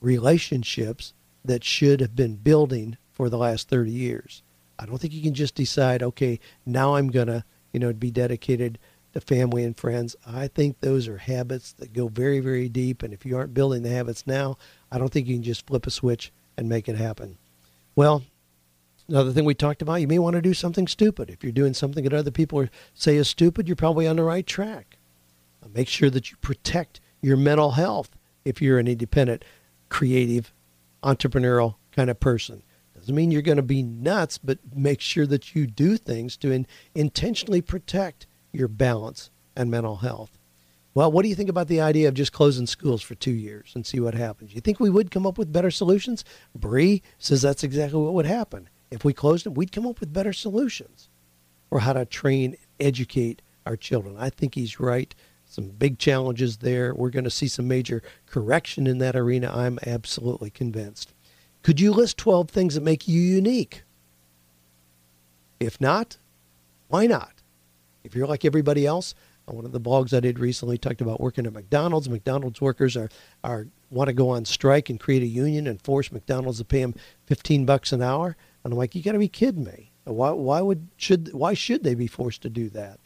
relationships 0.00 1.12
that 1.44 1.62
should 1.62 2.00
have 2.00 2.16
been 2.16 2.36
building 2.36 2.96
for 3.14 3.28
the 3.28 3.38
last 3.38 3.68
30 3.68 3.90
years. 3.90 4.42
I 4.78 4.86
don't 4.86 4.98
think 4.98 5.12
you 5.12 5.22
can 5.22 5.34
just 5.34 5.54
decide, 5.54 6.02
okay, 6.02 6.40
now 6.66 6.96
I'm 6.96 7.08
going 7.08 7.28
to, 7.28 7.44
you 7.72 7.80
know, 7.80 7.92
be 7.92 8.10
dedicated 8.10 8.78
to 9.12 9.20
family 9.20 9.64
and 9.64 9.76
friends. 9.76 10.16
I 10.26 10.48
think 10.48 10.80
those 10.80 11.06
are 11.06 11.18
habits 11.18 11.72
that 11.74 11.92
go 11.92 12.08
very, 12.08 12.40
very 12.40 12.68
deep. 12.68 13.02
And 13.02 13.14
if 13.14 13.24
you 13.24 13.36
aren't 13.36 13.54
building 13.54 13.82
the 13.82 13.90
habits 13.90 14.26
now, 14.26 14.56
I 14.90 14.98
don't 14.98 15.12
think 15.12 15.28
you 15.28 15.36
can 15.36 15.44
just 15.44 15.66
flip 15.66 15.86
a 15.86 15.90
switch 15.90 16.32
and 16.56 16.68
make 16.68 16.88
it 16.88 16.96
happen. 16.96 17.38
Well, 17.94 18.24
another 19.08 19.32
thing 19.32 19.44
we 19.44 19.54
talked 19.54 19.82
about, 19.82 20.00
you 20.00 20.08
may 20.08 20.18
want 20.18 20.34
to 20.34 20.42
do 20.42 20.54
something 20.54 20.88
stupid. 20.88 21.30
If 21.30 21.44
you're 21.44 21.52
doing 21.52 21.74
something 21.74 22.02
that 22.02 22.12
other 22.12 22.32
people 22.32 22.66
say 22.92 23.16
is 23.16 23.28
stupid, 23.28 23.68
you're 23.68 23.76
probably 23.76 24.08
on 24.08 24.16
the 24.16 24.24
right 24.24 24.46
track. 24.46 24.96
Uh, 25.62 25.68
make 25.72 25.88
sure 25.88 26.10
that 26.10 26.32
you 26.32 26.36
protect 26.38 27.00
your 27.22 27.36
mental 27.36 27.72
health 27.72 28.10
if 28.44 28.60
you're 28.60 28.80
an 28.80 28.88
independent, 28.88 29.44
creative, 29.88 30.52
entrepreneurial 31.04 31.76
kind 31.92 32.10
of 32.10 32.18
person. 32.18 32.63
Doesn't 33.04 33.16
mean 33.16 33.30
you're 33.30 33.42
going 33.42 33.56
to 33.56 33.62
be 33.62 33.82
nuts, 33.82 34.38
but 34.38 34.60
make 34.74 35.02
sure 35.02 35.26
that 35.26 35.54
you 35.54 35.66
do 35.66 35.98
things 35.98 36.38
to 36.38 36.50
in, 36.50 36.66
intentionally 36.94 37.60
protect 37.60 38.26
your 38.50 38.66
balance 38.66 39.28
and 39.54 39.70
mental 39.70 39.96
health. 39.96 40.38
Well, 40.94 41.12
what 41.12 41.22
do 41.22 41.28
you 41.28 41.34
think 41.34 41.50
about 41.50 41.68
the 41.68 41.82
idea 41.82 42.08
of 42.08 42.14
just 42.14 42.32
closing 42.32 42.66
schools 42.66 43.02
for 43.02 43.14
two 43.14 43.30
years 43.30 43.72
and 43.74 43.84
see 43.84 44.00
what 44.00 44.14
happens? 44.14 44.54
You 44.54 44.62
think 44.62 44.80
we 44.80 44.88
would 44.88 45.10
come 45.10 45.26
up 45.26 45.36
with 45.36 45.52
better 45.52 45.70
solutions? 45.70 46.24
Bre 46.54 46.94
says 47.18 47.42
that's 47.42 47.62
exactly 47.62 48.00
what 48.00 48.14
would 48.14 48.24
happen. 48.24 48.70
If 48.90 49.04
we 49.04 49.12
closed 49.12 49.44
them, 49.44 49.52
we'd 49.52 49.70
come 49.70 49.86
up 49.86 50.00
with 50.00 50.14
better 50.14 50.32
solutions 50.32 51.10
for 51.68 51.80
how 51.80 51.92
to 51.92 52.06
train, 52.06 52.56
educate 52.80 53.42
our 53.66 53.76
children. 53.76 54.16
I 54.18 54.30
think 54.30 54.54
he's 54.54 54.80
right. 54.80 55.14
Some 55.44 55.68
big 55.68 55.98
challenges 55.98 56.56
there. 56.56 56.94
We're 56.94 57.10
going 57.10 57.24
to 57.24 57.30
see 57.30 57.48
some 57.48 57.68
major 57.68 58.02
correction 58.24 58.86
in 58.86 58.96
that 58.98 59.14
arena. 59.14 59.52
I'm 59.54 59.78
absolutely 59.86 60.48
convinced. 60.48 61.12
Could 61.64 61.80
you 61.80 61.92
list 61.92 62.18
12 62.18 62.50
things 62.50 62.74
that 62.74 62.82
make 62.82 63.08
you 63.08 63.20
unique? 63.20 63.84
If 65.58 65.80
not, 65.80 66.18
why 66.88 67.06
not? 67.06 67.32
If 68.04 68.14
you're 68.14 68.26
like 68.26 68.44
everybody 68.44 68.84
else, 68.84 69.14
uh, 69.48 69.54
one 69.54 69.64
of 69.64 69.72
the 69.72 69.80
blogs 69.80 70.14
I 70.14 70.20
did 70.20 70.38
recently 70.38 70.76
talked 70.76 71.00
about 71.00 71.22
working 71.22 71.46
at 71.46 71.54
McDonald's. 71.54 72.10
McDonald's 72.10 72.60
workers 72.60 72.98
are, 72.98 73.08
are 73.42 73.66
want 73.88 74.08
to 74.08 74.12
go 74.12 74.28
on 74.28 74.44
strike 74.44 74.90
and 74.90 75.00
create 75.00 75.22
a 75.22 75.26
union 75.26 75.66
and 75.66 75.80
force 75.80 76.12
McDonald's 76.12 76.58
to 76.58 76.66
pay 76.66 76.82
them 76.82 76.94
15 77.26 77.64
bucks 77.64 77.92
an 77.92 78.02
hour. 78.02 78.36
And 78.62 78.72
I'm 78.72 78.78
like, 78.78 78.94
you 78.94 79.02
got 79.02 79.12
to 79.12 79.18
be 79.18 79.28
kidding 79.28 79.64
me. 79.64 79.90
Why, 80.04 80.32
why 80.32 80.60
would 80.60 80.88
should 80.98 81.32
why 81.32 81.54
should 81.54 81.82
they 81.82 81.94
be 81.94 82.06
forced 82.06 82.42
to 82.42 82.50
do 82.50 82.68
that? 82.70 83.00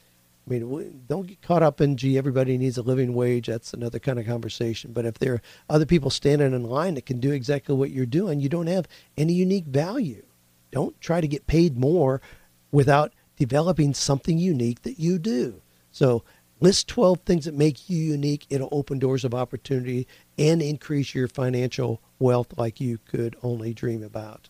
I 0.49 0.55
mean, 0.55 1.03
don't 1.07 1.27
get 1.27 1.43
caught 1.43 1.63
up 1.63 1.81
in, 1.81 1.97
gee, 1.99 2.17
everybody 2.17 2.57
needs 2.57 2.79
a 2.79 2.83
living 2.83 3.13
wage. 3.13 3.49
That's 3.49 3.75
another 3.75 3.99
kind 3.99 4.19
of 4.19 4.27
conversation. 4.27 4.93
But 4.93 5.05
if 5.05 5.19
there 5.19 5.35
are 5.35 5.43
other 5.69 5.85
people 5.85 6.11
standing 6.11 6.55
in 6.55 6.63
line 6.63 6.95
that 6.95 7.05
can 7.05 7.21
do 7.21 7.33
exactly 7.33 7.75
what 7.75 7.91
you're 7.91 8.07
doing, 8.07 8.41
you 8.41 8.49
don't 8.49 8.67
have 8.67 8.89
any 9.17 9.35
unique 9.35 9.67
value. 9.67 10.25
Don't 10.71 10.99
try 11.03 11.21
to 11.21 11.29
get 11.29 11.47
paid 11.47 11.77
more 11.77 12.23
without 12.71 13.13
developing 13.37 13.93
something 13.93 14.39
unique 14.39 14.83
that 14.83 14.99
you 14.99 15.19
do. 15.19 15.61
So 15.91 16.25
list 16.61 16.89
12 16.89 17.21
things 17.21 17.45
that 17.45 17.55
make 17.55 17.91
you 17.91 17.99
unique. 17.99 18.47
It'll 18.49 18.71
open 18.73 18.99
doors 18.99 19.25
of 19.25 19.35
opportunity 19.35 20.07
and 20.39 20.63
increase 20.63 21.15
your 21.15 21.29
financial 21.29 22.01
wealth 22.19 22.57
like 22.57 22.81
you 22.81 22.99
could 23.07 23.37
only 23.43 23.75
dream 23.75 24.03
about. 24.03 24.49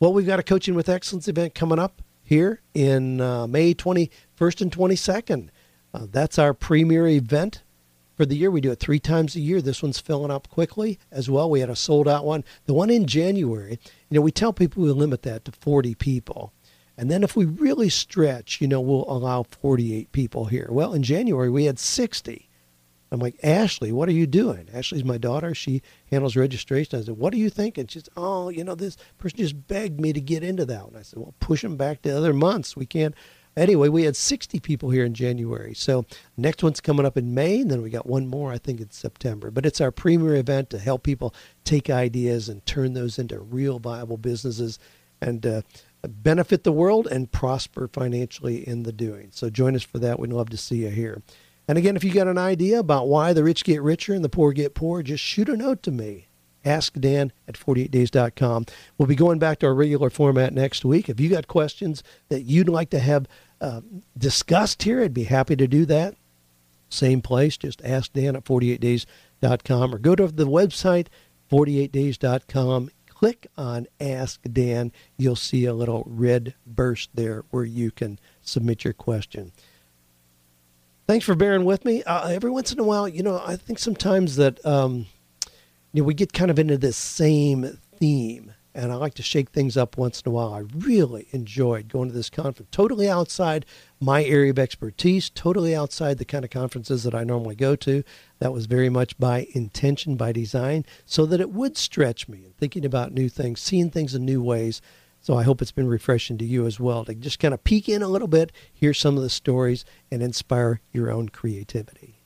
Well, 0.00 0.12
we've 0.12 0.26
got 0.26 0.40
a 0.40 0.42
Coaching 0.44 0.74
with 0.74 0.88
Excellence 0.88 1.28
event 1.28 1.54
coming 1.54 1.78
up 1.78 2.02
here 2.30 2.60
in 2.74 3.20
uh, 3.20 3.44
May 3.48 3.74
21st 3.74 4.60
and 4.60 4.70
22nd. 4.70 5.48
Uh, 5.92 6.06
that's 6.08 6.38
our 6.38 6.54
premier 6.54 7.08
event 7.08 7.64
for 8.14 8.24
the 8.24 8.36
year. 8.36 8.52
We 8.52 8.60
do 8.60 8.70
it 8.70 8.78
three 8.78 9.00
times 9.00 9.34
a 9.34 9.40
year. 9.40 9.60
This 9.60 9.82
one's 9.82 9.98
filling 9.98 10.30
up 10.30 10.48
quickly 10.48 11.00
as 11.10 11.28
well. 11.28 11.50
We 11.50 11.58
had 11.58 11.70
a 11.70 11.74
sold 11.74 12.06
out 12.06 12.24
one. 12.24 12.44
The 12.66 12.72
one 12.72 12.88
in 12.88 13.08
January, 13.08 13.80
you 14.08 14.14
know, 14.14 14.20
we 14.20 14.30
tell 14.30 14.52
people 14.52 14.84
we 14.84 14.92
limit 14.92 15.22
that 15.22 15.44
to 15.46 15.52
40 15.52 15.96
people. 15.96 16.52
And 16.96 17.10
then 17.10 17.24
if 17.24 17.34
we 17.34 17.46
really 17.46 17.88
stretch, 17.88 18.60
you 18.60 18.68
know, 18.68 18.80
we'll 18.80 19.10
allow 19.10 19.42
48 19.42 20.12
people 20.12 20.44
here. 20.44 20.68
Well, 20.70 20.94
in 20.94 21.02
January, 21.02 21.50
we 21.50 21.64
had 21.64 21.80
60. 21.80 22.48
I'm 23.12 23.18
like, 23.18 23.36
Ashley, 23.42 23.90
what 23.90 24.08
are 24.08 24.12
you 24.12 24.26
doing? 24.26 24.68
Ashley's 24.72 25.04
my 25.04 25.18
daughter. 25.18 25.54
She 25.54 25.82
handles 26.10 26.36
registration. 26.36 26.98
I 26.98 27.02
said, 27.02 27.16
what 27.16 27.34
are 27.34 27.38
you 27.38 27.50
thinking? 27.50 27.88
She 27.88 28.02
oh, 28.16 28.50
you 28.50 28.62
know, 28.62 28.76
this 28.76 28.96
person 29.18 29.38
just 29.38 29.66
begged 29.66 30.00
me 30.00 30.12
to 30.12 30.20
get 30.20 30.44
into 30.44 30.64
that 30.66 30.86
one. 30.86 30.96
I 30.96 31.02
said, 31.02 31.18
well, 31.18 31.34
push 31.40 31.62
them 31.62 31.76
back 31.76 32.02
to 32.02 32.16
other 32.16 32.32
months. 32.32 32.76
We 32.76 32.86
can't. 32.86 33.14
Anyway, 33.56 33.88
we 33.88 34.04
had 34.04 34.14
60 34.14 34.60
people 34.60 34.90
here 34.90 35.04
in 35.04 35.12
January. 35.12 35.74
So 35.74 36.04
next 36.36 36.62
one's 36.62 36.80
coming 36.80 37.04
up 37.04 37.16
in 37.16 37.34
May, 37.34 37.60
and 37.60 37.70
then 37.70 37.82
we 37.82 37.90
got 37.90 38.06
one 38.06 38.28
more, 38.28 38.52
I 38.52 38.58
think, 38.58 38.80
in 38.80 38.90
September. 38.90 39.50
But 39.50 39.66
it's 39.66 39.80
our 39.80 39.90
premier 39.90 40.36
event 40.36 40.70
to 40.70 40.78
help 40.78 41.02
people 41.02 41.34
take 41.64 41.90
ideas 41.90 42.48
and 42.48 42.64
turn 42.64 42.94
those 42.94 43.18
into 43.18 43.40
real 43.40 43.80
viable 43.80 44.18
businesses 44.18 44.78
and 45.20 45.44
uh, 45.44 45.62
benefit 46.06 46.62
the 46.62 46.72
world 46.72 47.08
and 47.08 47.30
prosper 47.32 47.88
financially 47.88 48.66
in 48.66 48.84
the 48.84 48.92
doing. 48.92 49.30
So 49.32 49.50
join 49.50 49.74
us 49.74 49.82
for 49.82 49.98
that. 49.98 50.20
We'd 50.20 50.32
love 50.32 50.50
to 50.50 50.56
see 50.56 50.84
you 50.84 50.90
here. 50.90 51.20
And 51.70 51.78
again, 51.78 51.94
if 51.94 52.02
you 52.02 52.12
got 52.12 52.26
an 52.26 52.36
idea 52.36 52.80
about 52.80 53.06
why 53.06 53.32
the 53.32 53.44
rich 53.44 53.62
get 53.62 53.80
richer 53.80 54.12
and 54.12 54.24
the 54.24 54.28
poor 54.28 54.52
get 54.52 54.74
poor, 54.74 55.04
just 55.04 55.22
shoot 55.22 55.48
a 55.48 55.56
note 55.56 55.84
to 55.84 55.92
me. 55.92 56.26
Ask 56.64 56.94
Dan 56.94 57.30
at 57.46 57.54
48days.com. 57.54 58.66
We'll 58.98 59.06
be 59.06 59.14
going 59.14 59.38
back 59.38 59.60
to 59.60 59.66
our 59.66 59.74
regular 59.74 60.10
format 60.10 60.52
next 60.52 60.84
week. 60.84 61.08
If 61.08 61.20
you 61.20 61.28
got 61.28 61.46
questions 61.46 62.02
that 62.28 62.42
you'd 62.42 62.68
like 62.68 62.90
to 62.90 62.98
have 62.98 63.28
uh, 63.60 63.82
discussed 64.18 64.82
here, 64.82 65.00
I'd 65.00 65.14
be 65.14 65.22
happy 65.22 65.54
to 65.54 65.68
do 65.68 65.86
that. 65.86 66.16
Same 66.88 67.22
place, 67.22 67.56
just 67.56 67.80
ask 67.84 68.12
Dan 68.14 68.34
at 68.34 68.44
48days.com 68.44 69.94
or 69.94 69.98
go 69.98 70.16
to 70.16 70.26
the 70.26 70.48
website 70.48 71.06
48days.com. 71.52 72.90
Click 73.06 73.46
on 73.56 73.86
Ask 74.00 74.40
Dan. 74.52 74.90
You'll 75.16 75.36
see 75.36 75.66
a 75.66 75.74
little 75.74 76.02
red 76.04 76.54
burst 76.66 77.10
there 77.14 77.44
where 77.50 77.64
you 77.64 77.92
can 77.92 78.18
submit 78.42 78.82
your 78.82 78.92
question 78.92 79.52
thanks 81.10 81.26
for 81.26 81.34
bearing 81.34 81.64
with 81.64 81.84
me. 81.84 82.04
Uh, 82.04 82.28
every 82.28 82.52
once 82.52 82.70
in 82.70 82.78
a 82.78 82.84
while, 82.84 83.08
you 83.08 83.20
know, 83.20 83.42
I 83.44 83.56
think 83.56 83.80
sometimes 83.80 84.36
that 84.36 84.64
um, 84.64 85.06
you 85.92 86.02
know 86.02 86.04
we 86.04 86.14
get 86.14 86.32
kind 86.32 86.52
of 86.52 86.58
into 86.60 86.78
this 86.78 86.96
same 86.96 87.78
theme, 87.96 88.54
and 88.76 88.92
I 88.92 88.94
like 88.94 89.14
to 89.14 89.22
shake 89.24 89.50
things 89.50 89.76
up 89.76 89.98
once 89.98 90.20
in 90.20 90.30
a 90.30 90.32
while. 90.32 90.54
I 90.54 90.62
really 90.72 91.26
enjoyed 91.32 91.88
going 91.88 92.10
to 92.10 92.14
this 92.14 92.30
conference, 92.30 92.68
totally 92.70 93.10
outside 93.10 93.66
my 93.98 94.22
area 94.22 94.52
of 94.52 94.58
expertise, 94.60 95.30
totally 95.30 95.74
outside 95.74 96.18
the 96.18 96.24
kind 96.24 96.44
of 96.44 96.52
conferences 96.52 97.02
that 97.02 97.14
I 97.14 97.24
normally 97.24 97.56
go 97.56 97.74
to. 97.74 98.04
That 98.38 98.52
was 98.52 98.66
very 98.66 98.88
much 98.88 99.18
by 99.18 99.48
intention, 99.50 100.14
by 100.14 100.30
design, 100.30 100.86
so 101.06 101.26
that 101.26 101.40
it 101.40 101.50
would 101.50 101.76
stretch 101.76 102.28
me 102.28 102.44
and 102.44 102.56
thinking 102.56 102.84
about 102.84 103.12
new 103.12 103.28
things, 103.28 103.60
seeing 103.60 103.90
things 103.90 104.14
in 104.14 104.24
new 104.24 104.44
ways. 104.44 104.80
So 105.20 105.36
I 105.36 105.42
hope 105.42 105.60
it's 105.60 105.72
been 105.72 105.88
refreshing 105.88 106.38
to 106.38 106.44
you 106.44 106.66
as 106.66 106.80
well 106.80 107.04
to 107.04 107.14
just 107.14 107.38
kind 107.38 107.52
of 107.52 107.62
peek 107.62 107.88
in 107.88 108.02
a 108.02 108.08
little 108.08 108.28
bit, 108.28 108.52
hear 108.72 108.94
some 108.94 109.16
of 109.16 109.22
the 109.22 109.30
stories, 109.30 109.84
and 110.10 110.22
inspire 110.22 110.80
your 110.92 111.10
own 111.10 111.28
creativity. 111.28 112.16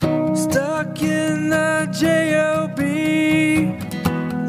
Stuck 0.00 1.00
in 1.00 1.50
the 1.50 1.88
JOB. 1.92 2.78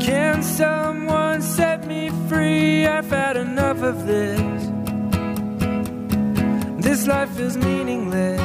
Can 0.02 0.41
someone 0.41 1.41
set 1.41 1.86
me 1.88 2.10
free? 2.28 2.86
I've 2.88 3.10
had 3.10 3.38
enough 3.38 3.82
of 3.84 4.08
this. 4.08 4.41
This 6.84 7.08
life 7.08 7.39
is 7.39 7.58
meaningless. 7.58 8.41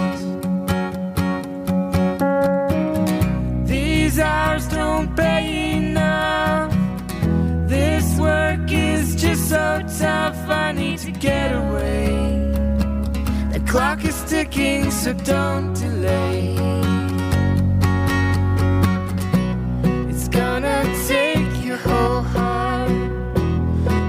These 3.68 4.18
hours 4.18 4.66
don't 4.68 5.16
pay 5.16 5.76
enough. 5.76 6.72
This 7.68 8.18
work 8.18 8.69
so 9.50 9.82
tough. 9.98 10.48
I 10.48 10.70
need 10.70 10.98
to 10.98 11.10
get 11.10 11.50
away. 11.50 12.06
The 13.52 13.60
clock 13.66 14.04
is 14.04 14.22
ticking, 14.30 14.92
so 14.92 15.12
don't 15.12 15.74
delay. 15.74 16.54
It's 20.10 20.28
gonna 20.28 20.80
take 21.08 21.52
your 21.64 21.78
whole 21.78 22.22
heart. 22.34 22.92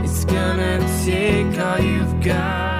It's 0.05 0.25
gonna 0.25 0.77
take 1.05 1.57
all 1.65 1.79
you've 1.79 2.17
got 2.23 2.70